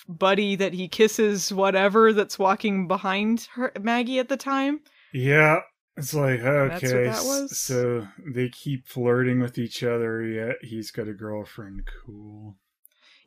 buddy 0.08 0.55
that 0.55 0.73
he 0.73 0.88
kisses, 0.88 1.53
whatever. 1.53 2.12
That's 2.12 2.39
walking 2.39 2.88
behind 2.88 3.47
her, 3.53 3.71
Maggie 3.79 4.17
at 4.17 4.29
the 4.29 4.38
time. 4.38 4.79
Yeah. 5.13 5.60
It's 5.99 6.13
like, 6.13 6.39
okay, 6.39 7.12
so 7.47 8.07
they 8.25 8.49
keep 8.49 8.88
flirting 8.88 9.39
with 9.39 9.57
each 9.57 9.83
other, 9.83 10.23
yet 10.23 10.55
he's 10.62 10.91
got 10.91 11.07
a 11.07 11.13
girlfriend. 11.13 11.88
Cool. 12.05 12.55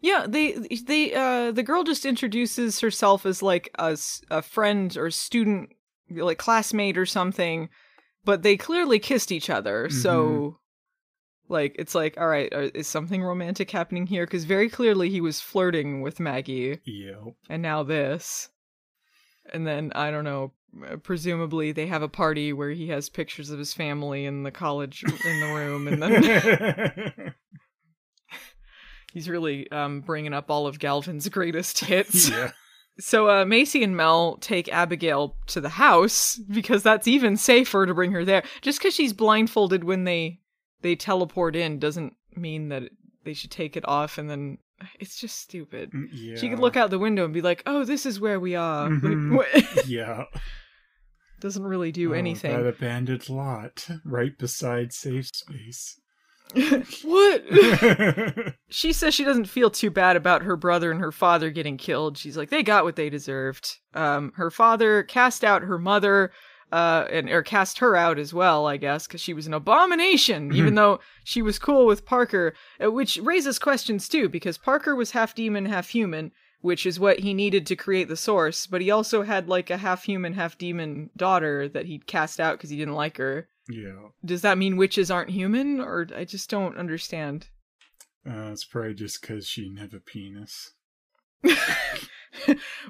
Yeah, 0.01 0.27
they 0.29 0.53
they 0.85 1.15
uh 1.15 1.53
the 1.53 1.63
girl 1.63 1.85
just 1.85 2.05
introduces 2.05 2.81
herself 2.81 3.25
as 3.25 3.41
like 3.41 3.71
a, 3.79 3.97
a 4.31 4.43
friend 4.43 4.97
or 4.97 5.11
student 5.11 5.71
like 6.11 6.39
classmate 6.39 6.99
or 6.99 7.07
something, 7.07 7.69
but 8.25 8.43
they 8.43 8.57
clearly 8.57 8.99
kissed 8.99 9.31
each 9.31 9.49
other. 9.49 9.89
So 9.91 10.59
like 11.49 11.77
it's 11.79 11.95
like 11.95 12.19
all 12.19 12.27
right, 12.27 12.53
uh, 12.53 12.71
is 12.75 12.89
something 12.89 13.23
romantic 13.23 13.71
happening 13.71 14.07
here 14.07 14.27
cuz 14.27 14.43
very 14.43 14.69
clearly 14.69 15.09
he 15.09 15.21
was 15.21 15.41
flirting 15.41 16.03
with 16.03 16.19
Maggie 16.19 16.81
Yep. 16.85 17.35
and 17.49 17.63
now 17.63 17.85
this. 17.85 18.49
And 19.53 19.67
then 19.67 19.93
I 19.95 20.11
don't 20.11 20.25
know, 20.25 20.53
presumably 21.03 21.73
they 21.73 21.87
have 21.87 22.03
a 22.03 22.09
party 22.09 22.53
where 22.53 22.71
he 22.71 22.89
has 22.89 23.09
pictures 23.09 23.51
of 23.51 23.59
his 23.59 23.75
family 23.75 24.25
in 24.25 24.43
the 24.43 24.51
college 24.51 25.05
in 25.05 25.41
the 25.41 25.55
room 25.55 25.87
and 25.89 26.03
then 26.03 27.35
he's 29.13 29.29
really 29.29 29.71
um 29.71 30.01
bringing 30.01 30.33
up 30.35 30.51
all 30.51 30.67
of 30.67 30.79
Galvin's 30.79 31.29
greatest 31.29 31.81
hits. 31.81 32.29
yeah. 32.31 32.53
So 33.01 33.31
uh, 33.31 33.47
Macy 33.47 33.83
and 33.83 33.97
Mel 33.97 34.37
take 34.43 34.69
Abigail 34.71 35.35
to 35.47 35.63
the 35.63 35.71
house 35.71 36.37
because 36.37 36.83
that's 36.83 37.09
even 37.09 37.39
safer 37.39 37.87
to 37.87 37.95
bring 37.95 38.13
her 38.13 38.23
there. 38.23 38.43
Just 38.61 38.79
because 38.79 38.93
she's 38.95 39.15
blindfolded 39.15 39.83
when 39.83 40.05
they 40.05 40.41
they 40.83 40.95
teleport 40.95 41.57
in 41.57 41.79
doesn't 41.79 42.15
mean 42.37 42.69
that 42.69 42.83
they 43.25 43.33
should 43.33 43.51
take 43.51 43.79
it 43.79 43.89
off 43.89 44.19
and 44.19 44.29
then 44.29 44.59
it's 45.01 45.17
just 45.19 45.41
stupid. 45.41 45.91
Yeah. 46.13 46.37
She 46.37 46.51
could 46.51 46.59
look 46.59 46.77
out 46.77 46.91
the 46.91 46.99
window 46.99 47.25
and 47.25 47.33
be 47.33 47.41
like, 47.41 47.63
"Oh, 47.65 47.83
this 47.85 48.05
is 48.05 48.21
where 48.21 48.39
we 48.39 48.57
are." 48.57 48.91
Mhm. 48.91 49.43
yeah. 49.87 50.25
Doesn't 51.43 51.65
really 51.65 51.93
do 51.93 52.15
Oh, 52.15 52.17
anything. 52.17 52.57
That 52.57 52.67
abandoned 52.67 53.29
lot 53.29 53.87
right 54.05 54.37
beside 54.39 54.93
safe 54.93 55.29
space. 55.35 55.99
what? 57.03 57.43
she 58.71 58.93
says 58.93 59.15
she 59.15 59.25
doesn't 59.25 59.47
feel 59.47 59.71
too 59.71 59.91
bad 59.91 60.17
about 60.17 60.43
her 60.43 60.57
brother 60.57 60.91
and 60.91 61.01
her 61.01 61.13
father 61.13 61.51
getting 61.51 61.77
killed. 61.77 62.17
She's 62.17 62.37
like, 62.37 62.51
they 62.51 62.63
got 62.63 62.85
what 62.85 62.97
they 62.97 63.11
deserved. 63.11 63.79
Um, 63.95 64.33
her 64.37 64.51
father 64.51 65.03
cast 65.03 65.45
out 65.45 65.63
her 65.63 65.79
mother, 65.79 66.31
uh, 66.71 67.07
and 67.11 67.29
or 67.29 67.43
cast 67.43 67.79
her 67.79 67.97
out 67.97 68.19
as 68.19 68.33
well, 68.33 68.67
I 68.67 68.77
guess, 68.77 69.07
because 69.07 69.21
she 69.21 69.35
was 69.35 69.47
an 69.47 69.55
abomination. 69.55 70.53
Even 70.55 70.75
though 70.75 71.01
she 71.25 71.43
was 71.43 71.59
cool 71.59 71.87
with 71.87 72.07
Parker, 72.07 72.55
uh, 72.83 72.91
which 72.91 73.19
raises 73.19 73.59
questions 73.59 74.09
too, 74.09 74.29
because 74.29 74.59
Parker 74.59 74.95
was 74.95 75.11
half 75.11 75.35
demon, 75.35 75.67
half 75.67 75.89
human, 75.89 76.33
which 76.63 76.87
is 76.87 76.99
what 76.99 77.19
he 77.21 77.35
needed 77.35 77.67
to 77.67 77.77
create 77.77 78.09
the 78.09 78.17
source. 78.17 78.67
But 78.67 78.81
he 78.81 78.91
also 78.91 79.23
had 79.23 79.49
like 79.49 79.69
a 79.69 79.77
half 79.77 80.05
human, 80.05 80.33
half 80.33 80.57
demon 80.57 81.11
daughter 81.17 81.69
that 81.69 81.87
he'd 81.87 82.07
cast 82.07 82.41
out 82.41 82.57
because 82.57 82.71
he 82.71 82.77
didn't 82.77 82.95
like 82.95 83.19
her. 83.19 83.49
yeah. 83.69 84.09
Does 84.25 84.41
that 84.43 84.59
mean 84.59 84.77
witches 84.77 85.11
aren't 85.11 85.31
human, 85.31 85.81
or 85.81 86.07
I 86.17 86.25
just 86.25 86.49
don't 86.49 86.79
understand? 86.79 87.49
Uh, 88.27 88.51
it's 88.53 88.65
probably 88.65 88.95
just 88.95 89.21
because 89.21 89.47
she 89.47 89.63
didn't 89.63 89.79
have 89.79 89.95
a 89.95 90.01
penis. 90.01 90.73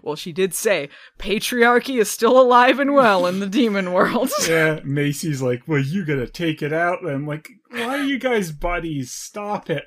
well, 0.03 0.15
she 0.15 0.31
did 0.33 0.53
say 0.55 0.91
patriarchy 1.19 1.99
is 1.99 2.11
still 2.11 2.39
alive 2.39 2.79
and 2.79 2.93
well 2.93 3.27
in 3.27 3.41
the 3.41 3.47
demon 3.61 3.93
world. 3.95 4.31
yeah, 4.49 4.81
Macy's 4.85 5.41
like, 5.41 5.63
well, 5.67 5.81
you 5.81 6.05
gotta 6.05 6.29
take 6.29 6.63
it 6.63 6.73
out. 6.73 7.01
And 7.01 7.11
I'm 7.11 7.27
like, 7.27 7.49
why 7.71 7.99
are 7.99 8.05
you 8.05 8.19
guys 8.19 8.53
buddies? 8.53 9.11
Stop 9.11 9.71
it. 9.71 9.85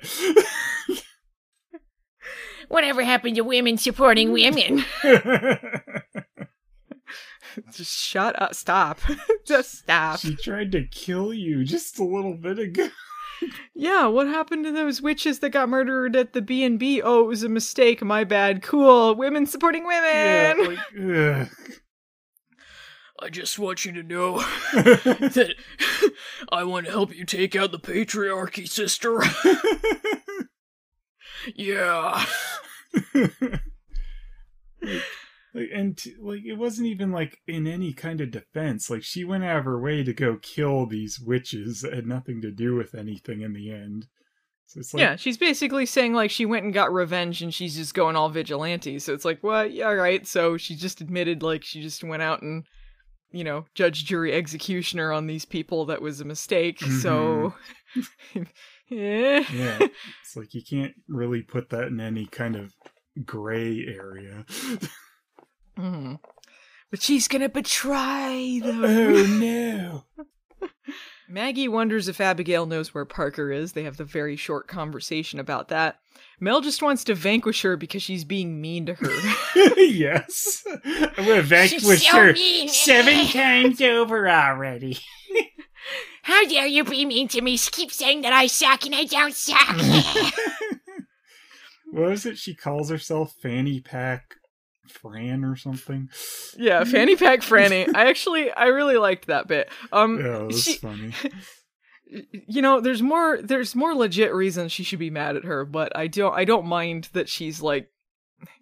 Whatever 2.68 3.02
happened 3.02 3.36
to 3.36 3.42
women 3.42 3.76
supporting 3.78 4.32
women? 4.32 4.84
just 7.72 7.92
shut 7.98 8.40
up. 8.40 8.54
Stop. 8.54 9.00
just 9.46 9.78
stop. 9.78 10.18
she 10.20 10.34
tried 10.36 10.72
to 10.72 10.86
kill 10.88 11.32
you 11.32 11.64
just 11.64 11.98
a 11.98 12.04
little 12.04 12.34
bit 12.34 12.58
ago. 12.58 12.88
yeah, 13.74 14.06
what 14.06 14.26
happened 14.26 14.64
to 14.64 14.72
those 14.72 15.02
witches 15.02 15.40
that 15.40 15.50
got 15.50 15.68
murdered 15.68 16.16
at 16.16 16.32
the 16.32 16.42
B 16.42 16.64
and 16.64 16.78
B? 16.78 17.02
Oh, 17.02 17.24
it 17.24 17.28
was 17.28 17.42
a 17.42 17.48
mistake. 17.48 18.02
My 18.02 18.24
bad. 18.24 18.62
Cool. 18.62 19.14
Women 19.14 19.46
supporting 19.46 19.86
women. 19.86 20.02
Yeah, 20.04 20.54
like, 20.66 20.78
ugh. 21.00 21.48
I 23.18 23.30
just 23.30 23.58
want 23.58 23.84
you 23.84 23.92
to 23.92 24.02
know 24.02 24.38
that 24.74 25.54
I 26.52 26.64
want 26.64 26.84
to 26.86 26.92
help 26.92 27.16
you 27.16 27.24
take 27.24 27.56
out 27.56 27.72
the 27.72 27.78
patriarchy, 27.78 28.68
sister. 28.68 29.22
yeah. 31.54 32.26
like 35.54 35.70
and 35.72 35.96
t- 35.96 36.14
like 36.20 36.44
it 36.44 36.54
wasn't 36.54 36.86
even 36.86 37.10
like 37.10 37.38
in 37.46 37.66
any 37.66 37.92
kind 37.92 38.20
of 38.20 38.30
defense 38.30 38.90
like 38.90 39.02
she 39.02 39.24
went 39.24 39.44
out 39.44 39.58
of 39.58 39.64
her 39.64 39.80
way 39.80 40.04
to 40.04 40.12
go 40.12 40.38
kill 40.40 40.86
these 40.86 41.18
witches 41.18 41.80
that 41.80 41.92
had 41.92 42.06
nothing 42.06 42.40
to 42.40 42.50
do 42.50 42.74
with 42.74 42.94
anything 42.94 43.40
in 43.40 43.52
the 43.52 43.70
end 43.70 44.06
so 44.66 44.80
it's 44.80 44.92
like 44.92 45.00
yeah, 45.00 45.16
she's 45.16 45.38
basically 45.38 45.86
saying 45.86 46.12
like 46.12 46.30
she 46.30 46.44
went 46.44 46.64
and 46.64 46.74
got 46.74 46.92
revenge 46.92 47.40
and 47.40 47.54
she's 47.54 47.76
just 47.76 47.94
going 47.94 48.16
all 48.16 48.28
vigilante. 48.28 48.98
So 48.98 49.14
it's 49.14 49.24
like, 49.24 49.42
well, 49.42 49.64
yeah, 49.64 49.90
right. 49.92 50.26
So 50.26 50.56
she 50.56 50.74
just 50.74 51.00
admitted 51.00 51.42
like 51.42 51.62
she 51.64 51.80
just 51.80 52.02
went 52.02 52.22
out 52.22 52.42
and, 52.42 52.64
you 53.30 53.44
know, 53.44 53.66
judge, 53.74 54.04
jury, 54.04 54.32
executioner 54.32 55.12
on 55.12 55.28
these 55.28 55.44
people. 55.44 55.86
That 55.86 56.02
was 56.02 56.20
a 56.20 56.24
mistake. 56.24 56.80
So, 56.80 57.54
mm-hmm. 57.96 58.42
yeah. 58.88 59.44
yeah 59.52 59.78
it's 59.80 60.36
like 60.36 60.54
you 60.54 60.62
can't 60.62 60.94
really 61.08 61.42
put 61.42 61.70
that 61.70 61.88
in 61.88 62.00
any 62.00 62.26
kind 62.26 62.56
of 62.56 62.72
gray 63.24 63.84
area 63.86 64.44
Mhm. 65.78 66.18
But 66.90 67.02
she's 67.02 67.28
gonna 67.28 67.48
betray 67.50 68.60
them. 68.60 68.84
oh 68.84 69.26
no 69.38 70.04
Maggie 71.28 71.66
wonders 71.68 72.06
if 72.08 72.20
Abigail 72.20 72.66
knows 72.66 72.94
where 72.94 73.04
Parker 73.04 73.50
is. 73.50 73.72
They 73.72 73.82
have 73.82 73.96
the 73.96 74.04
very 74.04 74.36
short 74.36 74.68
conversation 74.68 75.40
about 75.40 75.68
that. 75.68 75.98
Mel 76.38 76.60
just 76.60 76.82
wants 76.82 77.02
to 77.04 77.14
vanquish 77.16 77.62
her 77.62 77.76
because 77.76 78.02
she's 78.02 78.24
being 78.24 78.60
mean 78.60 78.86
to 78.86 78.94
her. 78.94 79.10
yes 79.76 80.64
i'm 80.94 81.26
gonna 81.26 81.42
vanquish 81.42 82.06
so 82.08 82.16
her 82.16 82.32
mean. 82.32 82.68
seven 82.68 83.26
times 83.26 83.80
over 83.82 84.28
already 84.30 84.98
How 86.26 86.44
dare 86.44 86.66
you 86.66 86.82
be 86.82 87.04
mean 87.04 87.28
to 87.28 87.40
me? 87.40 87.56
Keep 87.56 87.92
saying 87.92 88.22
that 88.22 88.32
I 88.32 88.48
suck 88.48 88.84
and 88.84 88.96
I 88.96 89.04
don't 89.04 89.32
suck. 89.32 89.76
what 91.92 92.10
is 92.10 92.26
it 92.26 92.36
she 92.36 92.52
calls 92.52 92.90
herself 92.90 93.32
fanny 93.40 93.80
pack 93.80 94.34
fran 94.88 95.44
or 95.44 95.54
something 95.54 96.08
yeah, 96.56 96.82
fanny 96.82 97.14
pack 97.14 97.42
Franny. 97.42 97.88
I 97.94 98.08
actually, 98.08 98.50
I 98.50 98.66
really 98.66 98.96
liked 98.96 99.28
that 99.28 99.46
bit. 99.46 99.70
Um, 99.92 100.18
yeah 100.18 100.38
it 100.38 100.46
was 100.46 100.64
she- 100.64 100.78
funny 100.78 101.12
you 102.32 102.60
know 102.60 102.80
there's 102.80 103.02
more 103.02 103.40
there's 103.40 103.76
more 103.76 103.94
legit 103.94 104.34
reasons 104.34 104.72
she 104.72 104.82
should 104.82 104.98
be 104.98 105.10
mad 105.10 105.36
at 105.36 105.44
her 105.44 105.64
but 105.64 105.96
i 105.96 106.06
don't 106.06 106.34
i 106.34 106.44
don't 106.44 106.66
mind 106.66 107.08
that 107.12 107.28
she's 107.28 107.60
like 107.60 107.88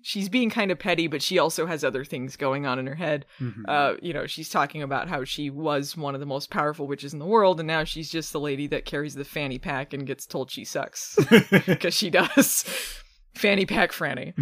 she's 0.03 0.29
being 0.29 0.51
kind 0.51 0.71
of 0.71 0.79
petty 0.79 1.07
but 1.07 1.23
she 1.23 1.39
also 1.39 1.67
has 1.67 1.83
other 1.85 2.05
things 2.05 2.37
going 2.37 2.67
on 2.67 2.79
in 2.79 2.87
her 2.87 2.95
head. 2.95 3.27
Mhm. 3.41 3.63
uh 3.69 3.95
you 4.03 4.13
know 4.13 4.27
she's 4.27 4.49
talking 4.49 4.83
about 4.83 5.09
how 5.09 5.25
she 5.25 5.51
was 5.51 5.97
one 5.97 6.15
of 6.15 6.21
the 6.21 6.27
most 6.27 6.51
powerful 6.51 6.87
witches 6.87 7.13
in 7.13 7.19
the 7.19 7.27
world 7.27 7.61
and 7.61 7.67
now 7.67 7.85
she's 7.85 8.11
just 8.11 8.33
the 8.33 8.41
lady 8.41 8.67
that 8.69 8.85
carries 8.85 9.15
the 9.15 9.25
fanny 9.25 9.59
pack 9.59 9.93
and 9.93 10.07
gets 10.07 10.27
told 10.27 10.51
she 10.51 10.65
sucks. 10.65 11.17
Because 11.67 11.95
she 11.95 12.11
does. 12.11 12.65
Fanny 13.35 13.67
pack 13.67 13.91
franny. 13.91 14.33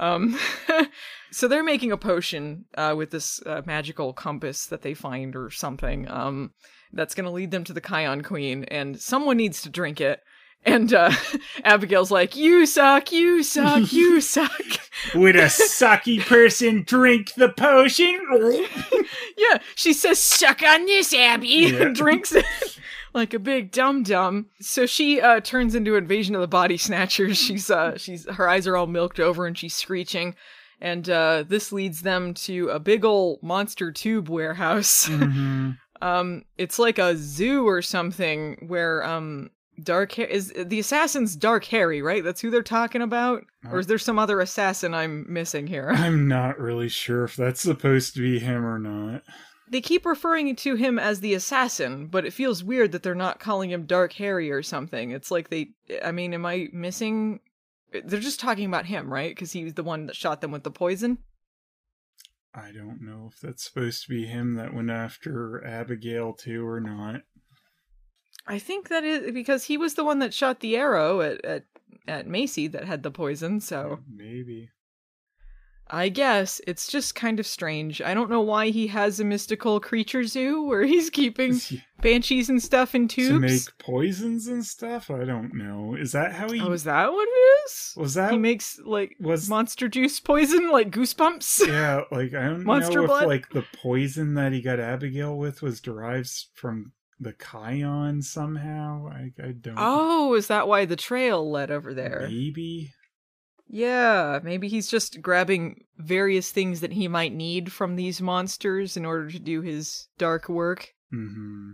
Um 0.00 0.38
so 1.30 1.48
they're 1.48 1.62
making 1.62 1.92
a 1.92 1.96
potion 1.98 2.64
uh, 2.76 2.94
with 2.96 3.10
this 3.10 3.40
uh, 3.46 3.60
magical 3.66 4.12
compass 4.14 4.66
that 4.66 4.82
they 4.82 4.94
find 4.94 5.36
or 5.36 5.50
something 5.50 6.08
um 6.10 6.52
that's 6.94 7.14
going 7.14 7.24
to 7.24 7.30
lead 7.30 7.50
them 7.50 7.64
to 7.64 7.72
the 7.72 7.80
Kion 7.80 8.22
Queen 8.24 8.64
and 8.64 9.00
someone 9.00 9.36
needs 9.38 9.62
to 9.62 9.70
drink 9.70 10.00
it 10.00 10.20
and 10.64 10.92
uh 10.94 11.10
Abigail's 11.64 12.10
like 12.10 12.36
you 12.36 12.66
suck 12.66 13.12
you 13.12 13.42
suck 13.42 13.92
you 13.92 14.20
suck 14.36 14.50
Would 15.14 15.36
a 15.36 15.46
sucky 15.46 16.20
person 16.20 16.82
drink 16.84 17.34
the 17.34 17.48
potion? 17.48 18.18
yeah 19.36 19.58
she 19.74 19.92
says 19.92 20.18
suck 20.18 20.62
on 20.62 20.86
this 20.86 21.12
Abby 21.14 21.48
Yeah. 21.48 21.82
and 21.86 21.94
drinks 21.94 22.32
it 22.32 22.44
like 23.14 23.34
a 23.34 23.38
big 23.38 23.72
dum 23.72 24.02
dum 24.02 24.46
so 24.60 24.86
she 24.86 25.20
uh 25.20 25.40
turns 25.40 25.74
into 25.74 25.96
invasion 25.96 26.34
of 26.34 26.40
the 26.40 26.48
body 26.48 26.76
snatchers 26.76 27.38
she's 27.38 27.70
uh 27.70 27.96
she's 27.98 28.28
her 28.30 28.48
eyes 28.48 28.66
are 28.66 28.76
all 28.76 28.86
milked 28.86 29.20
over 29.20 29.46
and 29.46 29.58
she's 29.58 29.74
screeching 29.74 30.34
and 30.80 31.08
uh 31.10 31.44
this 31.46 31.72
leads 31.72 32.02
them 32.02 32.32
to 32.34 32.68
a 32.70 32.78
big 32.80 33.04
ol' 33.04 33.38
monster 33.42 33.92
tube 33.92 34.28
warehouse 34.28 35.08
Mhm. 35.08 35.76
um 36.00 36.44
it's 36.56 36.78
like 36.78 36.98
a 36.98 37.16
zoo 37.16 37.66
or 37.68 37.82
something 37.82 38.64
where 38.66 39.04
um 39.04 39.50
dark 39.84 40.12
hair 40.12 40.26
is 40.26 40.52
the 40.56 40.78
assassin's 40.80 41.36
dark 41.36 41.64
harry 41.64 42.02
right? 42.02 42.24
That's 42.24 42.40
who 42.40 42.50
they're 42.50 42.62
talking 42.62 43.02
about? 43.02 43.44
Or 43.70 43.78
is 43.78 43.86
uh, 43.86 43.88
there 43.88 43.98
some 43.98 44.18
other 44.18 44.40
assassin 44.40 44.94
i'm 44.94 45.26
missing 45.32 45.66
here? 45.66 45.90
I'm 45.94 46.28
not 46.28 46.58
really 46.58 46.88
sure 46.88 47.24
if 47.24 47.36
that's 47.36 47.60
supposed 47.60 48.14
to 48.14 48.20
be 48.20 48.38
him 48.38 48.64
or 48.64 48.78
not. 48.78 49.22
they 49.68 49.80
keep 49.80 50.04
referring 50.06 50.54
to 50.56 50.74
him 50.74 50.98
as 50.98 51.20
the 51.20 51.34
assassin 51.34 52.06
but 52.06 52.24
it 52.24 52.32
feels 52.32 52.64
weird 52.64 52.92
that 52.92 53.02
they're 53.02 53.14
not 53.14 53.40
calling 53.40 53.70
him 53.70 53.86
dark 53.86 54.12
harry 54.14 54.50
or 54.50 54.62
something. 54.62 55.10
It's 55.10 55.30
like 55.30 55.50
they 55.50 55.70
i 56.04 56.12
mean 56.12 56.34
am 56.34 56.46
i 56.46 56.68
missing 56.72 57.40
they're 58.04 58.20
just 58.20 58.40
talking 58.40 58.66
about 58.66 58.86
him 58.86 59.12
right? 59.12 59.30
Because 59.30 59.52
he 59.52 59.64
was 59.64 59.74
the 59.74 59.82
one 59.82 60.06
that 60.06 60.16
shot 60.16 60.40
them 60.40 60.50
with 60.50 60.62
the 60.62 60.70
poison? 60.70 61.18
I 62.54 62.70
don't 62.70 63.00
know 63.00 63.30
if 63.32 63.40
that's 63.40 63.64
supposed 63.64 64.02
to 64.02 64.10
be 64.10 64.26
him 64.26 64.56
that 64.56 64.74
went 64.74 64.90
after 64.90 65.64
Abigail 65.66 66.34
too 66.34 66.66
or 66.66 66.80
not. 66.80 67.22
I 68.46 68.58
think 68.58 68.88
that 68.88 69.04
is 69.04 69.32
because 69.32 69.64
he 69.64 69.76
was 69.76 69.94
the 69.94 70.04
one 70.04 70.18
that 70.18 70.34
shot 70.34 70.60
the 70.60 70.76
arrow 70.76 71.20
at 71.20 71.44
at, 71.44 71.64
at 72.08 72.26
macy 72.26 72.66
that 72.66 72.84
had 72.84 73.02
the 73.02 73.10
poison 73.10 73.60
so 73.60 74.00
Maybe. 74.12 74.70
I 75.94 76.08
guess 76.08 76.58
it's 76.66 76.90
just 76.90 77.14
kind 77.14 77.38
of 77.38 77.46
strange. 77.46 78.00
I 78.00 78.14
don't 78.14 78.30
know 78.30 78.40
why 78.40 78.68
he 78.68 78.86
has 78.86 79.20
a 79.20 79.24
mystical 79.24 79.78
creature 79.78 80.24
zoo 80.24 80.62
where 80.62 80.84
he's 80.84 81.10
keeping 81.10 81.60
banshees 82.00 82.48
and 82.48 82.62
stuff 82.62 82.94
in 82.94 83.08
tubes 83.08 83.28
to 83.28 83.38
make 83.38 83.78
poisons 83.78 84.46
and 84.46 84.64
stuff? 84.64 85.10
I 85.10 85.24
don't 85.26 85.52
know. 85.52 85.94
Is 85.94 86.12
that 86.12 86.32
how 86.32 86.48
he 86.48 86.60
Oh, 86.62 86.72
is 86.72 86.84
that 86.84 87.12
what 87.12 87.28
it 87.28 87.40
is? 87.66 87.92
was 87.94 88.14
that 88.14 88.32
He 88.32 88.38
makes 88.38 88.78
like 88.78 89.16
was 89.20 89.50
monster 89.50 89.86
juice 89.86 90.18
poison, 90.18 90.70
like 90.70 90.90
goosebumps. 90.90 91.66
Yeah, 91.72 92.02
like 92.10 92.32
I 92.32 92.44
don't 92.44 92.64
Monster 92.64 93.02
know 93.02 93.06
blood? 93.08 93.24
if 93.24 93.28
like 93.28 93.50
the 93.50 93.64
poison 93.82 94.32
that 94.34 94.52
he 94.52 94.62
got 94.62 94.80
Abigail 94.80 95.36
with 95.36 95.60
was 95.60 95.80
derived 95.82 96.32
from 96.54 96.92
the 97.22 97.32
Kion 97.32 98.22
somehow. 98.22 99.08
I 99.08 99.32
I 99.42 99.52
don't 99.52 99.74
Oh, 99.76 100.34
is 100.34 100.46
that 100.48 100.68
why 100.68 100.84
the 100.84 100.96
trail 100.96 101.50
led 101.50 101.70
over 101.70 101.94
there? 101.94 102.26
maybe. 102.28 102.92
Yeah, 103.68 104.40
maybe 104.42 104.68
he's 104.68 104.90
just 104.90 105.22
grabbing 105.22 105.84
various 105.96 106.50
things 106.50 106.80
that 106.80 106.92
he 106.92 107.08
might 107.08 107.32
need 107.32 107.72
from 107.72 107.96
these 107.96 108.20
monsters 108.20 108.96
in 108.96 109.06
order 109.06 109.30
to 109.30 109.38
do 109.38 109.62
his 109.62 110.08
dark 110.18 110.48
work. 110.48 110.92
hmm 111.10 111.72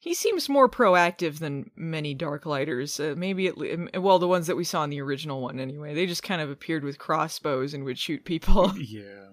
He 0.00 0.14
seems 0.14 0.48
more 0.48 0.70
proactive 0.70 1.40
than 1.40 1.70
many 1.76 2.14
Dark 2.14 2.46
Lighters. 2.46 2.98
Uh, 2.98 3.14
maybe 3.16 3.46
at 3.48 3.58
le- 3.58 4.00
well, 4.00 4.18
the 4.18 4.28
ones 4.28 4.46
that 4.46 4.56
we 4.56 4.64
saw 4.64 4.84
in 4.84 4.90
the 4.90 5.00
original 5.02 5.42
one 5.42 5.60
anyway. 5.60 5.92
They 5.94 6.06
just 6.06 6.22
kind 6.22 6.40
of 6.40 6.48
appeared 6.50 6.84
with 6.84 6.98
crossbows 6.98 7.74
and 7.74 7.84
would 7.84 7.98
shoot 7.98 8.24
people. 8.24 8.72
Yeah. 8.78 9.28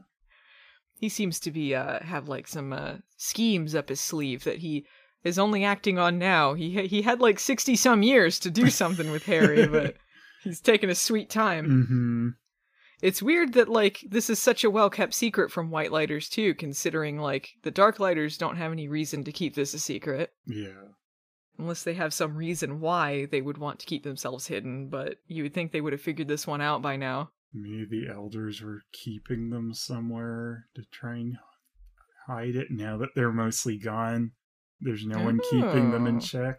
he 1.00 1.08
seems 1.10 1.40
to 1.42 1.52
be 1.52 1.74
uh 1.74 2.00
have 2.04 2.28
like 2.28 2.48
some 2.48 2.74
uh 2.74 2.96
schemes 3.18 3.74
up 3.74 3.88
his 3.90 4.00
sleeve 4.02 4.44
that 4.44 4.58
he 4.60 4.86
is 5.24 5.38
only 5.40 5.64
acting 5.64 5.98
on 6.00 6.18
now. 6.20 6.54
He 6.54 6.88
he 6.88 7.02
had 7.02 7.20
like 7.22 7.40
60 7.40 7.76
some 7.76 8.04
years 8.04 8.40
to 8.40 8.52
do 8.52 8.70
something 8.70 9.12
with 9.12 9.26
Harry, 9.26 9.68
but 9.78 9.96
he's 10.44 10.60
taking 10.60 10.90
a 10.90 10.96
sweet 10.96 11.30
time. 11.30 11.66
hmm 11.88 12.30
It's 13.02 13.22
weird 13.24 13.54
that 13.54 13.70
like 13.70 14.04
this 14.08 14.30
is 14.30 14.40
such 14.40 14.64
a 14.64 14.70
well-kept 14.70 15.14
secret 15.14 15.52
from 15.52 15.72
White 15.72 15.92
Lighters 15.92 16.30
too, 16.30 16.54
considering 16.56 17.20
like 17.20 17.50
the 17.64 17.72
Dark 17.72 18.00
Lighters 18.00 18.38
don't 18.38 18.58
have 18.58 18.72
any 18.72 18.88
reason 18.88 19.24
to 19.26 19.32
keep 19.32 19.56
this 19.56 19.74
a 19.74 19.80
secret 19.80 20.32
Yeah. 20.46 20.90
unless 21.58 21.84
they 21.84 21.94
have 21.96 22.14
some 22.14 22.36
reason 22.36 22.80
why 22.80 23.26
they 23.26 23.42
would 23.42 23.58
want 23.58 23.80
to 23.80 23.86
keep 23.86 24.04
themselves 24.04 24.48
hidden, 24.48 24.88
but 24.90 25.18
you 25.28 25.44
would 25.44 25.54
think 25.54 25.72
they 25.72 25.82
would 25.82 25.94
have 25.94 26.02
figured 26.02 26.28
this 26.28 26.48
one 26.48 26.62
out 26.62 26.82
by 26.82 26.96
now. 26.96 27.32
Maybe 27.54 28.06
the 28.06 28.14
elders 28.14 28.62
were 28.62 28.82
keeping 28.94 29.50
them 29.50 29.74
somewhere 29.74 30.68
to 30.76 30.84
try 30.92 31.16
and 31.18 31.38
hide 32.28 32.56
it 32.56 32.68
now 32.72 32.98
that 32.98 33.10
they're 33.16 33.32
mostly 33.34 33.78
gone. 33.78 34.32
There's 34.82 35.06
no 35.06 35.20
one 35.24 35.40
keeping 35.52 35.92
them 35.92 36.08
in 36.08 36.18
Oh. 36.18 36.20
check. 36.20 36.58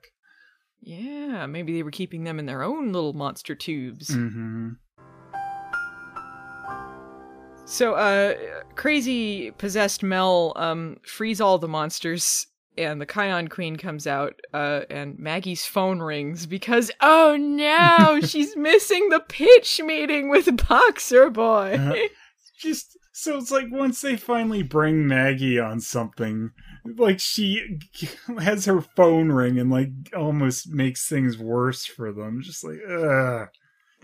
Yeah, 0.81 1.47
maybe 1.47 1.73
they 1.75 1.83
were 1.83 1.91
keeping 1.91 2.25
them 2.25 2.39
in 2.39 2.47
their 2.47 2.63
own 2.63 2.93
little 2.93 3.13
monster 3.13 3.55
tubes. 3.55 4.13
hmm 4.13 4.71
So, 7.65 7.95
uh, 7.95 8.35
crazy 8.75 9.51
possessed 9.53 10.03
Mel, 10.03 10.53
um, 10.57 10.97
frees 11.07 11.41
all 11.41 11.59
the 11.59 11.69
monsters, 11.69 12.47
and 12.77 13.01
the 13.01 13.07
Kion 13.07 13.49
Queen 13.49 13.77
comes 13.77 14.07
out, 14.07 14.35
uh, 14.53 14.81
and 14.91 15.19
Maggie's 15.19 15.65
phone 15.65 16.01
rings 16.01 16.45
because, 16.47 16.91
oh 17.01 17.37
no, 17.39 18.21
she's 18.27 18.57
missing 18.57 19.09
the 19.11 19.21
pitch 19.21 19.81
meeting 19.85 20.29
with 20.29 20.67
Boxer 20.69 21.31
Boy. 21.31 21.77
Uh, 21.79 21.95
Just 22.59 22.99
So 23.13 23.39
it's 23.39 23.51
like 23.51 23.67
once 23.71 24.01
they 24.01 24.17
finally 24.17 24.63
bring 24.63 25.07
Maggie 25.07 25.59
on 25.61 25.81
something, 25.81 26.51
like 26.85 27.21
she 27.21 27.79
has 28.41 28.65
her 28.67 28.81
phone 28.81 29.31
ring 29.31 29.59
and 29.59 29.71
like 29.71 29.91
almost 30.17 30.69
makes 30.69 31.09
things 31.09 31.39
worse 31.39 31.85
for 31.87 32.13
them. 32.13 32.41
Just 32.43 32.65
like, 32.65 32.79
ugh. 32.89 33.49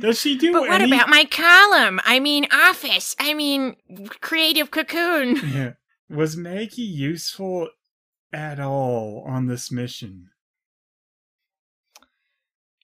Does 0.00 0.20
she 0.20 0.38
do 0.38 0.52
But 0.52 0.62
what 0.68 0.80
any- 0.80 0.92
about 0.92 1.08
my 1.08 1.24
column? 1.24 2.00
I 2.04 2.20
mean, 2.20 2.46
office. 2.52 3.16
I 3.18 3.34
mean, 3.34 3.74
creative 4.20 4.70
cocoon. 4.70 5.36
Yeah. 5.52 5.72
Was 6.08 6.36
Maggie 6.36 6.82
useful 6.82 7.68
at 8.32 8.58
all 8.60 9.24
on 9.26 9.46
this 9.46 9.70
mission? 9.72 10.30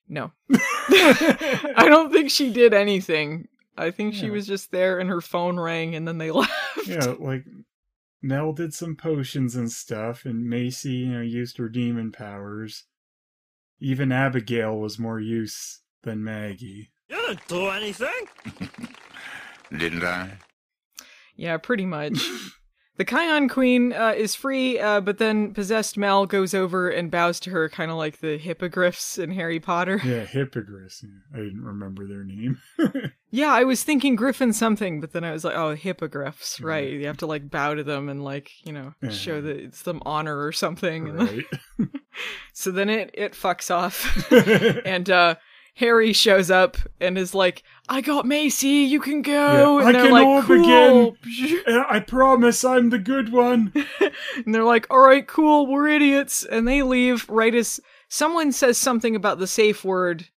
No. 0.09 0.33
I 0.53 1.87
don't 1.89 2.13
think 2.13 2.31
she 2.31 2.51
did 2.53 2.75
anything. 2.75 3.49
I 3.77 3.91
think 3.91 4.15
she 4.15 4.31
was 4.31 4.47
just 4.47 4.71
there 4.71 4.99
and 5.01 5.09
her 5.09 5.21
phone 5.21 5.59
rang 5.59 5.95
and 5.95 6.07
then 6.07 6.19
they 6.19 6.31
left. 6.31 6.53
Yeah, 6.87 7.15
like 7.19 7.45
Mel 8.25 8.55
did 8.55 8.73
some 8.73 8.97
potions 8.97 9.55
and 9.55 9.71
stuff, 9.71 10.25
and 10.25 10.49
Macy, 10.49 10.93
you 10.93 11.13
know, 11.13 11.21
used 11.21 11.59
her 11.59 11.69
demon 11.69 12.11
powers. 12.11 12.85
Even 13.81 14.11
Abigail 14.11 14.79
was 14.79 14.99
more 14.99 15.21
use 15.21 15.83
than 16.05 16.25
Maggie. 16.25 16.91
You 17.11 17.17
didn't 17.17 17.47
do 17.49 17.69
anything. 17.69 18.09
Didn't 19.79 20.05
I? 20.05 20.39
Yeah, 21.37 21.59
pretty 21.59 21.85
much. 21.85 22.19
the 22.97 23.05
Kion 23.05 23.51
Queen 23.51 23.93
uh, 23.93 24.15
is 24.17 24.35
free, 24.35 24.79
uh, 24.79 25.01
but 25.01 25.19
then 25.19 25.53
possessed 25.53 25.97
Mal 25.97 26.27
goes 26.27 26.55
over 26.55 26.89
and 26.89 27.11
bows 27.11 27.41
to 27.41 27.51
her, 27.51 27.69
kind 27.69 27.91
of 27.91 27.97
like 27.97 28.21
the 28.21 28.39
hippogriffs 28.39 29.19
in 29.19 29.33
Harry 29.33 29.61
Potter. 29.61 30.01
Yeah, 30.05 30.25
hippogriffs. 30.25 31.03
Yeah, 31.03 31.39
I 31.39 31.43
didn't 31.43 31.65
remember 31.65 32.07
their 32.07 32.25
name. 32.25 32.59
Yeah, 33.35 33.53
I 33.53 33.65
was 33.65 33.83
thinking 33.83 34.15
Griffin 34.15 34.53
something, 34.53 35.01
but 35.01 35.11
then 35.11 35.25
I 35.25 35.33
was 35.33 35.43
like, 35.43 35.57
oh, 35.57 35.75
hippogriffs, 35.75 36.61
right? 36.61 36.89
You 36.89 37.09
have 37.09 37.17
to 37.17 37.27
like 37.27 37.51
bow 37.51 37.75
to 37.75 37.83
them 37.83 38.09
and 38.09 38.23
like 38.23 38.53
you 38.63 38.73
know 38.73 38.95
show 39.11 39.41
that 39.41 39.57
it's 39.57 39.83
them 39.83 40.01
honor 40.07 40.47
or 40.47 40.53
something. 40.53 41.13
Right. 41.13 41.45
so 42.53 42.71
then 42.71 42.89
it 42.89 43.11
it 43.13 43.33
fucks 43.33 43.75
off, 43.75 44.31
and 44.87 45.11
uh 45.11 45.35
Harry 45.75 46.13
shows 46.13 46.51
up 46.51 46.77
and 47.01 47.19
is 47.19 47.35
like, 47.35 47.63
"I 47.89 48.01
got 48.01 48.27
Macy, 48.27 48.69
you 48.69 49.01
can 49.01 49.23
go." 49.23 49.81
Yeah, 49.81 49.89
and 49.89 49.97
I 49.97 50.01
can 50.01 50.13
like, 50.13 50.27
all 50.27 50.43
"Cool." 50.43 51.17
Yeah, 51.67 51.85
I 51.89 52.01
promise 52.01 52.65
I'm 52.65 52.91
the 52.91 52.99
good 52.99 53.33
one. 53.33 53.73
and 54.01 54.55
they're 54.55 54.65
like, 54.65 54.87
"All 54.91 55.01
right, 55.01 55.27
cool, 55.27 55.67
we're 55.67 55.89
idiots," 55.89 56.45
and 56.45 56.67
they 56.67 56.83
leave 56.83 57.29
right 57.29 57.55
as 57.55 57.81
someone 58.09 58.53
says 58.53 58.79
something 58.79 59.17
about 59.17 59.39
the 59.39 59.47
safe 59.47 59.85
word 59.85 60.29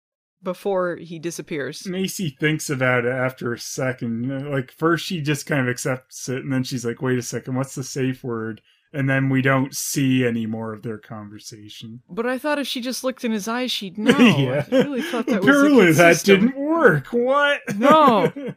before 0.43 0.97
he 0.97 1.19
disappears. 1.19 1.87
Macy 1.87 2.31
thinks 2.31 2.71
about 2.71 3.05
it 3.05 3.13
after 3.13 3.53
a 3.53 3.59
second. 3.59 4.51
Like, 4.51 4.71
first 4.71 5.05
she 5.05 5.21
just 5.21 5.45
kind 5.45 5.61
of 5.61 5.69
accepts 5.69 6.29
it, 6.29 6.45
and 6.45 6.53
then 6.53 6.63
she's 6.63 6.85
like, 6.85 7.03
wait 7.03 7.19
a 7.19 7.23
second, 7.23 7.57
what's 7.57 7.75
the 7.75 7.85
safe 7.85 8.23
word? 8.25 8.61
And 8.97 9.09
then 9.11 9.29
we 9.29 9.43
don't 9.43 9.75
see 9.75 10.25
any 10.27 10.47
more 10.47 10.73
of 10.73 10.83
their 10.83 10.99
conversation. 10.99 12.01
But 12.09 12.25
I 12.27 12.39
thought 12.39 12.59
if 12.59 12.67
she 12.67 12.81
just 12.81 13.05
looked 13.05 13.25
in 13.25 13.33
his 13.33 13.47
eyes, 13.49 13.71
she'd 13.71 13.99
know. 14.07 14.17
yeah. 14.19 14.65
I 14.73 14.77
really 14.77 15.03
thought 15.03 15.27
that 15.27 15.43
Apparently 15.43 15.87
was 15.87 15.99
that 15.99 16.15
system. 16.17 16.47
didn't 16.47 16.57
work. 16.57 17.09
What? 17.09 17.61
No. 17.77 18.33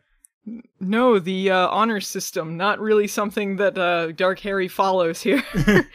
No, 0.79 1.19
the 1.19 1.51
uh, 1.51 1.67
honor 1.67 2.01
system, 2.01 2.57
not 2.57 2.79
really 2.79 3.05
something 3.05 3.57
that 3.57 3.77
uh, 3.77 4.13
Dark 4.13 4.39
Harry 4.39 4.67
follows 4.67 5.21
here. 5.21 5.43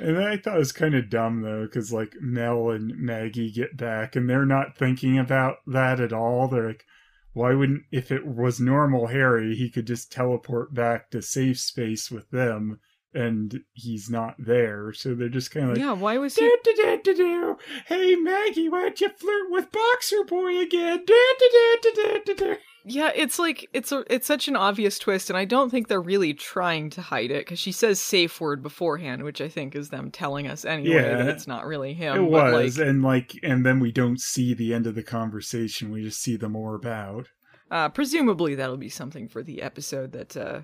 And 0.00 0.18
I 0.18 0.36
thought 0.36 0.56
it 0.56 0.58
was 0.58 0.72
kind 0.72 0.94
of 0.94 1.08
dumb 1.08 1.40
though, 1.40 1.62
because 1.64 1.92
like 1.92 2.12
Mel 2.20 2.70
and 2.70 2.94
Maggie 2.98 3.50
get 3.50 3.76
back, 3.76 4.16
and 4.16 4.28
they're 4.28 4.44
not 4.44 4.76
thinking 4.76 5.18
about 5.18 5.58
that 5.68 5.98
at 6.00 6.12
all. 6.12 6.48
They're 6.48 6.66
like, 6.66 6.84
why 7.32 7.54
wouldn't 7.54 7.84
if 7.90 8.10
it 8.12 8.26
was 8.26 8.60
normal 8.60 9.06
Harry, 9.06 9.54
he 9.54 9.70
could 9.70 9.86
just 9.86 10.12
teleport 10.12 10.74
back 10.74 11.10
to 11.12 11.22
safe 11.22 11.58
space 11.58 12.10
with 12.10 12.28
them, 12.30 12.80
and 13.14 13.60
he's 13.72 14.10
not 14.10 14.34
there. 14.38 14.92
So 14.92 15.14
they're 15.14 15.28
just 15.28 15.50
kind 15.50 15.64
of 15.66 15.70
like, 15.72 15.78
yeah, 15.78 15.92
why 15.92 16.18
was 16.18 16.34
he? 16.36 16.42
"Do, 16.42 16.58
do, 16.64 16.74
do, 16.76 17.00
do, 17.02 17.14
do. 17.14 17.56
Hey 17.86 18.14
Maggie, 18.16 18.68
why 18.68 18.82
don't 18.82 19.00
you 19.00 19.08
flirt 19.08 19.50
with 19.50 19.70
Boxer 19.72 20.24
Boy 20.24 20.58
again? 20.58 21.02
Do, 21.06 21.34
do, 21.38 21.48
do, 21.52 21.78
do, 21.82 21.92
do, 21.94 22.20
do, 22.26 22.34
do." 22.34 22.56
Yeah, 22.86 23.10
it's 23.14 23.38
like 23.38 23.66
it's 23.72 23.92
a 23.92 24.04
it's 24.12 24.26
such 24.26 24.46
an 24.46 24.56
obvious 24.56 24.98
twist, 24.98 25.30
and 25.30 25.38
I 25.38 25.46
don't 25.46 25.70
think 25.70 25.88
they're 25.88 26.02
really 26.02 26.34
trying 26.34 26.90
to 26.90 27.00
hide 27.00 27.30
it 27.30 27.46
because 27.46 27.58
she 27.58 27.72
says 27.72 27.98
safe 27.98 28.38
word 28.42 28.62
beforehand, 28.62 29.22
which 29.22 29.40
I 29.40 29.48
think 29.48 29.74
is 29.74 29.88
them 29.88 30.10
telling 30.10 30.46
us 30.48 30.66
anyway 30.66 30.96
Yeah. 30.96 31.16
that 31.16 31.28
it's 31.28 31.46
not 31.46 31.64
really 31.64 31.94
him. 31.94 32.14
It 32.16 32.30
was, 32.30 32.76
like, 32.78 32.86
and 32.86 33.02
like, 33.02 33.32
and 33.42 33.64
then 33.64 33.80
we 33.80 33.90
don't 33.90 34.20
see 34.20 34.52
the 34.52 34.74
end 34.74 34.86
of 34.86 34.96
the 34.96 35.02
conversation. 35.02 35.90
We 35.92 36.02
just 36.02 36.20
see 36.20 36.36
them 36.36 36.54
orb 36.54 36.84
out. 36.84 37.28
uh, 37.70 37.88
presumably 37.88 38.54
that'll 38.54 38.76
be 38.76 38.90
something 38.90 39.28
for 39.28 39.42
the 39.42 39.62
episode 39.62 40.12
that 40.12 40.36
uh, 40.36 40.60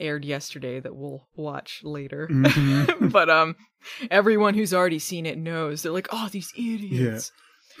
aired 0.00 0.24
yesterday 0.24 0.80
that 0.80 0.94
we'll 0.96 1.26
watch 1.36 1.80
later. 1.84 2.28
Mhm. 2.30 3.10
but 3.12 3.30
um, 3.30 3.56
everyone 4.10 4.54
who's 4.54 4.74
already 4.74 4.98
seen 4.98 5.26
it 5.26 5.38
knows 5.38 5.82
they're 5.82 5.92
like, 5.92 6.08
oh, 6.12 6.28
these 6.30 6.52
idiots. 6.56 7.32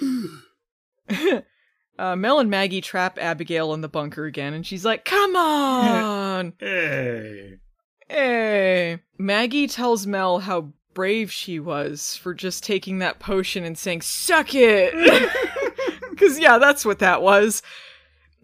uh, 1.98 2.16
Mel 2.16 2.40
and 2.40 2.50
Maggie 2.50 2.80
trap 2.80 3.18
Abigail 3.20 3.74
in 3.74 3.80
the 3.80 3.88
bunker 3.88 4.24
again, 4.24 4.54
and 4.54 4.66
she's 4.66 4.84
like, 4.84 5.04
"Come 5.04 5.36
on, 5.36 6.52
Hey. 6.58 7.56
hey!" 8.08 8.98
Maggie 9.18 9.68
tells 9.68 10.06
Mel 10.06 10.40
how 10.40 10.72
brave 10.94 11.30
she 11.32 11.58
was 11.60 12.16
for 12.16 12.34
just 12.34 12.64
taking 12.64 12.98
that 12.98 13.18
potion 13.20 13.64
and 13.64 13.78
saying, 13.78 14.02
"Suck 14.02 14.54
it," 14.54 14.92
because 16.10 16.38
yeah, 16.38 16.58
that's 16.58 16.84
what 16.84 16.98
that 17.00 17.22
was. 17.22 17.62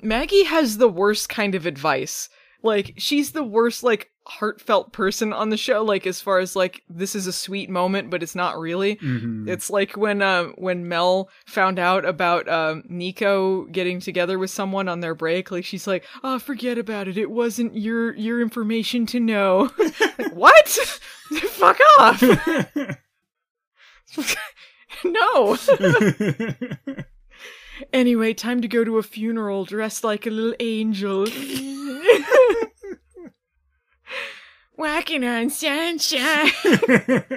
Maggie 0.03 0.45
has 0.45 0.79
the 0.79 0.89
worst 0.89 1.29
kind 1.29 1.55
of 1.55 1.67
advice. 1.67 2.29
Like 2.63 2.95
she's 2.99 3.33
the 3.33 3.45
worst 3.45 3.83
like 3.83 4.11
heartfelt 4.27 4.93
person 4.93 5.33
on 5.33 5.49
the 5.49 5.57
show 5.57 5.83
like 5.83 6.07
as 6.07 6.21
far 6.21 6.39
as 6.39 6.55
like 6.55 6.83
this 6.89 7.17
is 7.17 7.27
a 7.27 7.33
sweet 7.33 7.69
moment 7.69 8.11
but 8.11 8.23
it's 8.23 8.35
not 8.35 8.59
really. 8.59 8.97
Mhm. 8.97 9.49
It's 9.49 9.71
like 9.71 9.97
when 9.97 10.21
uh, 10.23 10.45
when 10.57 10.87
Mel 10.89 11.31
found 11.47 11.79
out 11.79 12.05
about 12.05 12.49
um, 12.49 12.85
Nico 12.89 13.65
getting 13.67 13.99
together 13.99 14.39
with 14.39 14.51
someone 14.51 14.89
on 14.89 15.01
their 15.01 15.15
break 15.15 15.51
like 15.51 15.65
she's 15.65 15.87
like, 15.87 16.05
"Oh, 16.23 16.39
forget 16.39 16.79
about 16.79 17.09
it. 17.09 17.17
It 17.19 17.31
wasn't 17.31 17.77
your 17.77 18.15
your 18.15 18.41
information 18.41 19.07
to 19.07 19.21
know." 19.21 19.71
like, 19.79 20.33
what? 20.35 20.69
Fuck 21.51 21.79
off. 21.99 22.23
no. 25.05 25.57
Anyway, 27.93 28.35
time 28.35 28.61
to 28.61 28.69
go 28.69 28.85
to 28.85 28.99
a 28.99 29.03
funeral 29.03 29.65
dressed 29.65 30.05
like 30.05 30.27
a 30.27 30.31
little 30.31 30.55
angel. 30.61 31.27
Walking 34.77 35.25
on 35.25 35.51
sunshine. 35.51 36.51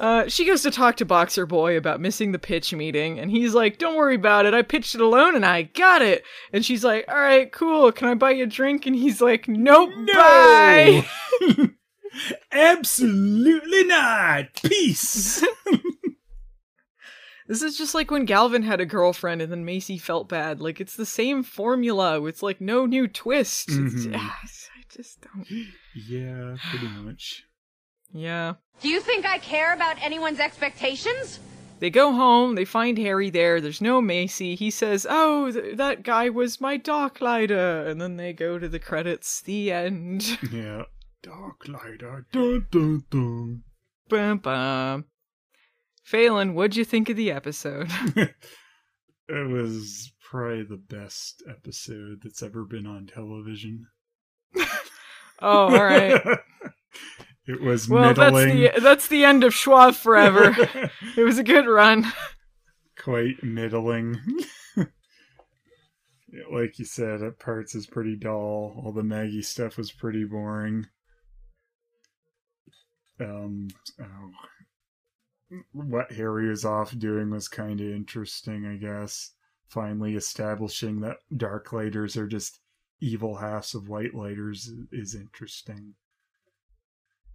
Uh, 0.00 0.28
she 0.28 0.44
goes 0.44 0.62
to 0.62 0.70
talk 0.70 0.96
to 0.96 1.04
Boxer 1.04 1.44
Boy 1.44 1.76
about 1.76 2.00
missing 2.00 2.30
the 2.30 2.38
pitch 2.38 2.72
meeting, 2.72 3.18
and 3.18 3.30
he's 3.32 3.52
like, 3.52 3.78
Don't 3.78 3.96
worry 3.96 4.14
about 4.14 4.46
it. 4.46 4.54
I 4.54 4.62
pitched 4.62 4.94
it 4.94 5.00
alone 5.00 5.34
and 5.34 5.44
I 5.44 5.62
got 5.62 6.02
it. 6.02 6.22
And 6.52 6.64
she's 6.64 6.84
like, 6.84 7.04
All 7.08 7.18
right, 7.18 7.50
cool. 7.50 7.90
Can 7.90 8.06
I 8.08 8.14
buy 8.14 8.30
you 8.30 8.44
a 8.44 8.46
drink? 8.46 8.86
And 8.86 8.94
he's 8.94 9.20
like, 9.20 9.48
Nope, 9.48 9.90
bye. 10.14 11.04
Absolutely 12.52 13.84
not. 13.84 14.46
Peace. 14.62 15.44
This 17.46 17.62
is 17.62 17.78
just 17.78 17.94
like 17.94 18.10
when 18.10 18.26
Galvin 18.26 18.62
had 18.62 18.78
a 18.78 18.84
girlfriend 18.84 19.40
and 19.40 19.50
then 19.50 19.64
Macy 19.64 19.96
felt 19.96 20.28
bad. 20.28 20.60
Like, 20.60 20.82
it's 20.82 20.96
the 20.96 21.06
same 21.06 21.42
formula. 21.42 22.22
It's 22.24 22.42
like 22.42 22.60
no 22.60 22.84
new 22.84 23.08
twist. 23.08 23.70
It's, 23.70 24.04
Mhm. 24.06 24.12
ah, 24.16 24.38
I 24.44 24.82
just 24.94 25.22
don't. 25.22 25.46
yeah, 25.94 26.56
pretty 26.68 26.88
much. 26.88 27.44
Yeah. 28.12 28.56
Do 28.82 28.90
you 28.90 29.00
think 29.00 29.24
I 29.24 29.38
care 29.38 29.72
about 29.72 29.96
anyone's 30.02 30.40
expectations? 30.40 31.40
They 31.80 31.88
go 31.88 32.12
home, 32.12 32.54
they 32.54 32.66
find 32.66 32.98
Harry 32.98 33.30
there, 33.30 33.62
there's 33.62 33.80
no 33.80 34.02
Macy. 34.02 34.54
He 34.54 34.70
says, 34.70 35.06
Oh, 35.08 35.50
th- 35.50 35.78
that 35.78 36.02
guy 36.02 36.28
was 36.28 36.60
my 36.60 36.76
dark 36.76 37.22
lighter. 37.22 37.86
And 37.86 37.98
then 37.98 38.18
they 38.18 38.34
go 38.34 38.58
to 38.58 38.68
the 38.68 38.78
credits. 38.78 39.40
The 39.40 39.72
end. 39.72 40.38
Yeah. 40.52 40.82
Dark 41.28 41.68
lighter. 41.68 42.26
Dun, 42.32 42.66
dun, 42.70 43.04
dun. 43.10 43.62
bum, 44.08 44.38
bum. 44.38 45.04
Phelan, 46.02 46.54
what'd 46.54 46.74
you 46.76 46.86
think 46.86 47.10
of 47.10 47.16
the 47.16 47.30
episode? 47.30 47.90
It 49.30 49.46
was 49.46 50.10
probably 50.22 50.62
the 50.62 50.78
best 50.78 51.42
episode 51.46 52.20
that's 52.22 52.42
ever 52.42 52.64
been 52.64 52.86
on 52.86 53.06
television. 53.06 53.88
oh, 54.58 54.66
all 55.42 55.84
right. 55.84 56.18
it 57.46 57.60
was 57.60 57.90
Well, 57.90 58.14
that's 58.14 58.34
the 58.34 58.72
that's 58.80 59.08
the 59.08 59.26
end 59.26 59.44
of 59.44 59.52
Schwab 59.52 59.96
forever. 59.96 60.56
it 61.14 61.24
was 61.24 61.36
a 61.36 61.44
good 61.44 61.66
run. 61.66 62.10
quite 62.98 63.42
middling. 63.42 64.18
Like 66.50 66.78
you 66.78 66.86
said, 66.86 67.20
at 67.22 67.38
parts 67.38 67.74
is 67.74 67.86
pretty 67.86 68.16
dull. 68.16 68.80
All 68.82 68.92
the 68.92 69.02
Maggie 69.02 69.42
stuff 69.42 69.76
was 69.76 69.92
pretty 69.92 70.24
boring. 70.24 70.86
Um, 73.20 73.68
oh, 74.00 74.30
what 75.72 76.12
Harry 76.12 76.48
was 76.48 76.64
off 76.64 76.96
doing 76.96 77.30
was 77.30 77.48
kind 77.48 77.80
of 77.80 77.86
interesting, 77.86 78.66
I 78.66 78.76
guess. 78.76 79.32
finally 79.68 80.14
establishing 80.14 81.00
that 81.00 81.18
dark 81.36 81.72
lighters 81.72 82.16
are 82.16 82.26
just 82.26 82.60
evil 83.00 83.36
halves 83.36 83.74
of 83.74 83.88
white 83.88 84.14
lighters 84.14 84.70
is 84.92 85.14
interesting. 85.14 85.94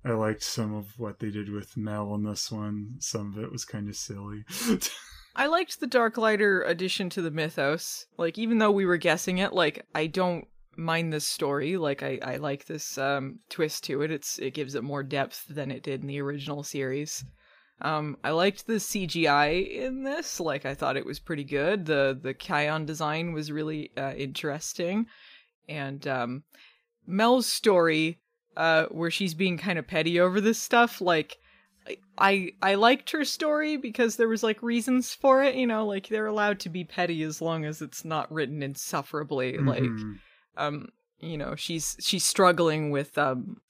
I 0.06 0.12
liked 0.12 0.44
some 0.44 0.74
of 0.74 1.00
what 1.00 1.20
they 1.20 1.30
did 1.30 1.50
with 1.50 1.78
Mel 1.78 2.14
in 2.16 2.24
this 2.24 2.52
one. 2.52 2.96
Some 3.00 3.34
of 3.34 3.44
it 3.44 3.52
was 3.52 3.64
kind 3.64 3.88
of 3.88 3.96
silly. 3.96 4.44
I 5.36 5.48
liked 5.48 5.80
the 5.80 5.88
Dark 5.88 6.18
Lighter 6.18 6.62
addition 6.64 7.10
to 7.12 7.22
the 7.22 7.32
mythos. 7.32 8.06
Like, 8.18 8.38
even 8.38 8.58
though 8.58 8.72
we 8.72 8.86
were 8.86 8.98
guessing 8.98 9.38
it, 9.40 9.54
like, 9.54 9.86
I 9.96 10.08
don't 10.08 10.46
mind 10.78 11.14
this 11.14 11.28
story. 11.28 11.78
Like, 11.78 12.04
I, 12.04 12.20
I 12.24 12.36
like 12.38 12.66
this 12.66 12.98
um, 12.98 13.40
twist 13.50 13.84
to 13.86 14.02
it. 14.02 14.12
It's 14.12 14.40
it 14.40 14.54
gives 14.54 14.76
it 14.76 14.84
more 14.84 15.04
depth 15.04 15.46
than 15.50 15.72
it 15.72 15.84
did 15.84 16.02
in 16.02 16.08
the 16.08 16.22
original 16.22 16.64
series. 16.64 17.24
Um, 17.82 18.18
I 18.24 18.32
liked 18.32 18.66
the 18.66 18.74
CGI 18.74 19.70
in 19.70 20.04
this. 20.04 20.40
Like, 20.40 20.66
I 20.66 20.74
thought 20.74 20.98
it 20.98 21.06
was 21.06 21.20
pretty 21.20 21.44
good. 21.44 21.86
The 21.86 22.18
the 22.22 22.34
Kion 22.34 22.86
design 22.86 23.34
was 23.34 23.52
really 23.52 23.92
uh, 23.98 24.14
interesting, 24.16 25.08
and 25.68 26.08
um, 26.08 26.44
Mel's 27.06 27.48
story, 27.48 28.20
uh, 28.56 28.86
where 28.86 29.12
she's 29.12 29.34
being 29.34 29.58
kind 29.58 29.80
of 29.80 29.88
petty 29.88 30.20
over 30.20 30.42
this 30.42 30.60
stuff, 30.60 31.02
like. 31.02 31.38
I 32.18 32.54
I 32.62 32.76
liked 32.76 33.12
her 33.12 33.26
story 33.26 33.76
because 33.76 34.16
there 34.16 34.30
was 34.30 34.42
like 34.42 34.64
reasons 34.64 35.14
for 35.14 35.44
it, 35.44 35.56
you 35.56 35.68
know, 35.68 35.86
like 35.86 36.08
they're 36.08 36.28
allowed 36.28 36.62
to 36.62 36.70
be 36.70 36.86
petty 36.86 37.24
as 37.24 37.42
long 37.42 37.66
as 37.66 37.82
it's 37.82 38.06
not 38.06 38.32
written 38.32 38.64
insufferably. 38.64 39.54
Mm-hmm. 39.54 39.68
Like 39.68 39.92
um 40.58 40.90
you 41.20 41.38
know, 41.38 41.56
she's 41.56 41.96
she's 42.00 42.26
struggling 42.26 42.92
with 42.92 43.18
um 43.18 43.62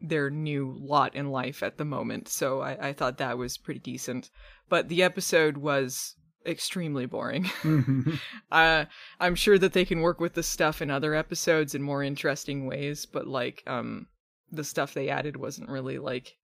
their 0.00 0.30
new 0.30 0.76
lot 0.78 1.14
in 1.14 1.30
life 1.30 1.62
at 1.62 1.78
the 1.78 1.84
moment. 1.84 2.28
So 2.28 2.60
I, 2.60 2.88
I 2.88 2.92
thought 2.92 3.18
that 3.18 3.38
was 3.38 3.56
pretty 3.56 3.80
decent. 3.80 4.30
But 4.68 4.88
the 4.88 5.02
episode 5.02 5.56
was 5.56 6.16
extremely 6.44 7.06
boring. 7.06 7.50
uh, 8.52 8.84
I'm 9.18 9.34
sure 9.34 9.58
that 9.58 9.72
they 9.72 9.84
can 9.84 10.00
work 10.00 10.20
with 10.20 10.34
the 10.34 10.42
stuff 10.42 10.82
in 10.82 10.90
other 10.90 11.14
episodes 11.14 11.74
in 11.74 11.82
more 11.82 12.02
interesting 12.02 12.66
ways, 12.66 13.06
but 13.06 13.26
like 13.26 13.62
um 13.66 14.06
the 14.50 14.64
stuff 14.64 14.94
they 14.94 15.08
added 15.08 15.36
wasn't 15.36 15.68
really 15.68 15.98
like 15.98 16.36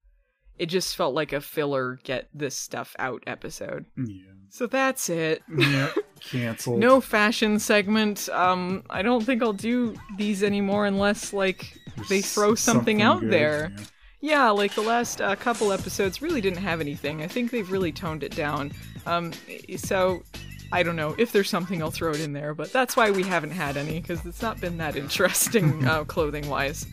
it 0.63 0.69
just 0.69 0.97
felt 0.97 1.13
like 1.15 1.33
a 1.33 1.41
filler 1.41 1.99
get 2.05 2.29
this 2.33 2.57
stuff 2.57 2.95
out 2.99 3.23
episode. 3.27 3.85
Yeah. 3.97 4.23
So 4.49 4.67
that's 4.67 5.09
it. 5.09 5.43
Yeah. 5.57 5.91
Canceled. 6.21 6.79
no 6.79 7.01
fashion 7.01 7.59
segment. 7.59 8.29
Um 8.31 8.85
I 8.89 9.03
don't 9.03 9.25
think 9.25 9.43
I'll 9.43 9.53
do 9.53 9.95
these 10.17 10.43
anymore 10.45 10.87
unless 10.87 11.33
like 11.33 11.61
they 12.09 12.21
throw 12.21 12.55
something, 12.55 13.01
something 13.01 13.03
out 13.03 13.21
good, 13.21 13.33
there. 13.33 13.73
yeah. 13.77 13.85
Yeah, 14.25 14.51
like 14.51 14.73
the 14.77 14.83
last 14.83 15.21
uh, 15.21 15.35
couple 15.35 15.73
episodes 15.73 16.23
really 16.23 16.41
didn't 16.41 16.63
have 16.63 16.81
anything. 16.81 17.23
I 17.23 17.27
think 17.27 17.51
they've 17.51 17.69
really 17.69 17.91
toned 17.91 18.23
it 18.23 18.37
down. 18.37 18.71
Um, 19.05 19.33
so 19.77 20.23
I 20.71 20.85
don't 20.85 20.95
know 20.95 21.17
if 21.19 21.33
there's 21.33 21.51
something 21.51 21.83
I'll 21.83 21.91
throw 21.91 22.13
it 22.13 22.21
in 22.21 22.33
there, 22.33 22.55
but 22.55 22.73
that's 22.73 22.97
why 22.97 23.11
we 23.11 23.25
haven't 23.25 23.51
had 23.51 23.77
any 23.77 23.99
because 23.99 24.25
it's 24.25 24.41
not 24.41 24.61
been 24.61 24.79
that 24.79 24.95
interesting 24.95 25.85
uh, 25.93 26.05
clothing 26.05 26.49
wise. 26.49 26.87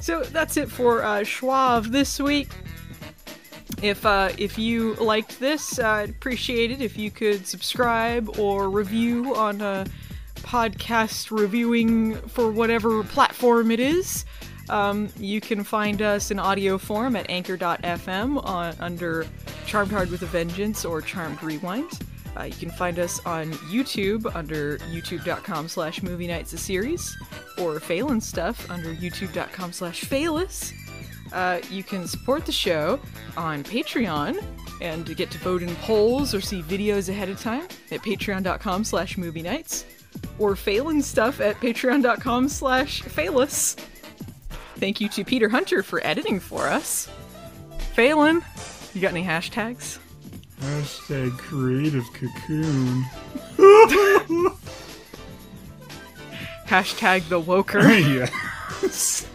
So 0.00 0.22
that's 0.24 0.56
it 0.56 0.70
for 0.70 1.02
uh, 1.02 1.24
Schwab 1.24 1.86
this 1.86 2.18
week. 2.18 2.48
If 3.82 4.04
uh, 4.04 4.30
if 4.36 4.58
you 4.58 4.94
liked 4.94 5.40
this, 5.40 5.78
uh, 5.78 5.88
I'd 5.88 6.10
appreciate 6.10 6.70
it 6.70 6.80
if 6.80 6.98
you 6.98 7.10
could 7.10 7.46
subscribe 7.46 8.38
or 8.38 8.68
review 8.68 9.34
on 9.34 9.60
a 9.60 9.86
podcast 10.36 11.30
reviewing 11.30 12.16
for 12.16 12.50
whatever 12.50 13.02
platform 13.04 13.70
it 13.70 13.80
is. 13.80 14.24
Um, 14.68 15.08
you 15.18 15.40
can 15.40 15.64
find 15.64 16.00
us 16.00 16.30
in 16.30 16.38
audio 16.38 16.78
form 16.78 17.16
at 17.16 17.28
anchor.fm 17.28 18.44
on, 18.44 18.74
under 18.78 19.26
Charmed 19.66 19.90
Hard 19.90 20.10
with 20.10 20.22
a 20.22 20.26
Vengeance 20.26 20.84
or 20.84 21.02
Charmed 21.02 21.42
Rewind. 21.42 21.90
Uh, 22.36 22.44
you 22.44 22.52
can 22.52 22.70
find 22.70 22.98
us 22.98 23.20
on 23.26 23.52
YouTube 23.72 24.34
under 24.34 24.78
youtube.com 24.78 25.68
slash 25.68 26.02
movie 26.02 26.26
nights 26.26 26.52
a 26.52 26.58
series 26.58 27.16
or 27.58 27.80
Phelan 27.80 28.20
stuff 28.20 28.70
under 28.70 28.94
youtube.com 28.94 29.72
slash 29.72 30.04
Phelis. 30.04 30.72
Uh, 31.32 31.60
you 31.70 31.82
can 31.82 32.06
support 32.06 32.46
the 32.46 32.52
show 32.52 32.98
on 33.36 33.62
Patreon 33.62 34.42
and 34.80 35.16
get 35.16 35.30
to 35.30 35.38
vote 35.38 35.62
in 35.62 35.74
polls 35.76 36.34
or 36.34 36.40
see 36.40 36.62
videos 36.62 37.08
ahead 37.08 37.28
of 37.28 37.40
time 37.40 37.64
at 37.90 38.00
patreon.com 38.00 38.84
slash 38.84 39.18
movie 39.18 39.42
nights 39.42 39.84
or 40.38 40.56
Phelan 40.56 41.02
stuff 41.02 41.40
at 41.40 41.56
patreon.com 41.56 42.48
slash 42.48 43.02
Phelis. 43.02 43.78
Thank 44.76 45.00
you 45.00 45.08
to 45.10 45.24
Peter 45.24 45.48
Hunter 45.48 45.82
for 45.82 46.04
editing 46.04 46.40
for 46.40 46.66
us. 46.66 47.08
Phelan, 47.94 48.42
you 48.94 49.00
got 49.00 49.10
any 49.10 49.24
hashtags? 49.24 49.98
Hashtag 50.60 51.38
creative 51.38 52.04
cocoon. 52.12 53.04
Hashtag 56.66 57.28
the 57.28 57.40
woker. 57.40 57.82
yes. 58.82 59.26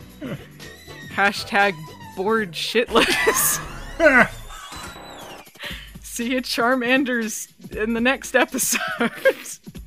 Hashtag 1.14 1.74
bored 2.16 2.52
shitless. 2.52 3.60
See 6.02 6.32
you, 6.32 6.42
Charmanders, 6.42 7.48
in 7.76 7.94
the 7.94 8.02
next 8.02 8.36
episode. 8.36 8.80